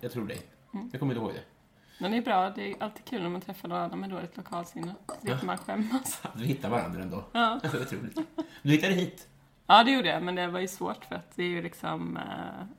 Jag 0.01 0.12
tror 0.12 0.27
det. 0.27 0.38
Mm. 0.75 0.88
Jag 0.92 1.01
kommer 1.01 1.14
inte 1.14 1.25
ihåg 1.25 1.35
det. 1.35 1.42
Men 1.98 2.11
det 2.11 2.16
är 2.16 2.22
bra. 2.22 2.50
Det 2.50 2.70
är 2.70 2.83
alltid 2.83 3.04
kul 3.04 3.22
när 3.22 3.28
man 3.28 3.40
träffar 3.40 3.68
någon 3.68 3.78
annan 3.78 4.00
med 4.00 4.11
dåligt 4.11 4.37
lokalsinne. 4.37 4.94
Så 5.09 5.20
slipper 5.20 5.46
man 5.46 5.59
skämmas. 5.59 6.20
Att 6.22 6.40
vi 6.40 6.46
hittar 6.46 6.70
varandra 6.70 7.02
ändå. 7.02 7.24
Ja. 7.33 7.61
Det 7.62 7.68
är 7.74 7.83
otroligt. 7.83 8.18
Du 8.62 8.70
hittade 8.72 8.94
hit. 8.94 9.28
ja, 9.66 9.85
det 9.85 9.90
gjorde 9.90 10.09
jag. 10.09 10.22
Men 10.22 10.35
det 10.35 10.46
var 10.46 10.61
ju 10.61 10.68
svårt 10.68 11.04
för 11.04 11.14
att 11.14 11.37
det 11.37 11.42
är 11.42 11.48
ju 11.48 11.62
liksom, 11.62 12.18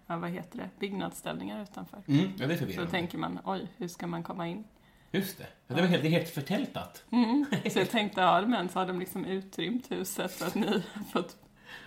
ja, 0.08 0.18
vad 0.18 0.30
heter 0.30 0.58
det, 0.58 0.70
byggnadsställningar 0.80 1.64
utanför. 1.64 2.02
Mm, 2.08 2.32
ja, 2.38 2.48
det 2.48 2.54
är 2.54 2.58
Så 2.58 2.60
förvirrande. 2.66 2.92
tänker 2.92 3.18
man, 3.18 3.40
oj, 3.44 3.68
hur 3.78 3.88
ska 3.88 4.08
man 4.08 4.24
komma 4.24 4.48
in? 4.48 4.64
Just 5.12 5.38
det. 5.38 5.48
Ja, 5.68 5.76
det 5.76 5.82
var 5.82 5.88
helt, 5.88 6.04
det 6.04 6.10
helt 6.10 6.30
förtältat. 6.30 7.04
Mm. 7.12 7.46
Så 7.72 7.80
jag 7.80 7.90
tänkte, 7.90 8.22
ja, 8.22 8.42
men 8.42 8.70
så 8.70 8.80
har 8.80 8.86
de 8.86 9.00
liksom 9.00 9.26
utrymt 9.26 9.92
huset 9.92 10.32
så 10.32 10.46
att 10.46 10.56
ni 10.56 10.68
har 10.68 11.04
fått 11.12 11.36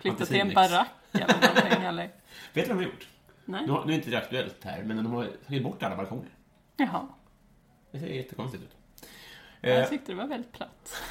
flytta 0.00 0.26
till 0.26 0.40
en 0.40 0.54
barack 0.54 0.88
eller 1.12 1.26
någonting. 1.48 1.82
Eller? 1.82 2.04
Vet 2.04 2.12
du 2.54 2.60
vad 2.60 2.68
de 2.68 2.74
har 2.74 2.82
gjort? 2.82 3.08
Nej. 3.44 3.66
Nu, 3.66 3.72
nu 3.86 3.92
är 3.92 3.96
inte 3.96 4.10
det 4.10 4.16
aktuellt 4.18 4.64
här, 4.64 4.82
men 4.82 4.96
de 4.96 5.06
har 5.12 5.28
tagit 5.46 5.62
bort 5.62 5.82
alla 5.82 5.96
balkonger. 5.96 6.28
Jaha. 6.78 7.06
Det 7.90 7.98
ser 8.00 8.06
jättekonstigt 8.06 8.62
ut. 8.62 8.76
Jag 9.60 9.78
Eh, 9.80 9.88
tyckte 9.88 10.12
det 10.12 10.16
var 10.16 10.26
väldigt 10.26 10.52
platt. 10.52 11.02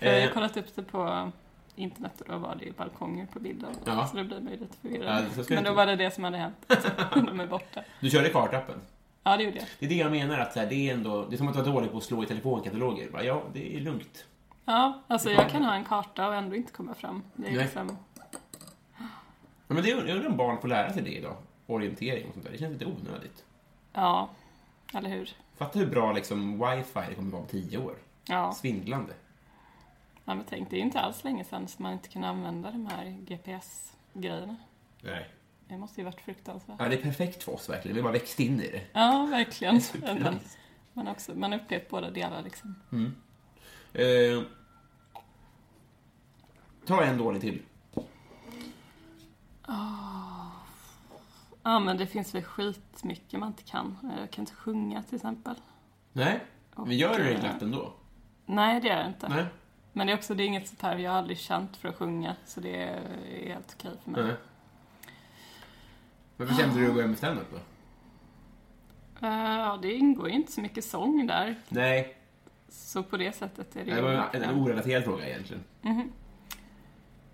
Jag 0.00 0.12
har 0.12 0.18
Eh. 0.20 0.30
kollat 0.32 0.56
upp 0.56 0.74
det 0.74 0.82
på 0.82 1.30
internet 1.76 2.20
och 2.20 2.28
då 2.28 2.38
var 2.38 2.54
det 2.54 2.64
ju 2.64 2.72
balkonger 2.72 3.26
på 3.26 3.40
bilden. 3.40 3.70
Ja. 3.84 4.06
Så 4.06 4.16
då 4.16 4.24
blir 4.24 4.40
man 4.40 4.52
ju 4.52 4.58
lite 4.58 4.74
Ja, 4.82 4.88
förvirrad. 4.88 5.44
ska 5.44 5.54
Men 5.54 5.64
då 5.64 5.72
var 5.72 5.86
det 5.86 5.96
det 5.96 6.10
som 6.10 6.24
hade 6.24 6.36
hänt. 6.38 6.56
De 7.14 7.40
är 7.40 7.46
borta. 7.46 7.82
du 8.00 8.10
körde 8.10 8.28
kartappen. 8.28 8.80
Ja, 9.22 9.36
det 9.36 9.42
gjorde 9.42 9.56
jag. 9.56 9.66
Det 9.78 9.86
är 9.86 9.88
det 9.90 9.94
jag 9.94 10.10
menar, 10.10 10.38
att 10.38 10.52
så 10.52 10.60
här, 10.60 10.66
det 10.66 10.74
är 10.90 10.94
ändå... 10.94 11.24
Det 11.24 11.34
är 11.34 11.38
som 11.38 11.48
att 11.48 11.56
vara 11.56 11.66
dålig 11.66 11.90
på 11.92 11.98
att 11.98 12.04
slå 12.04 12.22
i 12.22 12.26
telefonkataloger. 12.26 13.10
Bara, 13.10 13.24
Ja, 13.24 13.42
det 13.52 13.76
är 13.76 13.80
lugnt. 13.80 14.24
Ja, 14.64 15.02
alltså 15.06 15.30
jag 15.30 15.50
kan 15.50 15.64
ha 15.64 15.74
en 15.74 15.84
karta 15.84 16.28
och 16.28 16.34
ändå 16.34 16.56
inte 16.56 16.72
komma 16.72 16.94
fram. 16.94 17.22
Det 17.34 17.46
är 17.48 17.52
Nej. 17.52 17.62
liksom... 17.62 17.96
Ja, 18.98 19.04
Men 19.66 19.82
det, 19.82 19.88
jag 19.88 19.98
undrar 20.08 20.26
om 20.26 20.36
barn 20.36 20.60
får 20.60 20.68
lära 20.68 20.92
sig 20.92 21.02
det 21.02 21.10
idag. 21.16 21.36
Orientering 21.66 22.26
och 22.28 22.32
sånt 22.32 22.44
där. 22.44 22.52
Det 22.52 22.58
känns 22.58 22.72
lite 22.72 22.84
onödigt. 22.86 23.44
Ja, 23.98 24.28
eller 24.94 25.10
hur? 25.10 25.30
Fatta 25.56 25.78
hur 25.78 25.86
bra 25.86 26.12
liksom, 26.12 26.52
wifi 26.52 27.00
det 27.08 27.14
kommer 27.14 27.32
vara 27.32 27.42
om 27.42 27.48
tio 27.48 27.78
år. 27.78 27.94
Ja. 28.28 28.52
Svindlande. 28.52 29.12
ja, 30.24 30.34
men 30.34 30.44
tänk, 30.48 30.70
det 30.70 30.76
är 30.76 30.78
ju 30.78 30.84
inte 30.84 31.00
alls 31.00 31.24
länge 31.24 31.44
sedan 31.44 31.68
som 31.68 31.82
man 31.82 31.92
inte 31.92 32.08
kunde 32.08 32.28
använda 32.28 32.70
de 32.70 32.86
här 32.86 33.04
GPS-grejerna. 33.04 34.56
Nej. 35.00 35.28
Det 35.68 35.78
måste 35.78 36.00
ju 36.00 36.04
varit 36.04 36.20
fruktansvärt. 36.20 36.76
Ja, 36.78 36.88
det 36.88 36.94
är 36.94 37.02
perfekt 37.02 37.42
för 37.42 37.54
oss 37.54 37.68
verkligen. 37.68 37.96
Vi 37.96 38.02
bara 38.02 38.12
växt 38.12 38.40
in 38.40 38.60
i 38.60 38.70
det. 38.70 38.82
Ja, 38.92 39.28
verkligen. 39.30 39.80
Men 40.02 40.38
man 40.92 41.06
har 41.06 41.12
också, 41.12 41.34
man 41.34 41.52
har 41.52 41.58
upplevt 41.58 41.88
båda 41.88 42.10
delar 42.10 42.42
liksom. 42.42 42.74
Eh, 43.92 44.42
ta 46.86 47.04
en 47.04 47.18
dålig 47.18 47.40
till. 47.40 47.62
Ja, 51.68 51.78
men 51.78 51.96
det 51.96 52.06
finns 52.06 52.34
väl 52.34 52.42
skitmycket 52.42 53.40
man 53.40 53.48
inte 53.48 53.62
kan. 53.62 53.98
Jag 54.20 54.30
kan 54.30 54.42
inte 54.42 54.54
sjunga 54.54 55.02
till 55.02 55.14
exempel. 55.16 55.54
Nej, 56.12 56.40
men 56.76 56.96
gör 56.96 57.18
du 57.18 57.24
det 57.24 57.34
eh, 57.34 57.40
glatt 57.40 57.62
ändå? 57.62 57.92
Nej, 58.46 58.80
det 58.80 58.88
gör 58.88 58.96
jag 58.96 59.06
inte. 59.06 59.28
Nej. 59.28 59.46
Men 59.92 60.06
det 60.06 60.12
är 60.12 60.16
också, 60.16 60.34
det 60.34 60.42
är 60.42 60.46
inget 60.46 60.68
sånt 60.68 60.82
här, 60.82 60.96
jag 60.96 61.10
har 61.10 61.18
aldrig 61.18 61.38
känt 61.38 61.76
för 61.76 61.88
att 61.88 61.96
sjunga. 61.96 62.36
Så 62.44 62.60
det 62.60 62.82
är 62.82 63.00
helt 63.48 63.76
okej 63.78 63.90
för 64.04 64.10
mig. 64.10 64.22
Nej. 64.22 64.34
Varför 66.36 66.54
kände 66.54 66.80
du 66.80 66.88
att 66.88 66.94
gå 66.94 67.00
hem 67.00 67.10
med 67.10 67.18
standup 67.18 67.46
då? 67.50 67.56
Eh, 69.26 69.58
Ja, 69.58 69.78
det 69.82 69.92
ingår 69.94 70.28
ju 70.28 70.34
inte 70.34 70.52
så 70.52 70.60
mycket 70.60 70.84
sång 70.84 71.26
där. 71.26 71.54
Nej, 71.68 72.16
Så 72.68 73.02
på 73.02 73.16
det 73.16 73.32
sättet 73.36 73.76
är 73.76 73.84
det 73.84 73.94
det 73.94 74.02
var 74.02 74.30
en, 74.32 74.60
orelaterad 74.60 75.04
fråga 75.04 75.28
egentligen. 75.28 75.64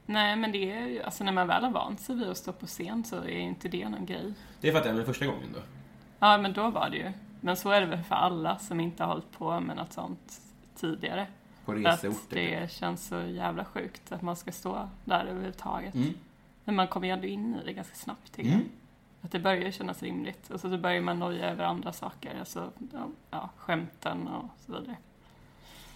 Nej, 0.06 0.36
men 0.36 0.52
det 0.52 0.72
är 0.72 0.86
ju, 0.86 1.02
alltså 1.02 1.24
när 1.24 1.32
man 1.32 1.46
väl 1.46 1.64
har 1.64 1.70
vant 1.70 2.00
sig 2.00 2.16
vid 2.16 2.28
att 2.28 2.36
stå 2.36 2.52
på 2.52 2.66
scen 2.66 3.04
så 3.04 3.16
är 3.16 3.28
ju 3.28 3.40
inte 3.40 3.68
det 3.68 3.88
någon 3.88 4.06
grej. 4.06 4.32
Det 4.60 4.68
är 4.68 4.72
för 4.72 4.78
att 4.78 4.84
det 4.84 4.90
är 4.90 5.04
första 5.04 5.26
gången 5.26 5.48
då. 5.54 5.60
Ja, 6.18 6.38
men 6.38 6.52
då 6.52 6.70
var 6.70 6.90
det 6.90 6.96
ju. 6.96 7.12
Men 7.40 7.56
så 7.56 7.70
är 7.70 7.80
det 7.80 7.86
väl 7.86 8.02
för 8.02 8.14
alla 8.14 8.58
som 8.58 8.80
inte 8.80 9.02
har 9.04 9.10
hållit 9.10 9.32
på 9.32 9.60
med 9.60 9.76
något 9.76 9.92
sånt 9.92 10.40
tidigare. 10.76 11.26
På 11.64 11.72
Att 11.72 11.78
reseorter. 11.78 12.36
det 12.36 12.72
känns 12.72 13.06
så 13.06 13.20
jävla 13.20 13.64
sjukt 13.64 14.12
att 14.12 14.22
man 14.22 14.36
ska 14.36 14.52
stå 14.52 14.88
där 15.04 15.24
överhuvudtaget. 15.24 15.94
Mm. 15.94 16.14
Men 16.64 16.74
man 16.74 16.88
kommer 16.88 17.06
ju 17.06 17.12
ändå 17.12 17.26
in 17.26 17.56
i 17.62 17.64
det 17.64 17.72
ganska 17.72 17.94
snabbt 17.94 18.32
tycker 18.32 18.50
jag. 18.50 18.58
Mm. 18.58 18.68
Att 19.20 19.32
det 19.32 19.38
börjar 19.38 19.70
kännas 19.70 20.02
rimligt. 20.02 20.50
Och 20.50 20.60
så, 20.60 20.70
så 20.70 20.78
börjar 20.78 21.00
man 21.00 21.18
noja 21.18 21.50
över 21.50 21.64
andra 21.64 21.92
saker. 21.92 22.38
Alltså, 22.38 22.70
ja, 23.30 23.50
skämten 23.56 24.28
och 24.28 24.44
så 24.66 24.72
vidare. 24.72 24.96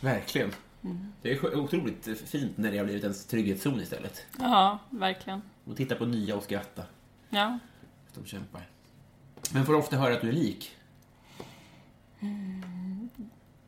Verkligen. 0.00 0.52
Mm. 0.84 1.12
Det 1.22 1.32
är 1.32 1.56
otroligt 1.56 2.20
fint 2.28 2.58
när 2.58 2.72
det 2.72 2.78
har 2.78 2.84
blivit 2.84 3.04
en 3.04 3.14
trygghetszon 3.14 3.80
istället. 3.80 4.26
Ja, 4.38 4.78
verkligen. 4.90 5.42
Och 5.64 5.76
titta 5.76 5.94
på 5.94 6.06
nya 6.06 6.36
och 6.36 6.42
skratta. 6.42 6.82
Ja. 7.30 7.58
Att 8.08 8.14
de 8.14 8.24
kämpar. 8.26 8.68
Men 9.52 9.66
får 9.66 9.72
du 9.72 9.78
ofta 9.78 9.96
höra 9.96 10.14
att 10.14 10.20
du 10.20 10.28
är 10.28 10.32
lik? 10.32 10.76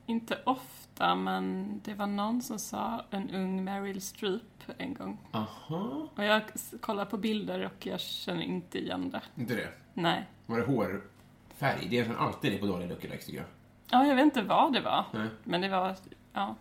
Inte 0.07 0.39
ofta, 0.45 1.15
men 1.15 1.81
det 1.85 1.95
var 1.95 2.07
någon 2.07 2.43
som 2.43 2.59
sa 2.59 3.05
en 3.11 3.31
ung 3.31 3.65
Meryl 3.65 4.01
Streep 4.01 4.43
en 4.79 4.95
gång. 4.95 5.19
Aha. 5.33 6.09
Och 6.17 6.25
jag 6.25 6.43
kollar 6.81 7.05
på 7.05 7.17
bilder 7.17 7.67
och 7.67 7.87
jag 7.87 8.01
känner 8.01 8.43
inte 8.43 8.79
igen 8.79 9.11
det. 9.11 9.23
Inte 9.37 9.55
det? 9.55 9.69
Nej. 9.95 10.29
Var 10.47 10.59
det 10.59 10.67
hårfärg? 10.67 11.87
Det 11.91 11.99
är 11.99 12.09
nästan 12.09 12.27
alltid 12.27 12.53
det 12.53 12.59
på 12.59 12.67
dåliga 12.67 12.89
lookalikes 12.89 13.27
tycker 13.27 13.39
jag. 13.39 13.49
Ja, 13.91 14.07
jag 14.07 14.15
vet 14.15 14.25
inte 14.25 14.43
vad 14.43 14.73
det 14.73 14.81
var. 14.81 15.05
Nej. 15.13 15.29
Men 15.45 15.61
det 15.61 15.69
var, 15.69 15.97
ja. 16.33 16.57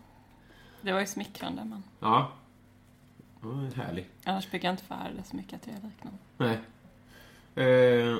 Det 0.82 0.92
var 0.92 1.00
ju 1.00 1.06
smickrande, 1.06 1.64
men 1.64 1.82
Ja. 2.00 2.32
ja 3.42 3.48
härlig. 3.82 4.08
annars 4.24 4.50
brukar 4.50 4.68
jag 4.68 4.72
inte 4.72 4.84
föra 4.84 5.22
så 5.24 5.36
mycket 5.36 5.54
att 5.54 5.66
jag 5.66 5.76
är 5.76 5.80
liknande. 5.82 6.18
Nej. 6.36 6.58
Eh, 7.66 8.16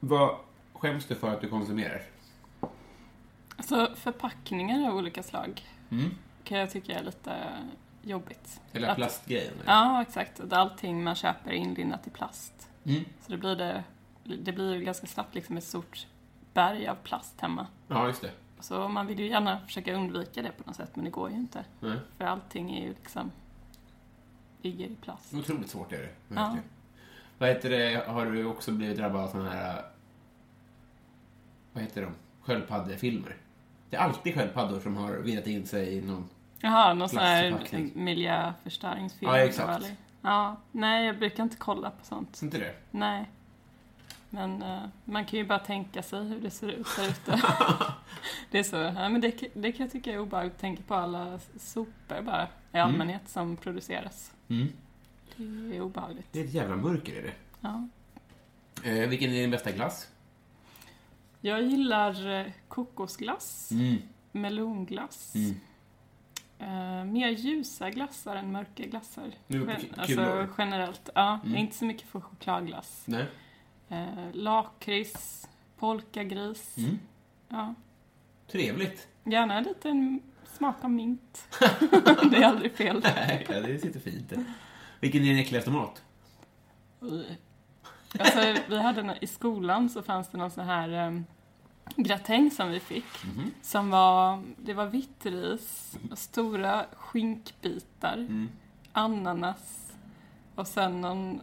vad 0.00 0.36
skäms 0.72 1.04
du 1.06 1.14
för 1.14 1.32
att 1.34 1.40
du 1.40 1.48
konsumerar? 1.48 2.02
Alltså, 3.56 3.92
förpackningar 3.96 4.88
av 4.90 4.96
olika 4.96 5.22
slag 5.22 5.62
Mm. 5.90 6.10
kan 6.44 6.58
jag 6.58 6.70
tycka 6.70 6.98
är 6.98 7.02
lite 7.04 7.36
jobbigt. 8.02 8.60
Eller 8.72 8.88
Att- 8.88 8.96
plastgrejen? 8.96 9.54
eller? 9.54 9.72
Ja, 9.72 10.02
exakt. 10.02 10.40
Att 10.40 10.52
allting 10.52 11.04
man 11.04 11.14
köper 11.14 11.50
är 11.50 11.54
inlindat 11.54 12.06
i 12.06 12.10
plast. 12.10 12.68
Mm. 12.84 13.04
Så 13.20 13.32
det 13.32 13.38
blir 13.38 13.56
det, 13.56 13.84
det 14.24 14.52
blir 14.52 14.80
ganska 14.80 15.06
snabbt 15.06 15.34
liksom 15.34 15.56
ett 15.56 15.64
stort 15.64 16.06
berg 16.54 16.86
av 16.88 16.94
plast 16.94 17.40
hemma. 17.40 17.66
Ja, 17.88 18.06
just 18.06 18.22
det. 18.22 18.30
Så 18.60 18.88
man 18.88 19.06
vill 19.06 19.18
ju 19.18 19.28
gärna 19.28 19.58
försöka 19.58 19.94
undvika 19.94 20.42
det 20.42 20.50
på 20.50 20.62
något 20.66 20.76
sätt, 20.76 20.96
men 20.96 21.04
det 21.04 21.10
går 21.10 21.30
ju 21.30 21.36
inte. 21.36 21.64
Nej. 21.80 21.98
För 22.18 22.24
allting 22.24 22.76
är 22.76 22.82
ju 22.82 22.88
liksom 22.88 23.30
ligger 24.62 24.86
i 24.86 24.94
plast. 24.94 25.34
Otroligt 25.34 25.70
svårt 25.70 25.92
är 25.92 25.98
det. 25.98 26.34
Ja. 26.34 26.56
Vad 27.38 27.48
heter 27.48 27.70
det, 27.70 28.06
har 28.06 28.26
du 28.26 28.44
också 28.44 28.72
blivit 28.72 28.96
drabbad 28.96 29.20
av 29.20 29.28
sådana 29.28 29.50
här... 29.50 29.84
Vad 31.72 31.82
heter 31.82 32.02
de? 32.02 32.12
Sköldpaddefilmer. 32.42 33.36
Det 33.90 33.96
är 33.96 34.00
alltid 34.00 34.34
sköldpaddor 34.34 34.80
som 34.80 34.96
har 34.96 35.12
virrat 35.12 35.46
in 35.46 35.66
sig 35.66 35.96
i 35.96 36.00
någon... 36.02 36.28
Jaha, 36.60 36.94
någon 36.94 37.08
sån 37.08 37.18
här 37.18 37.58
miljöförstöringsfilm? 37.94 39.30
Ja, 39.30 39.38
exakt. 39.38 39.92
Ja, 40.22 40.56
nej, 40.72 41.06
jag 41.06 41.18
brukar 41.18 41.42
inte 41.42 41.56
kolla 41.56 41.90
på 41.90 42.04
sånt. 42.04 42.42
Inte 42.42 42.58
det? 42.58 42.74
Nej. 42.90 43.30
Men 44.30 44.62
eh, 44.62 44.82
man 45.04 45.24
kan 45.24 45.38
ju 45.38 45.44
bara 45.46 45.58
tänka 45.58 46.02
sig 46.02 46.24
hur 46.24 46.40
det 46.40 46.50
ser 46.50 46.68
ut 46.68 46.86
där 46.96 47.08
ute. 47.08 47.42
det 48.50 48.58
är 48.58 48.62
så, 48.62 48.76
ja, 48.76 49.08
men 49.08 49.20
det, 49.20 49.30
det 49.54 49.72
kan 49.72 49.84
jag 49.86 49.92
tycka 49.92 50.12
är 50.12 50.18
obehagligt 50.18 50.54
att 50.54 50.60
tänka 50.60 50.82
på 50.82 50.94
alla 50.94 51.38
sopor 51.58 52.22
bara 52.22 52.48
i 52.72 52.78
allmänhet 52.78 53.28
som 53.28 53.56
produceras. 53.56 54.32
Mm. 54.48 54.68
Det 55.36 55.76
är 55.76 55.80
obehagligt. 55.80 56.26
Det 56.32 56.40
är 56.40 56.44
ett 56.44 56.54
jävla 56.54 56.76
mörker 56.76 57.16
är 57.18 57.22
det. 57.22 57.32
Ja. 57.60 57.88
Eh, 58.84 59.08
vilken 59.08 59.30
är 59.30 59.34
din 59.34 59.50
bästa 59.50 59.70
glass? 59.72 60.08
Jag 61.40 61.62
gillar 61.62 62.40
eh, 62.40 62.46
kokosglass, 62.68 63.70
Mm. 63.72 63.96
melonglass. 64.32 65.34
Mm. 65.34 65.54
Eh, 66.58 67.04
mer 67.04 67.28
ljusa 67.28 67.90
glassar 67.90 68.36
än 68.36 68.52
mörka 68.52 68.82
glassar. 68.86 69.30
Alltså 69.96 70.46
generellt. 70.58 71.10
Ja, 71.14 71.40
Mm. 71.44 71.56
inte 71.56 71.76
så 71.76 71.84
mycket 71.84 72.08
för 72.08 72.20
chokladglass. 72.20 73.02
Nej. 73.06 73.26
Eh, 73.88 74.06
lakrits, 74.32 75.48
polkagris. 75.78 76.76
Mm. 76.76 76.98
Ja. 77.48 77.74
Trevligt. 78.52 79.08
Gärna 79.24 79.54
en 79.58 79.64
liten 79.64 80.22
smak 80.56 80.84
av 80.84 80.90
mint. 80.90 81.48
det 82.30 82.36
är 82.36 82.44
aldrig 82.44 82.72
fel. 82.72 83.00
Nej, 83.04 83.46
ja, 83.50 83.60
det 83.60 83.78
sitter 83.78 84.00
fint. 84.00 84.28
det. 84.30 84.44
Vilken 85.00 85.22
är 85.22 85.26
din 85.26 85.38
äckligaste 85.38 85.70
mat? 85.70 86.02
Alltså, 88.18 88.54
vi 88.68 88.82
hade 88.82 89.18
I 89.20 89.26
skolan 89.26 89.88
så 89.90 90.02
fanns 90.02 90.28
det 90.28 90.38
någon 90.38 90.50
sån 90.50 90.64
här 90.64 91.06
um, 91.08 91.24
gratäng 91.96 92.50
som 92.50 92.70
vi 92.70 92.80
fick. 92.80 93.04
Som 93.62 93.90
var, 93.90 94.42
det 94.56 94.74
var 94.74 94.86
vitt 94.86 95.26
ris, 95.26 95.98
stora 96.14 96.86
skinkbitar, 96.96 98.14
Mm. 98.16 98.48
ananas 98.92 99.92
och 100.54 100.66
sen 100.66 101.00
någon 101.00 101.40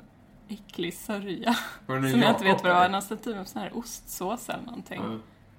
äcklig 0.53 0.93
sörja. 0.93 1.53
Som 1.85 2.03
jag 2.03 2.29
inte 2.29 2.43
vet 2.43 2.63
vad 2.63 2.71
det 2.71 2.79
var. 2.79 2.89
Någon 2.89 3.01
sån 3.01 3.17
typ 3.17 3.37
av 3.37 3.45
sån 3.45 3.61
här 3.61 3.77
ostsås 3.77 4.49
eller 4.49 4.63
någonting. 4.63 5.01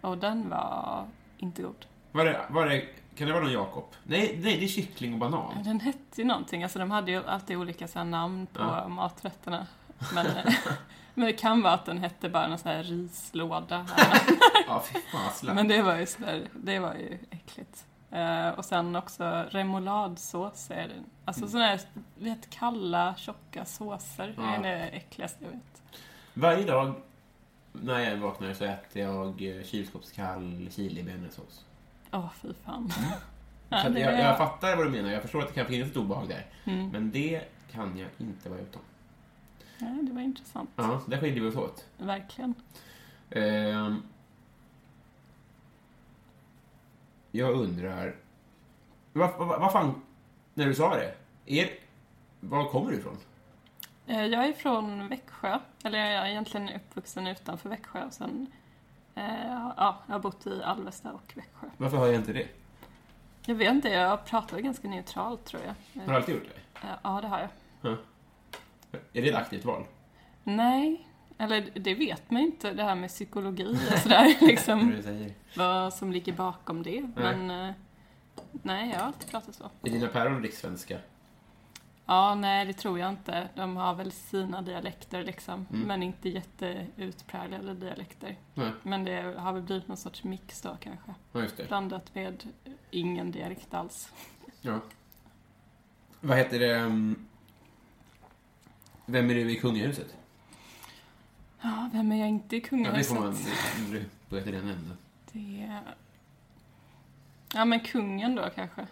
Ja. 0.00 0.08
Och 0.08 0.18
den 0.18 0.48
var 0.48 1.06
inte 1.38 1.62
god. 1.62 1.86
Var 2.12 2.24
det, 2.24 2.40
var 2.50 2.66
det, 2.66 2.80
kan 3.16 3.26
det 3.26 3.32
vara 3.32 3.44
någon 3.44 3.52
Jakob? 3.52 3.84
Nej, 4.02 4.38
nej, 4.42 4.58
det 4.58 4.64
är 4.64 4.68
kyckling 4.68 5.12
och 5.12 5.18
banan. 5.18 5.62
Den 5.64 5.80
hette 5.80 6.20
ju 6.20 6.24
någonting. 6.24 6.62
Alltså 6.62 6.78
de 6.78 6.90
hade 6.90 7.10
ju 7.10 7.26
alltid 7.26 7.56
olika 7.56 7.88
så 7.88 8.04
namn 8.04 8.46
på 8.46 8.60
Ja. 8.60 8.88
maträtterna. 8.88 9.66
Men, 10.14 10.26
men 11.14 11.26
det 11.26 11.32
kan 11.32 11.62
vara 11.62 11.72
att 11.74 11.86
den 11.86 11.98
hette 11.98 12.28
bara 12.28 12.48
någon 12.48 12.58
sån 12.58 12.70
här 12.70 12.82
rislåda. 12.82 13.86
Här. 13.96 14.20
Ja, 14.66 14.82
fy 14.92 14.98
fasen. 15.12 15.54
Men 15.54 15.68
det 15.68 15.82
var 15.82 15.96
ju 15.96 16.06
sådär, 16.06 16.48
det 16.52 16.78
var 16.78 16.94
ju 16.94 17.18
äckligt. 17.30 17.84
Eh, 18.14 18.48
och 18.48 18.64
sen 18.64 18.96
också 18.96 19.22
det. 20.88 21.02
Alltså 21.24 21.48
sådana 21.48 21.66
här, 21.66 21.80
vet, 22.18 22.50
kalla, 22.50 23.14
tjocka 23.16 23.64
såser. 23.64 24.26
Det 24.26 24.34
Ja. 24.42 24.54
är 24.54 24.62
det 24.62 24.78
äckligaste 24.88 25.44
jag 25.44 25.50
vet. 25.50 25.82
Varje 26.34 26.64
dag 26.66 26.94
när 27.72 27.98
jag 28.00 28.16
vaknar 28.16 28.54
så 28.54 28.64
äter 28.64 29.02
jag 29.02 29.42
eh, 29.58 29.64
kylskåpskall 29.64 30.68
chili 30.70 31.02
bearnaisesås. 31.02 31.64
Åh, 32.12 32.30
fy 32.42 32.48
fan. 32.64 32.90
Så 32.90 33.00
Ja, 33.68 33.86
att 33.86 33.94
det 33.94 34.00
jag, 34.00 34.20
jag 34.20 34.38
fattar 34.38 34.76
vad 34.76 34.86
du 34.86 34.90
menar. 34.90 35.10
Jag 35.10 35.22
förstår 35.22 35.42
att 35.42 35.48
det 35.48 35.54
kan 35.54 35.66
finnas 35.66 35.90
ett 35.90 35.96
obehag 35.96 36.28
där. 36.28 36.46
Mm. 36.64 36.88
Men 36.88 37.10
det 37.10 37.42
kan 37.72 37.98
jag 37.98 38.08
inte 38.18 38.48
vara 38.48 38.60
utan. 38.60 38.82
Ja, 39.78 39.86
det 40.02 40.12
var 40.12 40.20
intressant. 40.20 40.70
Ja, 40.76 41.00
där 41.06 41.18
skiljer 41.20 41.42
vi 41.42 41.48
oss 41.48 41.56
åt. 41.56 41.84
Verkligen. 41.98 42.54
Ehm, 43.30 44.02
jag 47.34 47.52
undrar... 47.54 48.14
Vad, 49.12 49.30
vad, 49.38 49.60
vad 49.60 49.72
fan... 49.72 50.02
När 50.54 50.66
du 50.66 50.74
sa 50.74 50.94
det. 50.96 51.14
Er, 51.46 51.70
var 52.40 52.68
kommer 52.68 52.90
du 52.90 52.96
ifrån? 52.96 53.16
Eh, 54.06 54.24
Jag 54.26 54.44
är 54.46 54.52
från 54.52 55.08
Växjö. 55.08 55.58
Eller 55.84 55.98
jag 55.98 56.26
är 56.26 56.30
egentligen 56.30 56.68
uppvuxen 56.68 57.26
utanför 57.26 57.68
Växjö. 57.68 58.04
Och 58.04 58.12
sen, 58.12 58.46
eh, 59.14 59.46
ja, 59.76 59.98
jag 60.06 60.14
har 60.14 60.18
bott 60.20 60.46
i 60.46 60.62
Alvesta 60.62 61.12
och 61.12 61.32
Växjö. 61.36 61.66
Varför 61.76 61.96
har 61.96 62.06
jag 62.06 62.14
inte 62.14 62.32
det? 62.32 62.48
Jag 63.46 63.54
vet 63.54 63.70
inte, 63.72 63.88
jag 63.88 64.24
pratar 64.24 64.58
ganska 64.58 64.88
neutralt 64.88 65.44
tror 65.44 65.62
jag. 65.62 66.00
Har 66.02 66.08
du 66.08 66.16
alltid 66.16 66.34
gjort 66.34 66.44
det? 66.44 66.86
Eh, 66.88 66.94
Ja, 67.02 67.20
det 67.20 67.28
har 67.28 67.38
jag. 67.38 67.48
Är 69.12 69.22
det 69.22 69.28
ett 69.28 69.34
aktivt 69.34 69.64
val? 69.64 69.84
Nej, 70.44 71.08
eller 71.38 71.70
det 71.74 71.94
vet 71.94 72.30
man 72.30 72.40
inte, 72.42 72.72
det 72.72 72.82
här 72.84 72.94
med 72.94 73.08
psykologi 73.10 73.78
och 73.92 73.98
sådär, 73.98 74.34
liksom, 74.46 75.02
vad 75.56 75.94
som 75.94 76.12
ligger 76.12 76.32
bakom 76.32 76.82
det. 76.82 77.10
Men 77.16 77.50
eh, 77.50 77.74
nej, 78.52 78.90
jag 78.90 78.98
har 78.98 79.06
alltid 79.06 79.30
pratat 79.30 79.54
så. 79.54 79.70
Är 79.82 79.90
dina 79.90 80.08
päron 80.08 80.42
rikssvenska? 80.42 80.98
Ja, 82.06 82.34
nej, 82.34 82.66
det 82.66 82.72
tror 82.72 82.98
jag 82.98 83.08
inte. 83.10 83.48
De 83.54 83.76
har 83.76 83.94
väl 83.94 84.12
sina 84.12 84.62
dialekter 84.62 85.24
liksom, 85.24 85.66
Mm. 85.72 85.86
men 85.88 86.02
inte 86.02 86.28
jätteutpräglade 86.28 87.74
dialekter. 87.74 88.36
Nej. 88.54 88.70
Men 88.82 89.04
det 89.04 89.34
har 89.38 89.52
väl 89.52 89.62
blivit 89.62 89.88
någon 89.88 89.96
sorts 89.96 90.24
mix 90.24 90.60
då 90.60 90.76
kanske. 90.80 91.14
Ja, 91.32 91.40
just 91.40 91.56
det. 91.56 91.64
Blandat 91.68 92.14
med 92.14 92.44
ingen 92.90 93.30
dialekt 93.30 93.74
alls. 93.74 94.12
Ja. 94.60 94.80
Vad 96.20 96.38
heter 96.38 96.58
det? 96.58 96.74
um, 96.80 97.26
Vem 99.06 99.30
är 99.30 99.34
du 99.34 99.50
i 99.50 99.56
kungahuset? 99.56 100.14
Ja, 101.64 101.90
vem 101.92 102.12
är 102.12 102.16
jag 102.16 102.28
inte 102.28 102.56
i 102.56 102.58
Ja, 102.58 102.62
det 102.62 102.68
kungahuset? 102.68 103.16
får 103.16 103.20
man 103.24 103.34
börja 104.28 104.44
till 104.44 104.52
den 104.52 104.68
änden. 104.68 104.96
Det... 105.32 105.78
Ja, 107.54 107.64
men 107.64 107.80
kungen 107.80 108.34
då 108.34 108.50
kanske. 108.54 108.86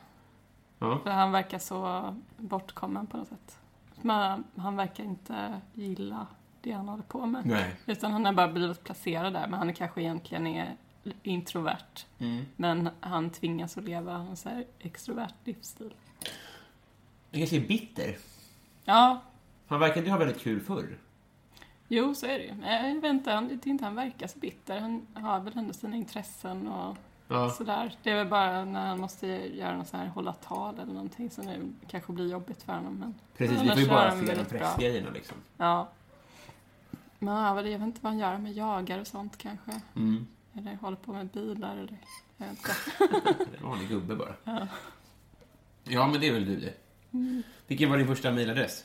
Ja. 0.79 1.01
För 1.03 1.11
han 1.11 1.33
verkar 1.33 1.59
så 1.59 2.15
bortkommen 2.37 3.07
på 3.07 3.17
något 3.17 3.29
sätt. 3.29 3.59
Men 4.03 4.45
han 4.57 4.77
verkar 4.77 5.05
inte 5.05 5.61
gilla 5.75 6.27
det 6.61 6.73
han 6.73 6.89
håller 6.89 7.03
på 7.03 7.27
med. 7.27 7.47
Nej. 7.47 7.77
Utan 7.87 8.13
han 8.13 8.25
har 8.25 8.33
bara 8.33 8.49
blivit 8.49 8.85
placerad 8.85 9.33
där, 9.33 9.47
men 9.49 9.59
han 9.59 9.69
är 9.69 9.75
kanske 9.75 10.03
egentligen 10.03 10.47
är 10.47 10.77
introvert. 11.23 12.07
Mm. 12.19 12.45
Men 12.57 12.89
han 13.01 13.31
tvingas 13.31 13.79
att 13.79 13.85
leva 13.85 14.15
en 14.15 14.37
så 14.37 14.49
här 14.49 14.65
extrovert 14.79 15.35
livsstil. 15.45 15.95
Jag 17.31 17.41
kanske 17.41 17.57
är 17.57 17.69
bitter. 17.69 18.17
Ja, 18.85 19.23
Han 19.67 19.81
verkade 19.81 20.07
ju 20.07 20.11
ha 20.13 20.19
väldigt 20.19 20.41
kul 20.41 20.61
förr. 20.61 20.99
Jo 21.95 22.15
så 22.15 22.27
är 22.27 22.39
det 22.39 22.45
ju. 22.45 22.55
Jag 22.67 22.95
vet 23.01 23.05
inte, 23.11 23.31
han, 23.31 23.49
jag 23.51 23.67
inte 23.67 23.85
han 23.85 23.95
verkar 23.95 24.27
så 24.27 24.39
bitter. 24.39 24.81
Han 24.81 25.07
har 25.15 25.41
väl 25.41 25.59
ändå 25.59 25.73
sina 25.73 25.97
intressen 25.97 26.69
och 26.69 26.97
Ja. 27.29 27.51
sådär. 27.51 27.97
Det 28.03 28.11
är 28.11 28.15
väl 28.17 28.27
bara 28.29 28.65
när 28.65 28.87
han 28.87 29.01
måste 29.01 29.27
göra 29.57 29.77
något 29.77 29.89
så 29.89 29.97
här, 29.97 30.07
hålla 30.07 30.33
tal 30.33 30.75
eller 30.79 30.93
någonting 30.93 31.31
som 31.31 31.47
det 31.47 31.61
kanske 31.89 32.13
blir 32.13 32.31
jobbigt 32.31 32.63
för 32.63 32.73
honom. 32.73 32.95
Men 32.95 33.15
Precis, 33.37 33.63
vi 33.63 33.69
får 33.69 33.79
ju 33.79 33.89
bara 33.89 34.17
se 34.17 34.35
de 34.35 34.45
pressgrejerna 34.45 35.11
liksom. 35.11 35.37
Ja. 35.57 35.89
Men 37.19 37.35
ja, 37.35 37.57
jag 37.57 37.63
vet 37.63 37.81
inte 37.81 37.99
vad 38.03 38.13
han 38.13 38.19
gör 38.19 38.39
med 38.39 38.53
jagar 38.53 38.99
och 38.99 39.07
sånt 39.07 39.39
kanske. 39.39 39.81
Mm. 39.97 40.27
Eller 40.59 40.75
håller 40.77 40.97
på 40.97 41.13
med 41.13 41.27
bilar 41.27 41.77
eller... 41.77 41.99
Jag 42.37 42.47
vet 42.47 42.59
inte. 42.59 43.45
En 43.59 43.65
vanlig 43.69 43.89
gubbe 43.89 44.17
bara. 44.17 44.35
Ja. 44.45 44.67
Ja, 45.85 46.07
men 46.09 46.21
det 46.21 46.29
är 46.29 46.33
väl 46.33 46.47
du 46.47 46.57
det. 46.57 46.75
Vilken 47.67 47.91
var 47.91 47.99
din 47.99 48.07
första 48.07 48.31
mejladress? 48.31 48.85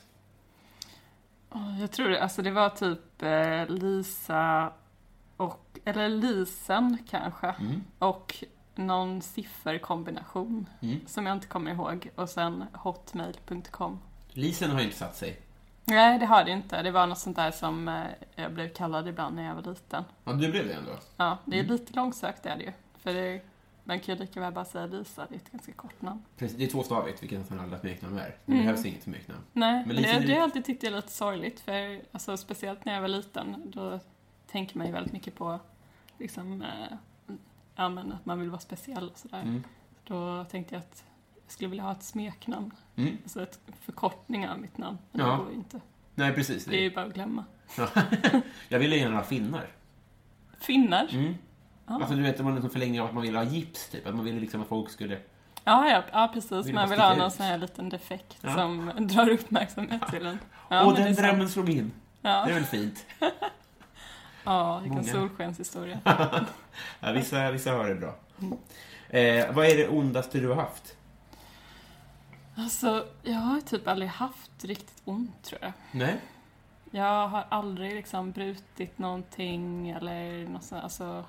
Jag 1.80 1.90
tror 1.90 2.08
det, 2.08 2.22
alltså 2.22 2.42
det 2.42 2.50
var 2.50 2.68
typ 2.70 3.22
eh, 3.22 3.66
Lisa 3.76 4.72
och, 5.36 5.78
eller 5.84 6.08
Lisen 6.08 6.98
kanske. 7.10 7.46
Mm. 7.46 7.84
Och 7.98 8.44
någon 8.74 9.22
sifferkombination 9.22 10.66
Mm. 10.82 11.00
som 11.06 11.26
jag 11.26 11.36
inte 11.36 11.46
kommer 11.46 11.70
ihåg. 11.70 12.10
Och 12.14 12.28
sen 12.28 12.64
hotmail.com. 12.72 14.00
Lisen 14.32 14.70
har 14.70 14.80
inte 14.80 14.96
satt 14.96 15.16
sig. 15.16 15.40
Nej, 15.84 16.18
det 16.18 16.26
har 16.26 16.44
det 16.44 16.50
inte. 16.50 16.82
Det 16.82 16.90
var 16.90 17.06
något 17.06 17.18
sånt 17.18 17.36
där 17.36 17.50
som 17.50 17.88
eh, 17.88 18.04
jag 18.34 18.52
blev 18.52 18.68
kallad 18.74 19.08
ibland 19.08 19.36
när 19.36 19.44
jag 19.44 19.54
var 19.54 19.62
liten. 19.62 20.04
Ja, 20.24 20.32
du 20.32 20.50
blev 20.50 20.68
det 20.68 20.74
ändå. 20.74 20.92
Ja, 21.16 21.38
det 21.44 21.58
är 21.58 21.64
lite 21.64 21.92
långsökt 21.92 22.42
det 22.42 22.48
är 22.50 22.56
det 22.56 22.64
ju. 22.64 22.72
För 22.98 23.14
det, 23.14 23.40
man 23.88 24.00
kan 24.00 24.14
ju 24.14 24.20
lika 24.20 24.40
väl 24.40 24.52
bara 24.52 24.64
säga 24.64 24.86
Lisa, 24.86 25.26
det 25.28 25.34
är 25.34 25.36
ett 25.36 25.52
ganska 25.52 25.72
kort 25.72 26.02
namn. 26.02 26.22
Precis, 26.36 26.56
det 26.56 26.64
är 26.64 26.68
tvåstavigt, 26.68 27.22
vilket 27.22 27.38
nästan 27.38 27.60
alla 27.60 27.78
smeknamn 27.78 28.18
är. 28.18 28.36
Det 28.46 28.52
behövs 28.52 28.84
inget 28.84 29.02
smeknamn. 29.02 29.40
Nej, 29.52 29.86
Men 29.86 29.96
Lisa, 29.96 30.12
det, 30.12 30.20
det 30.20 30.26
har 30.26 30.34
jag 30.34 30.42
alltid 30.42 30.64
tyckt 30.64 30.84
är 30.84 30.90
lite 30.90 31.12
sorgligt. 31.12 31.60
För 31.60 32.00
alltså, 32.12 32.36
speciellt 32.36 32.84
när 32.84 32.94
jag 32.94 33.00
var 33.00 33.08
liten, 33.08 33.70
då 33.70 34.00
tänker 34.46 34.78
man 34.78 34.86
ju 34.86 34.92
väldigt 34.92 35.12
mycket 35.12 35.34
på 35.34 35.60
liksom, 36.18 36.62
eh, 36.62 36.96
ja, 37.76 37.88
men 37.88 38.12
att 38.12 38.26
man 38.26 38.40
vill 38.40 38.50
vara 38.50 38.60
speciell 38.60 39.08
och 39.10 39.18
sådär. 39.18 39.42
Mm. 39.42 39.64
Då 40.04 40.44
tänkte 40.44 40.74
jag 40.74 40.80
att 40.80 41.04
jag 41.44 41.52
skulle 41.52 41.68
vilja 41.70 41.84
ha 41.84 41.92
ett 41.92 42.02
smeknamn. 42.02 42.70
Mm. 42.96 43.18
Alltså 43.22 43.42
ett 43.42 43.60
förkortning 43.80 44.48
av 44.48 44.58
mitt 44.60 44.78
namn. 44.78 44.98
Men 45.12 45.26
Ja. 45.26 45.32
det 45.32 45.38
går 45.38 45.50
ju 45.50 45.54
inte. 45.56 45.80
Nej, 46.14 46.32
precis. 46.34 46.64
Det 46.64 46.76
är 46.76 46.82
ju 46.82 46.94
bara 46.94 47.06
att 47.06 47.14
glömma. 47.14 47.44
Ja. 47.78 47.88
jag 48.68 48.78
ville 48.78 48.96
gärna 48.96 49.16
ha 49.16 49.24
finnar. 49.24 49.66
Finnar? 50.60 51.08
Mm. 51.14 51.34
Alltså, 51.88 52.14
du 52.14 52.22
vet, 52.22 52.40
man 52.44 52.54
liksom 52.54 52.70
förlänger 52.70 53.02
att 53.02 53.14
man 53.14 53.22
ville 53.22 53.38
ha 53.38 53.44
gips, 53.44 53.88
typ. 53.88 54.06
Att 54.06 54.14
man 54.14 54.24
ville 54.24 54.40
liksom 54.40 54.62
att 54.62 54.68
folk 54.68 54.90
skulle... 54.90 55.18
Ja, 55.64 55.90
ja, 55.90 56.02
ja 56.12 56.30
precis. 56.34 56.66
Vill 56.66 56.74
man 56.74 56.90
vill 56.90 57.00
ha 57.00 57.14
någon 57.14 57.30
sån 57.30 57.46
här 57.46 57.58
liten 57.58 57.88
defekt 57.88 58.36
Ja. 58.40 58.54
som 58.54 58.92
drar 58.98 59.28
uppmärksamhet 59.28 60.02
till 60.10 60.26
en. 60.26 60.38
Ja, 60.68 60.84
det 60.96 61.02
är 61.02 61.04
den 61.04 61.14
sant. 61.14 61.26
drömmen 61.26 61.48
slog 61.48 61.68
in. 61.70 61.92
Ja. 62.22 62.44
Det 62.44 62.50
är 62.50 62.54
väl 62.54 62.64
fint? 62.64 63.06
Ja, 64.44 64.78
vilken 64.78 65.04
solskenshistoria. 65.04 65.98
Ja, 67.00 67.12
vissa, 67.12 67.50
vissa 67.50 67.72
har 67.72 67.88
det 67.88 67.94
bra. 67.94 68.14
Eh, 69.08 69.52
vad 69.54 69.66
är 69.66 69.76
det 69.76 69.88
ondaste 69.88 70.38
du 70.40 70.48
har 70.48 70.54
haft? 70.54 70.96
Alltså, 72.56 73.06
jag 73.22 73.34
har 73.34 73.60
typ 73.60 73.88
aldrig 73.88 74.10
haft 74.10 74.64
riktigt 74.64 75.02
ont, 75.04 75.42
tror 75.42 75.58
jag. 75.62 75.72
Nej? 75.92 76.16
Jag 76.90 77.28
har 77.28 77.44
aldrig 77.48 77.94
liksom 77.94 78.32
brutit 78.32 78.98
någonting 78.98 79.90
eller 79.90 80.48
något 80.48 80.64
sånt, 80.64 80.82
alltså 80.82 81.24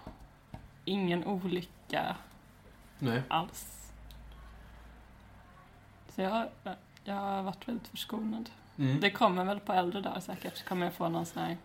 ingen 0.90 1.26
olycka 1.26 2.16
Nej. 3.00 3.22
alls. 3.28 3.92
Så 6.16 6.22
jag, 6.22 6.48
jag 7.04 7.14
har 7.16 7.44
varit 7.44 7.68
väldigt 7.68 7.88
förskonad. 7.88 8.50
Mm. 8.78 9.00
Det 9.00 9.12
kommer 9.12 9.46
väl 9.46 9.60
på 9.60 9.74
äldre 9.74 10.02
dagar 10.02 10.20
säkert, 10.20 10.66
kommer 10.66 10.86
jag 10.86 10.94
få 10.94 11.10
någon 11.10 11.26
sån 11.26 11.44
här 11.44 11.58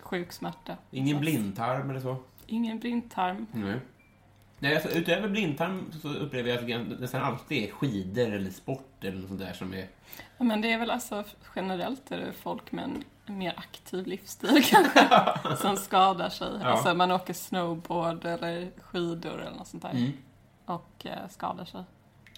sjuk 0.00 0.32
smärta. 0.32 0.76
Ingen 0.90 1.16
Så- 1.16 1.20
blindtarm 1.20 1.90
eller 1.90 2.00
så? 2.00 2.16
Ingen 2.46 2.78
blindtarm. 2.78 3.46
Nej. 3.52 3.80
Nej, 4.58 4.74
alltså, 4.74 4.90
utöver 4.90 5.28
blindtarm 5.28 5.92
så 6.02 6.08
upplever 6.08 6.50
jag 6.50 6.58
att 6.58 6.66
det 6.90 6.96
nästan 7.00 7.22
alltid 7.22 7.68
är 7.68 7.72
skidor 7.72 8.32
eller 8.32 8.50
sport 8.50 9.04
eller 9.04 9.18
något 9.18 9.28
sånt 9.28 9.40
där 9.40 9.52
som 9.52 9.74
är... 9.74 9.88
Ja, 10.38 10.44
men 10.44 10.60
det 10.60 10.72
är 10.72 10.78
väl 10.78 10.90
alltså 10.90 11.24
generellt 11.56 12.10
är 12.10 12.18
det 12.18 12.32
folk 12.32 12.72
med 12.72 12.84
en 12.84 13.04
mer 13.26 13.54
aktiv 13.56 14.06
livsstil 14.06 14.64
kanske, 14.70 15.08
som 15.56 15.76
skadar 15.76 16.28
sig. 16.28 16.58
Ja. 16.60 16.66
Alltså 16.66 16.94
man 16.94 17.10
åker 17.10 17.32
snowboard 17.34 18.24
eller 18.24 18.70
skidor 18.80 19.40
eller 19.40 19.56
något 19.56 19.66
sånt 19.68 19.82
där 19.82 19.90
Mm. 19.90 20.12
och 20.64 21.06
eh, 21.06 21.28
skadar 21.30 21.64
sig. 21.64 21.84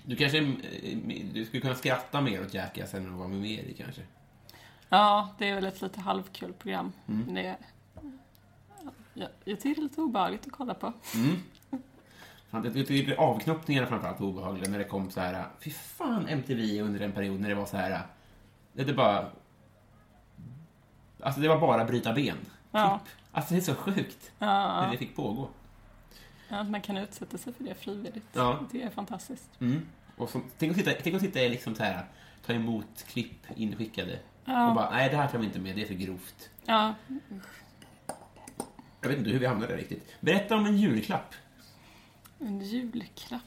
Du 0.02 0.16
kanske 0.16 0.38
eh, 0.38 0.98
du 1.34 1.44
skulle 1.44 1.60
kunna 1.60 1.74
skratta 1.74 2.20
mer 2.20 2.42
åt 2.42 2.54
Jackass 2.54 2.94
än 2.94 3.12
att 3.12 3.18
vara 3.18 3.28
med 3.28 3.44
i 3.64 3.74
kanske? 3.78 4.02
Ja, 4.88 5.28
det 5.38 5.48
är 5.48 5.54
väl 5.54 5.64
ett 5.64 5.82
lite 5.82 6.00
halvkul 6.00 6.52
program. 6.52 6.92
Mm. 7.08 7.34
Det, 7.34 7.56
ja, 9.14 9.26
jag 9.44 9.60
tycker 9.60 9.74
det 9.74 9.80
är 9.80 9.88
lite 9.88 10.00
obehagligt 10.00 10.46
att 10.46 10.52
kolla 10.52 10.74
på. 10.74 10.92
Mm. 11.14 11.36
Jag 12.50 12.86
tycker 12.86 13.16
avknoppningarna 13.16 13.86
framförallt 13.86 14.20
var 14.20 14.26
obehagliga 14.28 14.70
när 14.70 14.78
det 14.78 14.84
kom 14.84 15.10
så 15.10 15.20
här. 15.20 15.44
Fy 15.60 15.70
fan 15.70 16.28
MTV 16.28 16.80
under 16.80 17.00
en 17.00 17.12
period 17.12 17.40
när 17.40 17.48
det 17.48 17.54
var 17.54 17.66
så 17.66 17.76
här. 17.76 18.00
Det 18.72 18.88
är 18.88 18.94
bara... 18.94 19.30
Alltså 21.24 21.40
det 21.40 21.48
var 21.48 21.60
bara 21.60 21.84
bryta 21.84 22.12
ben. 22.12 22.36
Ja. 22.70 23.00
Typ. 23.04 23.14
Alltså 23.32 23.54
det 23.54 23.60
är 23.60 23.62
så 23.62 23.74
sjukt. 23.74 24.32
Ja, 24.38 24.80
När 24.82 24.90
det 24.92 24.98
fick 24.98 25.16
pågå. 25.16 25.48
ja, 26.48 26.56
att 26.56 26.70
man 26.70 26.80
kan 26.80 26.96
utsätta 26.96 27.38
sig 27.38 27.52
för 27.52 27.64
det 27.64 27.74
frivilligt. 27.74 28.26
Ja. 28.32 28.58
Det 28.72 28.82
är 28.82 28.90
fantastiskt. 28.90 29.50
Mm. 29.60 29.86
Och 30.16 30.30
så, 30.30 30.40
tänk 30.58 30.70
att 30.70 30.78
sitta, 30.78 30.90
tänk 31.02 31.16
att 31.16 31.22
sitta 31.22 31.38
liksom 31.38 31.74
så 31.74 31.82
här, 31.82 32.04
ta 32.46 32.52
emot 32.52 33.04
klipp 33.08 33.46
inskickade. 33.56 34.18
Ja. 34.44 34.68
Och 34.68 34.74
bara, 34.74 34.90
nej 34.90 35.10
det 35.10 35.16
här 35.16 35.28
tar 35.28 35.38
vi 35.38 35.44
inte 35.46 35.58
med, 35.58 35.76
det 35.76 35.82
är 35.82 35.86
för 35.86 35.94
grovt. 35.94 36.50
Ja, 36.64 36.94
Jag 39.00 39.08
vet 39.08 39.18
inte 39.18 39.30
hur 39.30 39.38
vi 39.38 39.46
hamnade 39.46 39.72
där 39.72 39.78
riktigt. 39.78 40.14
Berätta 40.20 40.56
om 40.56 40.66
en 40.66 40.76
julklapp. 40.76 41.34
en 42.38 42.60
julklapp. 42.60 43.42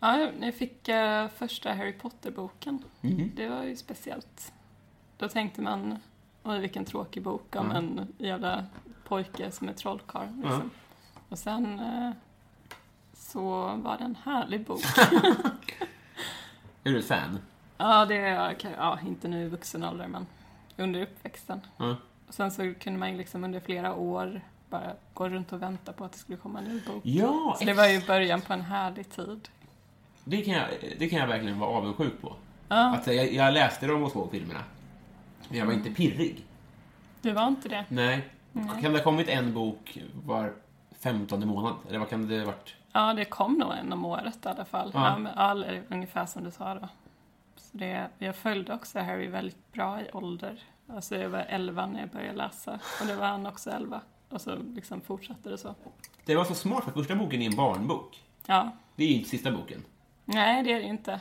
Ja, 0.00 0.30
jag 0.40 0.54
fick 0.54 0.88
eh, 0.88 1.28
första 1.28 1.72
Harry 1.74 1.92
Potter-boken. 1.92 2.84
Mhm. 3.00 3.32
Det 3.36 3.48
var 3.48 3.62
ju 3.64 3.76
speciellt. 3.76 4.52
Då 5.18 5.28
tänkte 5.28 5.62
man, 5.62 5.98
oj 6.42 6.58
vilken 6.60 6.84
tråkig 6.84 7.22
bok 7.22 7.56
om 7.56 7.70
Ja. 7.70 7.76
en 7.76 8.08
jävla 8.18 8.64
pojke 9.08 9.50
som 9.50 9.68
är 9.68 9.72
trollkarl. 9.72 10.28
Liksom. 10.42 10.70
Och 11.28 11.38
sen 11.38 11.78
eh, 11.78 12.10
så 13.16 13.40
var 13.76 13.98
det 13.98 14.04
en 14.04 14.16
härlig 14.24 14.64
bok. 14.66 14.80
Är 16.84 16.90
du 16.92 17.02
fan? 17.02 17.38
ja, 17.78 18.04
det 18.06 18.16
är, 18.16 18.56
ja, 18.78 18.98
inte 19.06 19.28
nu 19.28 19.44
i 19.44 19.48
vuxen 19.48 19.84
ålder, 19.84 20.06
men 20.08 20.26
under 20.76 21.02
uppväxten. 21.02 21.60
Ja. 21.76 21.96
Och 22.28 22.34
sen 22.34 22.50
så 22.50 22.74
kunde 22.80 22.98
man 22.98 23.16
liksom 23.16 23.44
under 23.44 23.60
flera 23.60 23.94
år 23.94 24.40
bara 24.70 24.92
gå 25.14 25.28
runt 25.28 25.52
och 25.52 25.62
vänta 25.62 25.92
på 25.92 26.04
att 26.04 26.12
det 26.12 26.18
skulle 26.18 26.38
komma 26.38 26.58
en 26.58 26.64
ny 26.64 26.80
bok. 26.80 27.00
Ja, 27.06 27.56
Så 27.58 27.64
det 27.64 27.72
var 27.74 27.86
ju 27.86 28.06
början 28.06 28.40
på 28.40 28.52
en 28.52 28.60
härlig 28.60 29.10
tid. 29.10 29.48
det 30.24 30.42
kan, 30.42 30.54
jag, 30.54 30.68
det 30.98 31.08
kan 31.08 31.18
jag 31.18 31.26
verkligen 31.26 31.58
vara 31.58 31.70
avundsjuk 31.70 32.20
på. 32.20 32.36
Ja, 32.68 32.94
Att 32.94 33.06
jag, 33.06 33.32
jag 33.32 33.54
läste 33.54 33.86
de 33.86 34.10
två 34.10 34.28
filmerna. 34.32 34.60
Men 35.48 35.58
jag 35.58 35.66
var 35.66 35.72
inte 35.72 35.90
pirrig. 35.90 36.44
du 37.22 37.32
var 37.32 37.46
inte 37.48 37.68
det? 37.68 37.84
Nej. 37.88 38.28
Kan 38.52 38.82
det 38.82 38.88
ha 38.98 39.04
kommit 39.04 39.28
en 39.28 39.54
bok 39.54 39.98
var 40.26 40.52
femtonde 41.00 41.46
månad? 41.46 41.74
Eller 41.88 41.98
vad 41.98 42.08
kan 42.10 42.28
det 42.28 42.38
ha 42.38 42.46
varit? 42.46 42.74
Ja, 42.92 43.14
det 43.14 43.24
kom 43.24 43.54
nog 43.54 43.72
en 43.72 43.92
om 43.92 44.04
året 44.04 44.46
i 44.46 44.48
alla 44.48 44.64
fall. 44.64 44.90
Ja. 44.94 45.20
Ja. 45.36 45.72
ungefär 45.88 46.26
som 46.26 46.44
du 46.44 46.50
sa 46.50 46.74
då. 46.74 46.88
Så 47.56 47.76
det, 47.76 48.08
jag 48.18 48.36
följde 48.36 48.74
också 48.74 48.98
Harry 48.98 49.26
väldigt 49.28 49.72
bra 49.72 50.00
i 50.00 50.10
ålder. 50.12 50.62
Alltså 50.94 51.16
jag 51.16 51.28
var 51.28 51.44
11 51.48 51.86
när 51.86 52.00
jag 52.00 52.08
började 52.08 52.36
läsa 52.38 52.78
och 53.00 53.06
det 53.06 53.14
var 53.16 53.26
han 53.26 53.46
också 53.46 53.70
11. 53.70 54.00
Och 54.28 54.40
så 54.40 54.56
liksom 54.74 55.00
fortsatte 55.00 55.48
det 55.50 55.58
så. 55.58 55.74
Det 56.24 56.34
var 56.36 56.44
så 56.44 56.54
smart 56.54 56.84
för 56.84 56.90
första 56.90 57.14
boken 57.16 57.42
är 57.42 57.46
en 57.46 57.56
barnbok. 57.56 58.22
Ja, 58.46 58.70
Det 58.96 59.04
är 59.04 59.08
ju 59.08 59.14
inte 59.14 59.28
sista 59.30 59.50
boken. 59.50 59.82
nej 60.24 60.62
det 60.62 60.72
är 60.72 60.76
det 60.80 60.86
inte. 60.86 61.20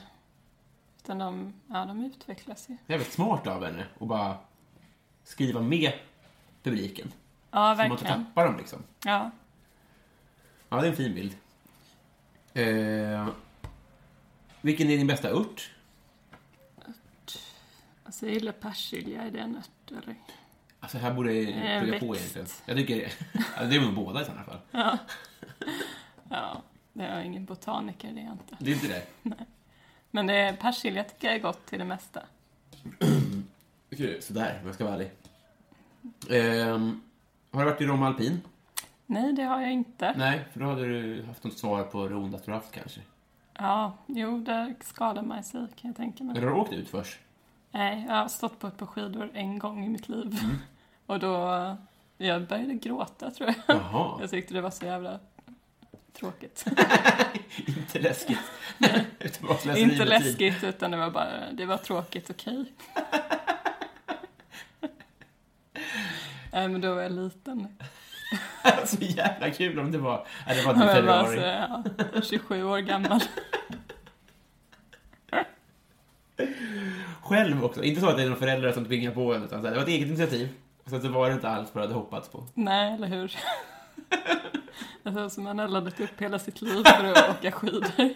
Utan 1.05 1.17
de, 1.17 1.53
ja, 1.67 1.85
de 1.85 2.03
utvecklas 2.05 2.69
ju. 2.69 2.77
Det 2.87 2.93
är 2.93 2.97
väldigt 2.97 3.13
smart 3.13 3.47
av 3.47 3.65
henne 3.65 3.85
att 3.99 4.07
bara 4.07 4.37
skriva 5.23 5.61
med 5.61 5.93
publiken. 6.63 7.11
Ja, 7.51 7.75
Så 7.75 7.77
man 7.81 7.91
inte 7.91 8.03
verkligen. 8.03 8.25
tappar 8.25 8.45
dem 8.45 8.57
liksom. 8.57 8.83
Ja. 9.03 9.31
Ja, 10.69 10.81
det 10.81 10.87
är 10.87 10.89
en 10.91 10.95
fin 10.95 11.13
bild. 11.15 11.35
Eh, 12.53 13.27
vilken 14.61 14.89
är 14.89 14.97
din 14.97 15.07
bästa 15.07 15.29
ört? 15.29 15.71
Alltså 18.03 18.25
jag 18.25 18.33
gillar 18.33 18.51
persilja, 18.51 19.21
är 19.23 19.31
det 19.31 19.39
en 19.39 19.57
ört 19.57 19.91
eller? 20.03 20.15
Alltså 20.79 20.97
här 20.97 21.13
borde 21.13 21.33
jag 21.33 21.49
En 21.49 21.83
plugga 21.83 21.99
på 21.99 22.15
egentligen. 22.15 22.47
Jag 22.65 22.77
tycker 22.77 22.95
det. 22.95 23.11
Alltså, 23.57 23.65
det 23.65 23.75
är 23.75 23.81
nog 23.81 23.93
båda 23.93 24.21
i 24.21 24.25
sådana 24.25 24.43
fall. 24.43 24.59
Ja, 24.71 24.97
det 26.93 27.03
är 27.03 27.21
ingen 27.21 27.45
botaniker, 27.45 28.11
det 28.13 28.19
är 28.21 28.25
jag 28.25 28.33
inte. 28.33 28.55
Det 28.59 28.71
är 28.71 28.75
inte 28.75 28.87
det? 28.87 29.05
Men 30.15 30.27
det, 30.27 30.57
persilja 30.61 31.03
tycker 31.03 31.27
jag 31.27 31.35
är 31.35 31.39
gott 31.39 31.65
till 31.65 31.79
det 31.79 31.85
mesta. 31.85 32.21
Sådär, 34.19 34.59
om 34.61 34.65
jag 34.65 34.75
ska 34.75 34.83
vara 34.83 34.95
ärlig. 34.95 35.11
Ehm, 36.29 37.01
har 37.51 37.59
du 37.59 37.71
varit 37.71 37.81
i 37.81 37.85
Romme 37.85 38.05
Alpin? 38.05 38.41
Nej, 39.05 39.33
det 39.33 39.43
har 39.43 39.61
jag 39.61 39.71
inte. 39.71 40.13
Nej, 40.17 40.45
för 40.53 40.59
då 40.59 40.65
hade 40.65 40.85
du 40.85 41.23
haft 41.23 41.43
något 41.43 41.57
svar 41.57 41.83
på 41.83 42.07
det 42.07 42.15
ondaste 42.15 42.51
du 42.51 42.55
haft 42.55 42.71
kanske. 42.71 43.01
Ja, 43.53 43.97
jo, 44.05 44.39
där 44.39 44.75
skadar 44.81 45.21
man 45.21 45.43
sig 45.43 45.67
kan 45.75 45.89
jag 45.89 45.95
tänka 45.95 46.23
mig. 46.23 46.37
Eller 46.37 46.47
har 46.47 46.55
du 46.55 46.61
åkt 46.61 46.73
ut 46.73 46.89
först? 46.89 47.19
Nej, 47.71 48.05
jag 48.07 48.15
har 48.15 48.27
stått 48.27 48.59
på 48.59 48.67
ett 48.67 48.77
par 48.77 48.85
skidor 48.85 49.29
en 49.33 49.59
gång 49.59 49.85
i 49.85 49.89
mitt 49.89 50.09
liv. 50.09 50.39
Mm. 50.43 50.55
Och 51.05 51.19
då, 51.19 51.75
jag 52.17 52.47
började 52.47 52.73
gråta 52.73 53.31
tror 53.31 53.49
jag. 53.49 53.77
Jaha, 53.77 54.17
Jag 54.21 54.29
tyckte 54.29 54.53
det 54.53 54.61
var 54.61 54.69
så 54.69 54.85
jävla 54.85 55.19
tråkigt. 56.15 56.65
inte 57.67 57.99
läskigt. 57.99 58.39
Utan 59.19 59.77
Inte 59.77 60.05
läskigt, 60.05 60.63
utan 60.63 60.91
det 60.91 60.97
var 60.97 61.09
bara, 61.09 61.51
det 61.51 61.65
var 61.65 61.77
tråkigt, 61.77 62.29
okej. 62.29 62.65
Nej, 66.51 66.67
men 66.67 66.81
då 66.81 66.93
var 66.95 67.01
jag 67.01 67.11
liten. 67.11 67.67
så 68.85 68.97
jävla 68.99 69.51
kul 69.51 69.79
om 69.79 69.91
det 69.91 69.97
var... 69.97 70.27
Nej, 70.47 70.55
det 70.57 70.63
var 70.63 70.73
inte 70.73 70.93
februari. 70.93 71.39
ja, 71.41 72.21
27 72.21 72.63
år 72.63 72.79
gammal. 72.79 73.19
Själv 77.21 77.65
också. 77.65 77.83
Inte 77.83 78.01
så 78.01 78.09
att 78.09 78.17
det 78.17 78.23
är 78.23 78.27
några 78.27 78.39
föräldrar 78.39 78.71
som 78.71 78.85
tvingar 78.85 79.11
på 79.11 79.33
en, 79.33 79.43
utan 79.43 79.61
det 79.61 79.71
var 79.71 79.81
ett 79.81 79.87
eget 79.87 80.07
initiativ. 80.07 80.49
Så 80.85 80.95
att 80.95 81.01
det 81.01 81.09
var 81.09 81.27
det 81.27 81.33
inte 81.33 81.49
alls 81.49 81.69
vad 81.73 81.83
jag 81.83 81.87
hade 81.87 81.99
hoppats 81.99 82.29
på. 82.29 82.43
Nej, 82.53 82.93
eller 82.93 83.07
hur? 83.07 83.35
Alltså, 85.03 85.29
som 85.29 85.43
man 85.43 85.59
har 85.59 85.67
laddat 85.67 85.99
upp 85.99 86.21
hela 86.21 86.39
sitt 86.39 86.61
liv 86.61 86.83
för 86.83 87.03
att 87.05 87.29
åka 87.29 87.51
skidor. 87.51 88.13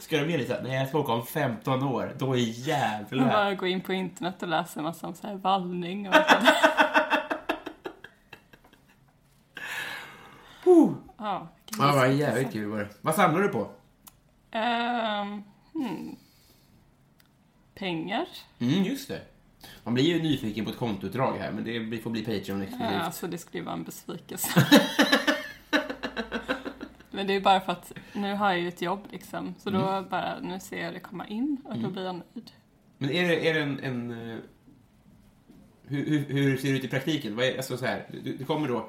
Ska 0.00 0.18
du 0.18 0.26
med 0.26 0.40
lite 0.40 0.62
nej 0.62 0.74
jag 0.74 0.88
ska 0.88 0.98
åka 0.98 1.12
om 1.12 1.26
15 1.26 1.82
år, 1.82 2.14
då 2.18 2.32
är 2.32 2.38
jävlar. 2.38 3.26
bara 3.26 3.54
gå 3.54 3.66
in 3.66 3.80
på 3.80 3.92
internet 3.92 4.42
och 4.42 4.48
läsa 4.48 4.80
en 4.80 4.84
massa 4.84 5.06
om 5.06 5.14
så 5.14 5.26
här 5.26 5.34
vallning 5.34 6.08
och 6.08 6.14
allt 6.14 6.28
det 6.28 6.46
där. 6.46 6.56
Ja, 11.18 11.48
Ja, 11.78 11.92
vad 11.94 12.12
jävligt 12.12 12.52
kul 12.52 12.70
var 12.70 12.78
det. 12.78 12.88
Vad 13.00 13.14
samlar 13.14 13.40
du 13.40 13.48
på? 13.48 13.70
Ehm, 14.50 15.42
hmm. 15.72 16.16
Pengar? 17.74 18.26
Mm, 18.58 18.82
just 18.82 19.08
det. 19.08 19.20
Man 19.84 19.94
blir 19.94 20.04
ju 20.04 20.22
nyfiken 20.22 20.64
på 20.64 20.70
ett 20.70 20.78
kontoutdrag 20.78 21.36
här, 21.38 21.52
men 21.52 21.90
det 21.90 21.98
får 21.98 22.10
bli 22.10 22.24
Patreon 22.24 22.62
exklusivt. 22.62 22.92
Ja, 22.92 23.00
alltså 23.00 23.26
det 23.26 23.38
skulle 23.38 23.58
ju 23.58 23.64
vara 23.64 23.74
en 23.74 23.84
besvikelse. 23.84 24.66
Men 27.12 27.26
det 27.26 27.32
är 27.36 27.40
bara 27.40 27.60
för 27.60 27.72
att 27.72 27.92
nu 28.12 28.34
har 28.34 28.50
jag 28.50 28.60
ju 28.60 28.68
ett 28.68 28.82
jobb 28.82 29.00
liksom. 29.10 29.54
Så 29.58 29.70
då 29.70 29.78
Mm. 29.88 30.08
bara, 30.08 30.40
nu 30.40 30.60
ser 30.60 30.84
jag 30.84 30.94
det 30.94 31.00
komma 31.00 31.26
in 31.26 31.56
och 31.64 31.78
då 31.78 31.90
blir 31.90 32.04
jag 32.04 32.14
nöjd. 32.14 32.50
Men 32.98 33.10
är 33.10 33.28
det, 33.28 33.48
är 33.48 33.54
det 33.54 33.60
en... 33.60 33.78
en 33.80 34.30
eh, 34.30 34.38
hur, 35.86 36.04
hur, 36.06 36.24
hur 36.34 36.56
ser 36.56 36.68
det 36.68 36.78
ut 36.78 36.84
i 36.84 36.88
praktiken? 36.88 37.36
Vad 37.36 37.44
är, 37.44 37.56
alltså 37.56 37.76
så 37.76 37.86
här, 37.86 38.06
det, 38.24 38.44
kommer 38.44 38.68
då... 38.68 38.88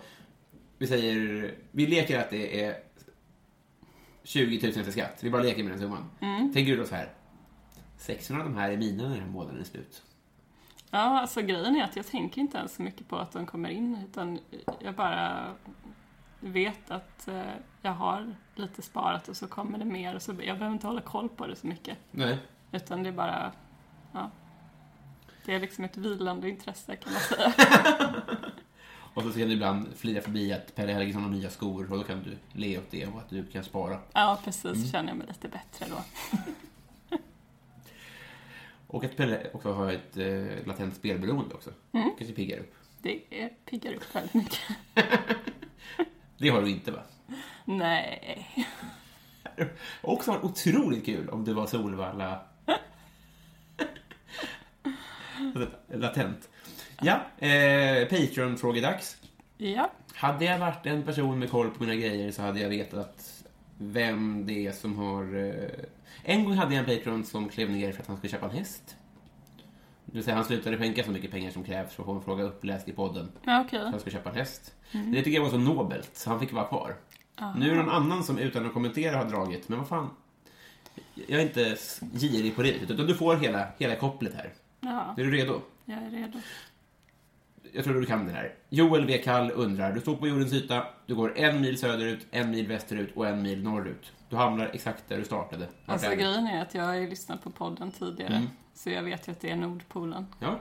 Vi 0.78 0.88
säger... 0.88 1.56
Vi 1.72 1.88
leker 1.88 2.20
att 2.20 2.30
det 2.30 2.64
är 2.64 2.76
20 4.24 4.68
000 4.68 4.70
efter 4.78 4.92
skatt. 4.92 5.20
Vi 5.24 5.30
bara 5.30 5.42
leker 5.44 5.64
med 5.64 5.72
den 5.72 5.80
summan. 5.80 6.10
Tänker 6.54 6.72
du 6.72 6.78
då 6.78 6.86
så 6.86 6.96
här... 6.96 7.10
600 7.98 8.44
av 8.46 8.52
de 8.52 8.58
här 8.60 8.72
är 8.72 8.78
mina 8.78 9.04
när 9.04 9.10
den 9.10 9.20
här 9.20 9.30
månaden 9.32 9.60
är 9.60 9.64
slut. 9.64 10.04
Ja, 10.92 11.00
alltså 11.00 11.42
grejen 11.42 11.76
är 11.76 11.84
att 11.84 11.96
jag 11.96 12.08
tänker 12.08 12.42
inte 12.42 12.58
ens 12.58 12.76
så 12.76 12.82
mycket 12.82 13.08
på 13.08 13.18
att 13.18 13.32
de 13.32 13.46
kommer 13.46 13.70
in 13.70 13.98
utan 14.10 14.40
jag 14.80 14.96
bara 14.96 15.46
vet 16.44 16.92
att 16.92 17.28
eh, 17.28 17.52
jag 17.82 17.92
har 17.92 18.36
lite 18.56 18.82
sparat 18.82 19.28
och 19.28 19.38
så 19.38 19.48
kommer 19.48 19.78
det 19.78 19.86
mer 19.86 20.16
och 20.16 20.22
så 20.22 20.32
jag 20.32 20.58
behöver 20.58 20.72
inte 20.74 20.88
hålla 20.88 21.02
koll 21.02 21.30
på 21.30 21.48
det 21.48 21.56
så 21.56 21.68
mycket. 21.68 21.98
Nej. 22.12 22.38
Utan 22.72 23.04
det 23.04 23.10
är 23.10 23.14
bara, 23.14 23.52
ja. 24.12 24.32
Det 25.46 25.54
är 25.54 25.60
liksom 25.60 25.84
ett 25.84 25.98
vilande 25.98 26.50
intresse 26.50 26.96
kan 26.96 27.14
man 27.14 27.22
säga. 27.22 27.54
Och 29.16 29.24
så 29.24 29.32
kan 29.32 29.48
du 29.48 29.54
ibland 29.54 29.88
flia 29.96 30.22
förbi 30.22 30.54
att 30.54 30.76
Pelle 30.76 30.94
Helgesson 30.94 31.24
har 31.24 31.30
nya 31.30 31.50
skor 31.50 31.92
och 31.92 31.98
då 31.98 32.04
kan 32.04 32.24
du 32.24 32.38
le 32.60 32.78
åt 32.78 32.92
det 32.92 33.06
och 33.06 33.20
att 33.20 33.30
du 33.30 33.46
kan 33.46 33.64
spara. 33.64 34.00
Ja, 34.14 34.40
precis. 34.44 34.92
Känner 34.92 35.10
jag 35.10 35.18
mig 35.18 35.28
lite 35.28 35.48
bättre 35.48 35.86
då. 35.90 35.98
Och 38.88 39.04
att 39.04 39.18
Pelle 39.18 39.50
också 39.54 39.74
har 39.74 39.92
ett 39.92 40.18
eh, 40.18 40.68
latent 40.68 40.96
spelberoende 40.96 41.56
också. 41.56 41.70
Kanske 41.92 42.36
piggar 42.36 42.60
upp. 42.60 42.76
Det 43.02 43.22
är, 43.30 43.50
piggar 43.66 43.94
upp 43.94 44.16
väldigt 44.16 44.34
mycket. 44.34 44.60
Det 46.38 46.50
har 46.50 46.62
du 46.62 46.70
inte 46.70 46.92
va? 46.92 47.00
Nej. 47.66 48.48
Också 50.02 50.32
var 50.32 50.46
otroligt 50.46 51.06
kul 51.06 51.30
om 51.30 51.46
du 51.46 51.54
var 51.54 51.68
Solvalla... 51.68 52.42
Latent. 55.88 56.50
Ja, 57.02 57.48
eh, 57.48 58.08
Patreon-frågedags. 58.08 59.18
Ja. 59.58 59.92
Hade 60.14 60.46
jag 60.46 60.60
varit 60.60 60.86
en 60.86 61.04
person 61.04 61.40
med 61.40 61.50
koll 61.50 61.70
på 61.70 61.84
mina 61.84 61.96
grejer 61.96 62.32
så 62.32 62.42
hade 62.42 62.60
jag 62.60 62.70
vetat 62.70 63.44
vem 63.78 64.46
det 64.46 64.68
är 64.68 64.72
som 64.72 64.98
har... 64.98 65.36
Eh... 65.36 65.70
En 66.24 66.44
gång 66.46 66.54
hade 66.54 66.76
jag 66.76 66.90
en 66.90 66.98
Patreon 66.98 67.26
som 67.26 67.50
klev 67.50 67.72
ner 67.72 67.92
för 67.92 68.02
att 68.02 68.08
han 68.08 68.18
skulle 68.18 68.32
köpa 68.32 68.46
en 68.46 68.58
häst. 68.58 68.96
Det 70.14 70.18
vill 70.18 70.24
säga, 70.24 70.36
han 70.36 70.46
slutade 70.46 70.78
skänka 70.78 71.04
så 71.04 71.12
mycket 71.12 71.32
pengar 71.32 71.52
som 71.52 71.64
krävs 71.64 71.94
för 71.94 72.04
att 72.04 72.06
få 72.06 72.14
en 72.14 72.22
fråga 72.22 72.44
uppläst 72.44 72.90
i 72.90 72.92
podden. 72.92 73.32
Ja. 73.44 73.66
Så 73.72 73.78
han 73.78 74.00
skulle 74.00 74.14
köpa 74.14 74.30
en 74.30 74.36
häst. 74.36 74.74
Det 74.92 75.18
tycker 75.24 75.32
jag 75.32 75.42
var 75.44 75.50
så 75.50 75.58
nobelt, 75.58 76.10
så 76.14 76.30
han 76.30 76.40
fick 76.40 76.54
vara 76.54 76.66
kvar. 76.66 76.96
Nu 77.58 77.66
är 77.66 77.76
det 77.76 77.82
någon 77.82 77.90
annan 77.90 78.24
som 78.24 78.38
utan 78.38 78.66
att 78.66 78.74
kommentera 78.74 79.18
har 79.18 79.26
dragit, 79.26 79.70
men 79.70 79.80
vad 79.80 79.88
fan. 79.88 80.10
Jag 81.16 81.42
är 81.42 81.46
inte 81.46 81.78
girig 82.20 82.56
på 82.56 82.62
det 82.64 82.74
utan 82.74 83.08
du 83.08 83.16
får 83.16 83.36
hela, 83.36 83.68
hela 83.78 83.96
kopplet 83.96 84.34
här. 84.34 84.54
Ja, 84.80 85.16
Är 85.18 85.24
du 85.24 85.32
redo? 85.32 85.62
jag 85.86 85.98
är 85.98 86.10
redo. 86.10 86.40
Jag 87.72 87.84
tror 87.84 87.94
du 88.00 88.06
kan 88.06 88.26
det 88.26 88.32
här. 88.32 88.54
Joel 88.70 89.06
V. 89.06 89.18
Kall 89.18 89.52
undrar, 89.52 89.92
du 89.94 90.00
står 90.02 90.16
på 90.16 90.28
jordens 90.28 90.54
yta, 90.54 90.84
du 91.06 91.16
går 91.16 91.38
en 91.38 91.62
mil 91.62 91.78
söderut, 91.80 92.28
en 92.32 92.52
mil 92.52 92.68
västerut 92.68 93.16
och 93.16 93.28
en 93.28 93.42
mil 93.42 93.64
norrut. 93.64 94.12
Du 94.30 94.36
hamnar 94.36 94.70
exakt 94.74 95.04
där 95.10 95.18
du 95.18 95.24
startade. 95.24 95.66
Vart 95.86 95.94
Alltså 95.94 96.16
grejen 96.16 96.48
är 96.48 96.62
att 96.62 96.76
jag 96.76 96.84
har 96.84 96.94
ju 96.94 97.10
lyssnat 97.10 97.44
på 97.44 97.50
podden 97.50 97.92
tidigare. 97.92 98.44
Så 98.74 98.90
jag 98.90 99.04
vet 99.04 99.28
ju 99.28 99.32
att 99.32 99.42
det 99.42 99.50
är 99.50 99.56
Nordpolen. 99.56 100.26
Ja, 100.40 100.60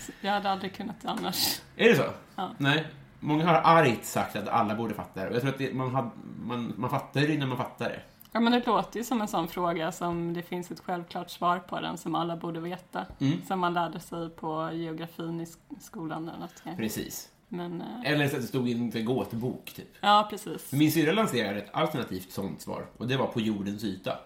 Så 0.00 0.12
Jag 0.20 0.32
hade 0.32 0.50
aldrig 0.50 0.74
kunnat 0.74 1.00
det 1.02 1.08
annars. 1.08 1.60
är 1.76 1.88
det 1.88 1.96
så? 1.96 2.04
Ja. 2.36 2.50
Nej. 2.58 2.86
Många 3.20 3.46
har 3.46 3.54
argt 3.80 4.04
sagt 4.04 4.36
att 4.36 4.48
alla 4.48 4.74
borde 4.74 4.94
fatta 4.94 5.20
det. 5.20 5.28
Och 5.28 5.34
jag 5.34 5.40
tror 5.42 5.52
att 5.52 5.58
det, 5.58 5.74
man, 5.74 5.94
had, 5.94 6.10
man, 6.42 6.74
man 6.76 6.90
fattar 6.90 7.20
det 7.20 7.34
innan 7.34 7.48
man 7.48 7.58
fattar 7.58 7.88
det. 7.88 8.00
Ja, 8.38 8.42
men 8.42 8.52
det 8.52 8.66
låter 8.66 8.98
ju 8.98 9.04
som 9.04 9.20
en 9.20 9.28
sån 9.28 9.48
fråga 9.48 9.92
som 9.92 10.32
det 10.34 10.42
finns 10.42 10.70
ett 10.70 10.80
självklart 10.80 11.30
svar 11.30 11.58
på 11.58 11.80
den 11.80 11.98
som 11.98 12.14
alla 12.14 12.36
borde 12.36 12.60
veta. 12.60 13.06
Mm. 13.20 13.42
Som 13.46 13.60
man 13.60 13.74
lärde 13.74 14.00
sig 14.00 14.30
på 14.30 14.70
geografin 14.72 15.40
i 15.40 15.44
sk- 15.44 15.80
skolan 15.80 16.28
eller 16.28 16.38
något. 16.38 16.76
Precis. 16.76 17.28
Men, 17.48 17.80
eh, 17.80 18.12
Eller 18.12 18.28
så 18.28 18.36
att 18.36 18.42
det 18.42 18.48
stod 18.48 18.68
i 18.68 18.72
en 18.72 19.04
gåtbok, 19.04 19.72
typ. 19.76 19.88
ja 20.00 20.26
precis. 20.30 20.72
Min 20.72 20.92
syrra 20.92 21.12
lanserade 21.12 21.58
ett 21.58 21.74
alternativt 21.74 22.30
sånt 22.32 22.60
svar. 22.60 22.86
Och 22.96 23.08
det 23.08 23.16
var 23.16 23.26
på 23.26 23.40
jordens 23.40 23.84
yta. 23.84 24.18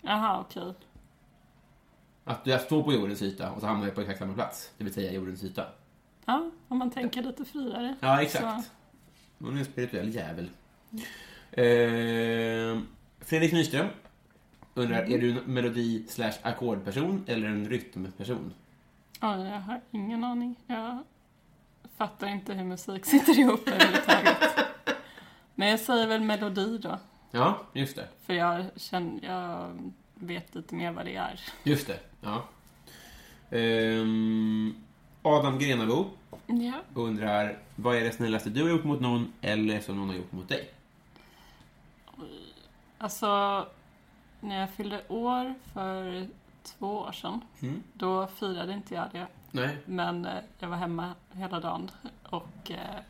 Jaha, 0.00 0.40
okej. 0.40 0.74
Att 2.24 2.44
du 2.44 2.58
står 2.58 2.82
på 2.82 2.92
jordens 2.92 3.22
yta 3.22 3.50
och 3.52 3.60
så 3.60 3.66
hamnar 3.66 3.86
du 3.86 3.92
på 3.92 4.00
exakt 4.00 4.18
samma 4.18 4.34
plats. 4.34 4.70
Det 4.78 4.84
vill 4.84 4.94
säga 4.94 5.12
jordens 5.12 5.44
yta. 5.44 5.64
Ja, 6.24 6.50
om 6.68 6.78
man 6.78 6.90
tänker 6.90 7.22
lite 7.22 7.44
friare. 7.44 7.96
Ja, 8.00 8.22
exakt. 8.22 8.70
Hon 9.38 9.54
är 9.54 9.58
en 9.58 9.64
spirituell 9.64 10.14
jävel. 10.14 10.50
Eh, 11.52 12.78
Fredrik 13.20 13.52
Nyström 13.52 13.86
undrar, 14.74 15.02
är 15.12 15.18
du 15.18 15.30
en 15.30 15.36
melodi 15.54 16.04
slash 16.08 16.32
ackordperson 16.42 17.24
eller 17.26 17.48
en 17.48 17.68
rytmperson? 17.68 18.52
Ja, 19.20 19.44
jag 19.44 19.60
har 19.60 19.80
ingen 19.90 20.24
aning. 20.24 20.56
Jag 20.66 20.98
fattar 21.96 22.26
inte 22.28 22.54
hur 22.54 22.64
musik 22.64 23.04
sitter 23.04 23.38
ihop 23.38 23.68
överhuvudtaget. 23.68 24.36
Men 25.54 25.68
jag 25.68 25.80
säger 25.80 26.06
väl 26.06 26.20
melodi 26.22 26.78
då. 26.78 26.98
Ja, 27.30 27.62
just 27.72 27.96
det. 27.96 28.08
För 28.26 28.34
jag, 28.34 28.64
känner, 28.76 29.24
jag 29.24 29.76
vet 30.14 30.54
lite 30.54 30.74
mer 30.74 30.92
vad 30.92 31.04
det 31.04 31.14
är. 31.16 31.40
Just 31.62 31.86
det, 31.86 32.00
ja. 32.20 32.44
Ehm, 33.50 34.74
Adam 35.22 35.58
Grenabo 35.58 36.10
Ja. 36.46 36.72
undrar, 36.94 37.58
vad 37.76 37.96
är 37.96 38.00
det 38.00 38.12
snällaste 38.12 38.50
du 38.50 38.62
har 38.62 38.70
gjort 38.70 38.84
mot 38.84 39.00
någon 39.00 39.32
eller 39.40 39.80
som 39.80 39.96
någon 39.96 40.08
har 40.08 40.16
gjort 40.16 40.32
mot 40.32 40.48
dig? 40.48 40.70
Alltså, 43.02 43.66
när 44.40 44.60
jag 44.60 44.70
fyllde 44.70 45.02
år 45.08 45.54
för 45.72 46.26
två 46.62 46.98
år 46.98 47.12
sedan, 47.12 47.40
Mm. 47.62 47.82
då 47.92 48.26
firade 48.26 48.72
inte 48.72 48.94
jag 48.94 49.04
det. 49.12 49.26
Nej. 49.50 49.78
Men 49.86 50.24
eh, 50.26 50.42
jag 50.58 50.68
var 50.68 50.76
hemma 50.76 51.14
hela 51.32 51.60
dagen. 51.60 51.90
Och 52.30 52.70
eh, 52.70 53.00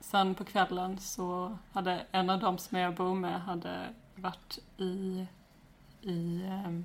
sen 0.00 0.34
på 0.34 0.44
kvällen 0.44 0.98
så 0.98 1.58
hade 1.72 2.02
en 2.12 2.30
av 2.30 2.40
dem 2.40 2.58
som 2.58 2.78
jag 2.78 2.94
bor 2.94 3.14
med 3.14 3.40
hade 3.40 3.88
varit 4.14 4.58
i, 4.76 5.26
i 6.02 6.42
eh, 6.46 6.80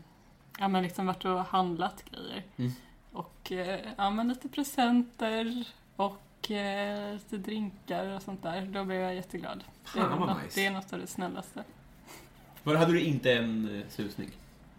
ja 0.60 0.68
men 0.68 0.84
liksom 0.84 1.06
varit 1.06 1.26
och 1.26 1.46
handlat 1.46 2.04
grejer. 2.10 2.44
Mm. 2.58 2.72
Och 3.12 3.52
eh, 3.52 3.80
ja 3.98 4.10
men 4.10 4.28
lite 4.28 4.50
presenter 4.50 5.68
och 5.96 6.52
eh, 6.52 7.14
lite 7.14 7.38
drinkar 7.38 8.06
och 8.08 8.22
sånt 8.22 8.44
där. 8.44 8.62
Då 8.66 8.84
blev 8.86 9.00
jag 9.00 9.16
jätteglad. 9.16 9.64
Det 9.94 10.00
är, 10.00 10.04
Fan, 10.10 10.20
något, 10.20 10.44
nice. 10.44 10.60
det 10.62 10.66
är 10.66 10.72
något 10.72 10.94
av 10.94 11.00
det 11.00 11.08
snällaste. 11.08 11.64
Var 12.64 12.76
hade 12.76 12.92
du 12.92 13.02
inte 13.02 13.34
en 13.34 13.80
eh, 13.80 13.88
susning? 13.90 14.30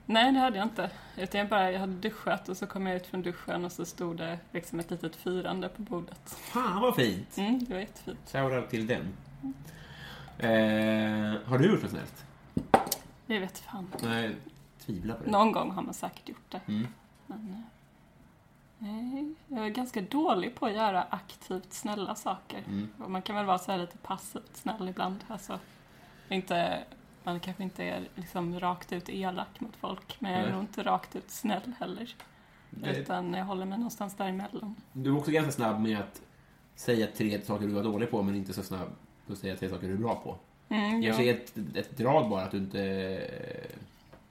Nej, 0.06 0.32
det 0.32 0.38
hade 0.38 0.58
jag 0.58 0.66
inte. 0.66 0.90
Utan 1.16 1.38
jag 1.38 1.48
bara, 1.48 1.72
jag 1.72 1.80
hade 1.80 1.92
duschat 1.92 2.48
och 2.48 2.56
så 2.56 2.66
kom 2.66 2.86
jag 2.86 2.96
ut 2.96 3.06
från 3.06 3.22
duschen 3.22 3.64
och 3.64 3.72
så 3.72 3.84
stod 3.84 4.16
det 4.16 4.38
liksom 4.52 4.80
ett 4.80 4.90
litet 4.90 5.16
firande 5.16 5.68
på 5.68 5.82
bordet. 5.82 6.30
Fan 6.30 6.82
vad 6.82 6.96
fint! 6.96 7.38
Mm, 7.38 7.64
det 7.64 7.74
var 7.74 7.80
jättefint. 7.80 8.18
Shoutout 8.32 8.70
till 8.70 8.86
den. 8.86 9.12
Eh, 10.38 11.40
har 11.44 11.58
du 11.58 11.70
gjort 11.70 11.82
något 11.82 11.90
snällt? 11.90 12.24
Det 13.26 13.38
vet 13.38 13.58
fan. 13.58 13.88
Nej, 14.02 14.36
tvivlar 14.86 15.14
på 15.14 15.24
det. 15.24 15.30
Någon 15.30 15.52
gång 15.52 15.70
har 15.70 15.82
man 15.82 15.94
säkert 15.94 16.28
gjort 16.28 16.50
det. 16.50 16.60
Mm. 16.66 16.86
Men, 17.26 17.50
eh, 17.50 17.60
nej, 18.78 19.34
jag 19.46 19.66
är 19.66 19.70
ganska 19.70 20.00
dålig 20.00 20.54
på 20.54 20.66
att 20.66 20.72
göra 20.72 21.02
aktivt 21.10 21.72
snälla 21.72 22.14
saker. 22.14 22.58
Mm. 22.58 22.88
Man 22.96 23.22
kan 23.22 23.36
väl 23.36 23.46
vara 23.46 23.58
så 23.58 23.76
lite 23.76 23.96
passivt 23.98 24.56
snäll 24.56 24.88
ibland. 24.88 25.24
Alltså, 25.28 25.58
inte, 26.28 26.84
man 27.24 27.40
kanske 27.40 27.62
inte 27.62 27.84
är 27.84 28.08
liksom 28.14 28.60
rakt 28.60 28.92
ut 28.92 29.08
elak 29.08 29.60
mot 29.60 29.76
folk, 29.76 30.16
men 30.20 30.32
jag 30.32 30.40
är 30.40 30.44
Nej. 30.44 30.52
nog 30.52 30.62
inte 30.62 30.82
rakt 30.82 31.16
ut 31.16 31.30
snäll 31.30 31.72
heller. 31.80 32.14
Det- 32.70 32.96
Utan 32.96 33.34
jag 33.34 33.44
håller 33.44 33.64
mig 33.66 33.78
någonstans 33.78 34.14
däremellan. 34.16 34.74
Du 34.92 35.10
är 35.10 35.16
också 35.18 35.30
ganska 35.30 35.52
snabb 35.52 35.80
med 35.80 35.98
att 36.00 36.20
säga 36.76 37.06
tre 37.16 37.42
saker 37.42 37.66
du 37.66 37.72
var 37.72 37.82
dålig 37.82 38.10
på, 38.10 38.22
men 38.22 38.34
inte 38.34 38.52
så 38.52 38.62
snabb 38.62 38.88
på 39.26 39.32
att 39.32 39.38
säga 39.38 39.56
tre 39.56 39.68
saker 39.68 39.86
du 39.88 39.92
är 39.92 39.98
bra 39.98 40.14
på. 40.14 40.36
Mm, 40.68 41.02
Kanske 41.02 41.24
är 41.24 41.34
ett, 41.34 41.56
ett 41.76 41.96
drag 41.96 42.30
bara 42.30 42.42
att 42.44 42.50
du 42.50 42.56
inte 42.58 42.82
eh, 42.84 43.76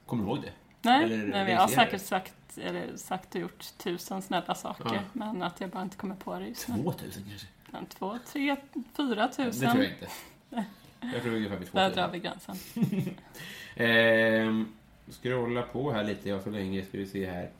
kommer 0.06 0.24
ihåg 0.24 0.42
det. 0.42 0.52
Nej, 0.82 1.04
Eller 1.04 1.16
nej 1.16 1.28
men 1.44 1.50
jag 1.52 1.60
har 1.60 1.68
säkert 1.68 2.02
sagt, 2.02 2.58
eller 2.58 2.96
sagt 2.96 3.34
och 3.34 3.40
gjort 3.40 3.78
tusen 3.78 4.22
snälla 4.22 4.54
saker. 4.54 4.90
Ja. 4.94 5.00
Men 5.12 5.42
att 5.42 5.60
jag 5.60 5.70
bara 5.70 5.82
inte 5.82 5.96
kommer 5.96 6.14
på 6.14 6.38
det 6.38 6.46
just 6.46 6.68
nu. 6.68 6.82
2000 6.82 7.24
kanske? 7.28 7.46
En, 7.72 7.86
två, 7.86 8.18
tre, 8.32 8.56
fyra 8.96 9.26
Det 9.26 9.32
tusen. 9.44 9.70
tror 9.72 9.84
jag 9.84 9.92
inte. 9.92 10.08
Jag 11.12 11.22
tror 11.22 11.34
ungefär 11.34 11.56
vid 11.56 11.68
två 11.70 11.78
Där 11.78 11.90
drar 11.90 12.08
vi 12.08 12.18
gränsen. 12.18 12.56
Ehm, 13.76 14.68
scrolla 15.22 15.62
på 15.62 15.92
här 15.92 16.04
lite, 16.04 16.28
jag 16.28 16.42
så 16.42 16.50
länge 16.50 16.82
ska 16.82 16.98
vi 16.98 17.06
se 17.06 17.30
här. 17.30 17.50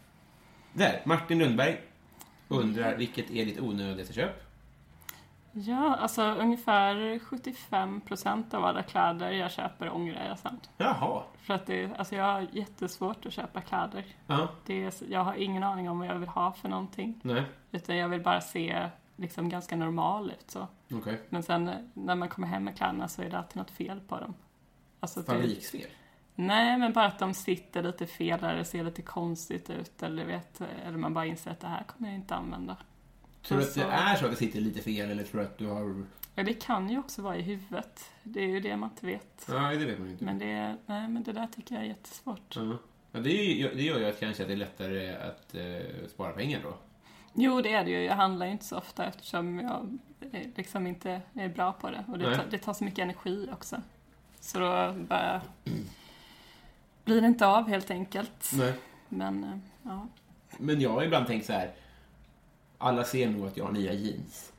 Där, 0.73 1.01
Martin 1.05 1.39
Lundberg 1.39 1.81
undrar 2.49 2.97
vilket 2.97 3.31
är 3.31 3.45
ditt 3.45 3.61
onödigaste 3.61 4.15
köp? 4.15 4.43
Ja, 5.53 5.97
alltså 5.97 6.23
ungefär 6.23 7.19
75% 7.19 8.55
av 8.55 8.65
alla 8.65 8.83
kläder 8.83 9.31
jag 9.31 9.51
köper 9.51 9.95
ångrar 9.95 10.27
jag 10.29 10.39
sen. 10.39 10.61
Jaha. 10.77 11.23
För 11.43 11.55
att 11.55 11.67
det, 11.67 11.91
alltså 11.99 12.15
jag 12.17 12.25
har 12.25 12.47
jättesvårt 12.53 13.27
att 13.27 13.33
köpa 13.33 13.61
kläder. 13.61 14.05
Ja, 14.27 14.49
Det 14.67 14.85
är, 14.85 14.93
jag 15.09 15.21
har 15.25 15.35
ingen 15.35 15.63
aning 15.63 15.91
om 15.91 15.99
vad 15.99 16.09
jag 16.09 16.19
vill 16.19 16.29
ha 16.29 16.53
för 16.53 16.69
någonting. 16.69 17.21
nej, 17.23 17.43
Utan 17.71 17.97
jag 17.97 18.09
vill 18.09 18.21
bara 18.23 18.41
se 18.41 18.89
liksom 19.23 19.49
ganska 19.49 19.77
normal 19.77 20.31
ut 20.31 20.51
så. 20.51 20.69
okej. 20.93 21.21
Men 21.29 21.43
sen 21.43 21.69
eh, 21.69 21.75
när 21.95 22.15
man 22.15 22.29
kommer 22.29 22.49
hem 22.49 22.65
med 22.65 22.77
kläderna 22.77 23.09
så 23.09 23.23
är 23.23 23.31
det 23.31 23.39
alltid 23.39 23.57
något 23.57 23.71
fel 23.71 24.01
på 24.01 24.21
dem. 24.21 24.35
Alltså 25.01 25.23
Fabriksfel? 25.23 25.87
Nej, 26.35 26.79
men 26.79 26.93
bara 26.93 27.07
att 27.07 27.19
de 27.19 27.35
sitter 27.35 27.83
lite 27.83 28.07
fel 28.07 28.45
eller 28.45 28.57
det 28.57 28.65
ser 28.65 28.85
lite 28.85 29.03
konstigt 29.03 29.71
ut 29.71 30.03
eller 30.03 30.25
vet, 30.25 30.61
eller 30.61 30.99
man 30.99 31.15
bara 31.15 31.27
inser 31.27 31.51
att 31.51 31.61
det 31.61 31.67
här 31.67 31.85
kommer 31.85 32.09
jag 32.09 32.17
inte 32.17 32.35
använda. 32.35 32.77
Tror 33.43 33.59
du 33.59 33.65
att 33.65 33.75
det 33.75 33.83
är 33.83 34.17
så 34.17 34.25
att 34.25 34.31
det 34.31 34.37
sitter 34.37 34.61
lite 34.61 34.83
fel 34.83 35.11
eller 35.11 35.25
tror 35.25 35.41
du 35.41 35.47
att 35.47 35.59
du 35.59 35.67
har... 35.67 36.05
Ja, 36.35 36.43
det 36.43 36.55
kan 36.55 36.91
ju 36.91 36.99
också 36.99 37.23
vara 37.23 37.37
i 37.37 37.43
huvudet. 37.43 38.11
Det 38.23 38.41
är 38.41 38.49
ju 38.49 38.61
det 38.61 38.77
man 38.77 38.91
inte 38.91 39.07
vet. 39.07 39.47
Nej, 39.49 39.77
det 39.77 39.85
vet 39.85 39.99
man 39.99 40.07
ju 40.07 40.13
inte. 40.13 40.25
Men 40.25 40.39
det, 40.39 40.77
nej, 40.87 41.09
men 41.09 41.23
det 41.23 41.33
där 41.33 41.47
tycker 41.47 41.75
jag 41.75 41.85
är 41.85 41.89
jättesvårt. 41.89 42.57
Ja. 42.57 42.79
Ja, 43.13 43.21
det, 43.21 43.31
det 43.75 43.83
gör 43.83 43.99
ju 43.99 44.05
att 44.05 44.21
kanske 44.21 44.43
att 44.43 44.49
det 44.49 44.55
är 44.55 44.57
lättare 44.57 45.15
att 45.17 45.55
eh, 45.55 46.09
spara 46.09 46.33
pengar 46.33 46.61
då. 46.63 46.75
Jo, 47.35 47.61
det 47.61 47.73
är 47.73 47.85
det 47.85 47.91
ju. 47.91 48.03
Jag 48.03 48.15
handlar 48.17 48.47
ju 48.47 48.53
inte 48.53 48.65
så 48.65 48.79
ofta 48.79 49.05
eftersom 49.07 49.59
jag 49.59 49.99
eh, 50.33 50.49
liksom 50.57 50.87
inte 50.87 51.21
är 51.35 51.49
bra 51.49 51.73
på 51.73 51.91
det. 51.91 52.05
Och 52.09 52.19
det, 52.19 52.37
tar, 52.37 52.45
det 52.51 52.59
tar 52.59 52.73
så 52.75 52.85
mycket 52.85 52.99
energi 52.99 53.49
också. 53.53 53.83
Så 54.41 54.59
då 54.59 54.93
bara 54.93 55.41
blir 57.05 57.21
det 57.21 57.27
inte 57.27 57.47
av 57.47 57.69
helt 57.69 57.91
enkelt. 57.91 58.51
Nej. 58.55 58.75
Men, 59.09 59.45
eh, 59.45 59.59
ja. 59.83 60.07
Men 60.59 60.81
jag 60.81 60.91
har 60.91 61.03
ibland 61.03 61.27
tänkt 61.27 61.47
så 61.47 61.53
här. 61.53 61.73
Alla 62.79 63.05
ser 63.05 63.31
nog 63.31 63.47
att 63.47 63.57
jag 63.57 63.65
har 63.65 63.73
nya 63.73 63.93
jeans. 63.93 64.53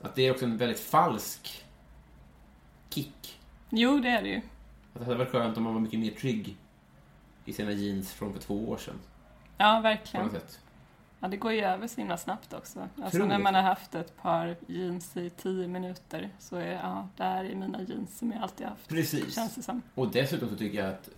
Att 0.00 0.14
det 0.14 0.22
är 0.22 0.30
också 0.30 0.44
en 0.44 0.56
väldigt 0.56 0.80
falsk 0.80 1.64
kick. 2.90 3.40
Jo, 3.70 3.98
det 3.98 4.08
är 4.08 4.22
det 4.22 4.28
ju. 4.28 4.36
Att 4.36 4.42
det 5.00 5.04
hade 5.04 5.16
varit 5.18 5.32
skönt 5.32 5.56
om 5.56 5.62
man 5.62 5.74
var 5.74 5.80
mycket 5.80 6.00
mer 6.00 6.10
trygg 6.10 6.56
i 7.44 7.52
sina 7.52 7.72
jeans 7.72 8.12
från 8.12 8.32
för 8.32 8.40
två 8.40 8.68
år 8.68 8.76
sedan. 8.76 9.00
Ja, 9.58 9.76
På 9.76 9.82
verkligen. 9.82 10.26
något 10.26 10.34
sätt. 10.34 10.60
Ja, 11.20 11.28
det 11.28 11.36
går 11.36 11.52
ju 11.52 11.60
över 11.60 11.86
så 11.86 11.96
himla 11.96 12.16
snabbt 12.16 12.52
också. 12.52 12.88
Alltså 13.02 13.24
när 13.24 13.38
man 13.38 13.54
har 13.54 13.62
haft 13.62 13.94
ett 13.94 14.16
par 14.22 14.56
jeans 14.66 15.16
i 15.16 15.30
tio 15.30 15.68
minuter 15.68 16.30
så 16.38 16.56
är 16.56 16.72
ja, 16.72 17.08
det 17.16 17.24
här 17.24 17.44
är 17.44 17.54
mina 17.54 17.82
jeans 17.82 18.18
som 18.18 18.32
jag 18.32 18.42
alltid 18.42 18.66
haft. 18.66 18.88
Precis. 18.88 19.34
Känns 19.34 19.54
det 19.54 19.62
som. 19.62 19.82
Och 19.94 20.08
dessutom 20.08 20.48
så 20.48 20.56
tycker 20.56 20.78
jag 20.78 20.88
att 20.88 21.08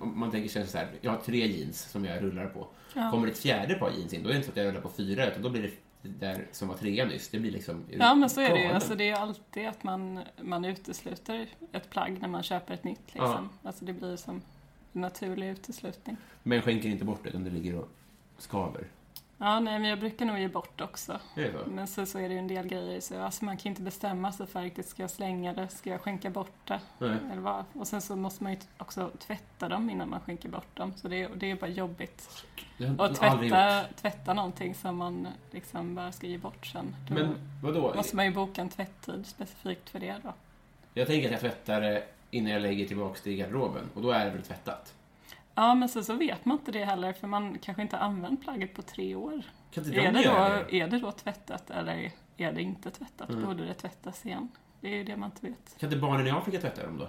man 0.00 0.30
tänker 0.30 0.48
sig 0.48 0.66
så 0.66 0.78
här, 0.78 0.88
jag 1.00 1.10
har 1.10 1.18
tre 1.18 1.46
jeans 1.46 1.80
som 1.90 2.04
jag 2.04 2.22
rullar 2.22 2.46
på. 2.46 2.66
Ja. 2.94 3.10
Kommer 3.10 3.28
ett 3.28 3.38
fjärde 3.38 3.74
par 3.74 3.90
jeans 3.90 4.12
in, 4.14 4.22
då 4.22 4.28
är 4.28 4.32
det 4.32 4.36
inte 4.36 4.46
så 4.46 4.52
att 4.52 4.56
jag 4.56 4.66
rullar 4.66 4.80
på 4.80 4.88
fyra, 4.88 5.26
utan 5.26 5.42
då 5.42 5.50
blir 5.50 5.62
det 6.02 6.08
där 6.08 6.46
som 6.52 6.68
var 6.68 6.74
trea 6.76 7.04
nyss, 7.04 7.28
det 7.28 7.38
blir 7.38 7.50
liksom... 7.50 7.84
Ja, 7.90 8.14
men 8.14 8.30
så 8.30 8.40
är 8.40 8.50
det 8.50 8.60
ju. 8.60 8.72
Alltså, 8.72 8.94
det 8.94 9.10
är 9.10 9.14
alltid 9.14 9.68
att 9.68 9.84
man, 9.84 10.20
man 10.42 10.64
utesluter 10.64 11.48
ett 11.72 11.90
plagg 11.90 12.18
när 12.20 12.28
man 12.28 12.42
köper 12.42 12.74
ett 12.74 12.84
nytt. 12.84 13.14
Liksom. 13.14 13.48
Alltså, 13.62 13.84
det 13.84 13.92
blir 13.92 14.16
som 14.16 14.42
en 14.92 15.00
naturlig 15.00 15.48
uteslutning. 15.48 16.16
Men 16.42 16.62
skänker 16.62 16.88
inte 16.88 17.04
bort 17.04 17.20
det, 17.22 17.28
utan 17.28 17.44
det 17.44 17.50
ligger 17.50 17.74
och 17.74 17.88
skaver. 18.38 18.86
Ja, 19.40 19.60
nej, 19.60 19.78
men 19.78 19.90
jag 19.90 19.98
brukar 20.00 20.26
nog 20.26 20.38
ge 20.38 20.48
bort 20.48 20.80
också. 20.80 21.12
Är 21.34 21.42
det 21.42 21.52
så? 21.64 21.70
Men 21.70 21.86
så, 21.86 22.18
är 22.18 22.28
det 22.28 22.34
ju 22.34 22.38
en 22.38 22.48
del 22.48 22.66
grejer. 22.68 23.00
Så, 23.00 23.20
alltså, 23.22 23.44
man 23.44 23.56
kan 23.56 23.70
inte 23.70 23.82
bestämma 23.82 24.32
sig 24.32 24.46
för 24.46 24.62
riktigt, 24.62 24.86
ska 24.88 25.02
jag 25.02 25.10
slänga 25.10 25.52
det, 25.52 25.68
ska 25.68 25.90
jag 25.90 26.00
skänka 26.00 26.30
bort 26.30 26.52
det? 26.64 26.80
Nej. 26.98 27.16
Eller 27.32 27.40
vad? 27.42 27.64
Och 27.72 27.86
sen 27.86 28.00
så 28.00 28.16
måste 28.16 28.42
man 28.42 28.52
ju 28.52 28.58
också 28.78 29.10
tvätta 29.18 29.68
dem 29.68 29.90
innan 29.90 30.10
man 30.10 30.20
skänker 30.20 30.48
bort 30.48 30.76
dem. 30.76 30.92
Så 30.96 31.08
det, 31.08 31.22
är- 31.22 31.28
det 31.36 31.50
är 31.50 31.56
bara 31.56 31.70
jobbigt. 31.70 32.44
Och 32.98 33.14
tvätta, 33.16 33.84
tvätta 34.00 34.34
någonting 34.34 34.74
som 34.74 34.96
man 34.96 35.28
liksom 35.50 35.94
bara 35.94 36.12
ska 36.12 36.26
ge 36.26 36.38
bort 36.38 36.66
sen. 36.66 36.96
Då 37.08 37.14
Men 37.14 37.34
vadå? 37.62 37.92
måste 37.96 38.16
man 38.16 38.24
ju 38.24 38.30
boka 38.32 38.60
en 38.60 38.68
tvätttid 38.68 39.26
specifikt 39.26 39.90
för 39.90 39.98
det 40.00 40.16
då. 40.22 40.32
Jag 40.94 41.06
tänker 41.06 41.26
att 41.26 41.32
jag 41.32 41.40
tvättar 41.40 41.80
det 41.80 42.04
innan 42.30 42.52
jag 42.52 42.62
lägger 42.62 42.86
tillbaka 42.86 43.20
det 43.24 43.30
i 43.30 43.36
garderoben, 43.36 43.84
och 43.94 44.02
då 44.02 44.10
är 44.10 44.24
det 44.24 44.30
väl 44.30 44.42
tvättat? 44.42 44.94
Ja, 45.60 45.74
men 45.74 45.88
så, 45.88 46.04
så 46.04 46.14
vet 46.14 46.44
man 46.44 46.58
inte 46.58 46.72
det 46.72 46.84
heller 46.84 47.12
för 47.12 47.26
man 47.26 47.58
kanske 47.58 47.82
inte 47.82 47.96
har 47.96 48.04
använt 48.04 48.42
plagget 48.42 48.74
på 48.74 48.82
tre 48.82 49.14
år. 49.14 49.42
Kan 49.70 49.84
inte 49.84 49.96
Är 50.00 50.12
de 50.12 50.18
det, 50.22 50.28
då, 50.28 50.64
det? 50.70 50.80
är 50.80 50.88
det 50.88 50.98
då 50.98 51.12
tvättat 51.12 51.70
eller 51.70 52.10
är 52.36 52.52
det 52.52 52.62
inte 52.62 52.90
tvättat? 52.90 53.30
Mm. 53.30 53.44
Borde 53.46 53.66
det 53.66 53.74
tvättas 53.74 54.26
igen? 54.26 54.48
Det 54.80 54.88
är 54.88 54.94
ju 54.96 55.04
det 55.04 55.16
man 55.16 55.30
inte 55.30 55.46
vet. 55.46 55.78
Kan 55.78 55.86
inte 55.88 56.00
barnen 56.00 56.26
i 56.26 56.30
Afrika 56.30 56.60
tvätta 56.60 56.82
dem 56.86 56.98
då? 56.98 57.08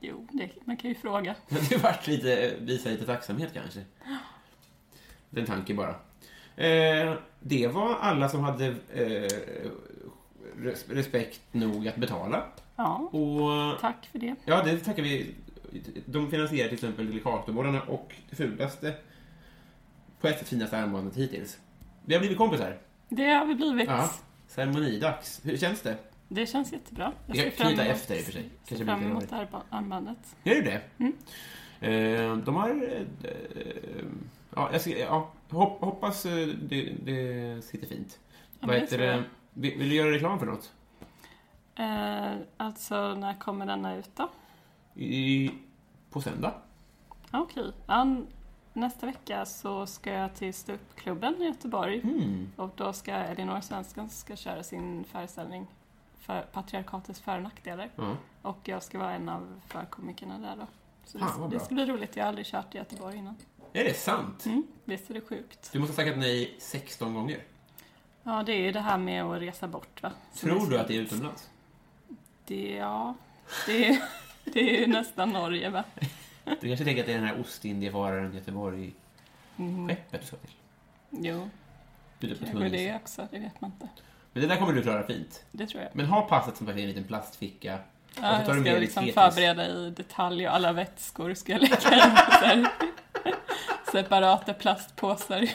Jo, 0.00 0.26
det, 0.32 0.50
man 0.64 0.76
kan 0.76 0.90
ju 0.90 0.94
fråga. 0.94 1.34
Det 1.48 1.54
hade 1.62 1.76
varit 1.78 2.06
lite, 2.06 2.54
visa 2.60 2.88
lite 2.88 3.06
tacksamhet 3.06 3.50
kanske. 3.54 3.80
Det 5.30 5.40
en 5.40 5.46
tanke 5.46 5.74
bara. 5.74 5.90
Eh, 6.56 7.14
det 7.40 7.66
var 7.68 7.94
alla 8.00 8.28
som 8.28 8.40
hade 8.44 8.66
eh, 8.94 9.28
res- 10.56 10.88
respekt 10.88 11.40
nog 11.52 11.88
att 11.88 11.96
betala. 11.96 12.44
Ja, 12.76 12.96
Och 12.96 13.80
tack 13.80 14.06
för 14.12 14.18
det. 14.18 14.34
ja, 14.44 14.62
det 14.64 14.76
tackar 14.78 15.02
vi. 15.02 15.34
De 16.06 16.30
finansierar 16.30 16.68
till 16.68 16.74
exempel 16.74 17.06
Delikatobollarna 17.06 17.82
och 17.82 18.14
det 18.30 18.36
fulaste 18.36 18.94
på 20.20 20.28
ett 20.28 20.38
sätt 20.38 20.48
finaste 20.48 20.78
armbandet 20.78 21.16
hittills. 21.16 21.58
Vi 22.04 22.14
har 22.14 22.20
blivit 22.20 22.38
kompisar. 22.38 22.78
Det 23.08 23.30
har 23.30 23.46
vi 23.46 23.54
blivit. 23.54 23.88
Ja. 23.88 24.10
Ceremonidags. 24.46 25.40
Hur 25.44 25.56
känns 25.56 25.80
det? 25.80 25.96
Det 26.28 26.46
känns 26.46 26.72
jättebra. 26.72 27.12
Jag 27.26 27.52
fram 27.52 27.66
knyta 27.66 27.84
efter 27.84 28.14
i 28.14 28.20
och 28.20 28.24
för 28.24 28.32
sig. 28.32 28.50
Kanske 28.68 28.84
fram 28.84 29.02
emot 29.02 29.32
armbandet. 29.70 30.36
Är 30.44 30.54
det 30.54 30.60
det? 30.60 30.80
Mm. 30.98 31.12
Eh, 31.80 32.36
de 32.36 32.56
har... 32.56 32.70
Eh, 32.70 34.04
ja, 34.54 34.68
jag 34.72 34.80
ska, 34.80 34.98
ja, 34.98 35.32
hopp, 35.50 35.80
hoppas 35.80 36.26
eh, 36.26 36.46
det, 36.46 36.92
det 37.04 37.64
sitter 37.64 37.86
fint. 37.86 38.18
Ja, 38.60 38.66
Vad 38.66 38.76
heter 38.76 38.98
det? 38.98 39.24
Vill, 39.54 39.78
vill 39.78 39.88
du 39.88 39.94
göra 39.94 40.10
reklam 40.10 40.38
för 40.38 40.46
något? 40.46 40.72
Eh, 41.76 42.36
alltså, 42.56 43.14
när 43.14 43.38
kommer 43.40 43.66
denna 43.66 43.96
ut 43.96 44.10
då? 44.16 44.30
I, 45.02 45.50
på 46.10 46.20
söndag? 46.20 46.54
Okej. 47.32 47.72
Ja, 47.86 48.00
n- 48.02 48.26
nästa 48.72 49.06
vecka 49.06 49.46
så 49.46 49.86
ska 49.86 50.12
jag 50.12 50.34
till 50.34 50.54
ståuppklubben 50.54 51.42
i 51.42 51.44
Göteborg. 51.44 52.00
Mm. 52.00 52.52
Och 52.56 52.70
då 52.76 52.92
ska 52.92 53.12
Elinor 53.14 53.60
Svensson 53.60 54.08
ska 54.08 54.36
köra 54.36 54.62
sin 54.62 55.04
föreställning 55.04 55.66
för 56.20 56.42
patriarkatets 56.42 57.20
för 57.20 57.36
och 57.36 57.42
nackdelar. 57.42 57.90
Ja. 57.96 58.16
Och 58.42 58.58
jag 58.64 58.82
ska 58.82 58.98
vara 58.98 59.12
en 59.14 59.28
av 59.28 59.60
förkomikerna 59.66 60.38
där 60.38 60.56
då. 60.56 60.66
Så 61.04 61.18
Fan, 61.18 61.50
det, 61.50 61.56
det 61.58 61.64
ska 61.64 61.74
bli 61.74 61.86
roligt. 61.86 62.16
Jag 62.16 62.24
har 62.24 62.28
aldrig 62.28 62.46
kört 62.46 62.74
i 62.74 62.78
Göteborg 62.78 63.16
innan. 63.16 63.36
Är 63.72 63.84
det 63.84 63.94
sant? 63.94 64.46
Mm, 64.46 64.62
visst 64.84 65.10
är 65.10 65.14
det 65.14 65.20
sjukt? 65.20 65.72
Du 65.72 65.78
måste 65.78 65.92
ha 65.92 65.96
tackat 66.06 66.18
nej 66.18 66.56
16 66.58 67.14
gånger. 67.14 67.42
Ja, 68.22 68.42
det 68.42 68.52
är 68.52 68.60
ju 68.60 68.72
det 68.72 68.80
här 68.80 68.98
med 68.98 69.24
att 69.24 69.40
resa 69.40 69.68
bort 69.68 70.02
va? 70.02 70.12
Som 70.32 70.48
Tror 70.50 70.70
du 70.70 70.78
att 70.78 70.88
det 70.88 70.96
är 70.96 71.00
utomlands? 71.00 71.50
Det, 72.44 72.70
ja, 72.74 73.14
det, 73.66 73.88
är- 73.88 74.02
det 74.52 74.76
är 74.76 74.80
ju 74.80 74.86
nästan 74.86 75.30
Norge 75.30 75.70
va? 75.70 75.84
Du 76.60 76.68
kanske 76.68 76.84
tänker 76.84 77.02
att 77.02 77.06
det 77.06 77.12
är 77.12 77.18
den 77.18 77.26
här 77.26 77.40
Ostindiefararen 77.40 78.34
Göteborg-skeppet 78.34 78.96
Mm. 79.58 79.96
du 80.20 80.26
ska 80.26 80.36
till? 80.36 80.50
Jo, 81.10 81.50
är 82.46 82.52
på 82.52 82.58
kanske 82.58 82.68
det 82.68 82.94
också. 82.94 83.28
Det 83.30 83.38
vet 83.38 83.60
man 83.60 83.70
inte. 83.72 83.88
Men 84.32 84.42
det 84.42 84.48
där 84.48 84.56
kommer 84.56 84.72
du 84.72 84.82
klara 84.82 85.06
fint. 85.06 85.44
Det 85.52 85.66
tror 85.66 85.82
jag. 85.82 85.90
Men 85.96 86.06
ha 86.06 86.22
passet 86.22 86.56
som 86.56 86.66
i 86.78 86.82
en 86.82 86.88
liten 86.88 87.04
plastficka. 87.04 87.78
Ja, 88.20 88.32
jag 88.32 88.42
ska 88.42 88.54
med 88.54 88.80
liksom 88.80 89.04
förbereda 89.04 89.66
i 89.68 89.90
detalj 89.90 90.48
och 90.48 90.54
alla 90.54 90.72
vätskor 90.72 91.34
ska 91.34 91.52
jag 91.52 91.60
lägga 91.62 91.76
i 92.54 92.66
separata 93.92 94.54
plastpåsar. 94.54 95.48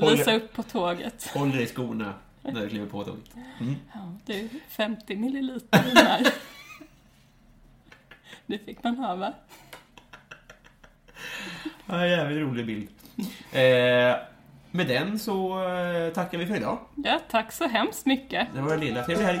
Håller- 0.00 0.16
Lysa 0.16 0.32
upp 0.34 0.52
på 0.52 0.62
tåget. 0.62 1.30
Håll 1.34 1.50
dig 1.52 1.62
i 1.62 1.66
skorna 1.66 2.14
när 2.42 2.60
du 2.60 2.68
kliver 2.68 2.86
på 2.86 3.04
tåget. 3.04 3.34
Mm. 3.60 3.76
Ja, 3.94 4.12
det 4.26 4.40
är 4.40 4.48
50 4.68 5.16
milliliter 5.16 5.86
i 5.86 5.94
den 5.94 6.06
här. 6.06 6.26
Det 8.50 8.58
fick 8.58 8.84
man 8.84 8.96
ha 8.98 9.14
va? 9.14 9.32
Ja, 11.86 12.06
jävligt 12.06 12.42
rolig 12.42 12.66
bild. 12.66 12.88
Eh, 13.52 14.16
med 14.70 14.86
den 14.86 15.18
så 15.18 15.64
eh, 15.68 16.12
tackar 16.12 16.38
vi 16.38 16.46
för 16.46 16.56
idag. 16.56 16.78
Ja, 16.94 17.20
tack 17.30 17.52
så 17.52 17.68
hemskt 17.68 18.06
mycket. 18.06 18.48
Det 18.54 18.60
var 18.60 18.76
det 18.76 18.84
lilla. 18.84 19.04
Trevlig 19.04 19.26
helg. 19.26 19.40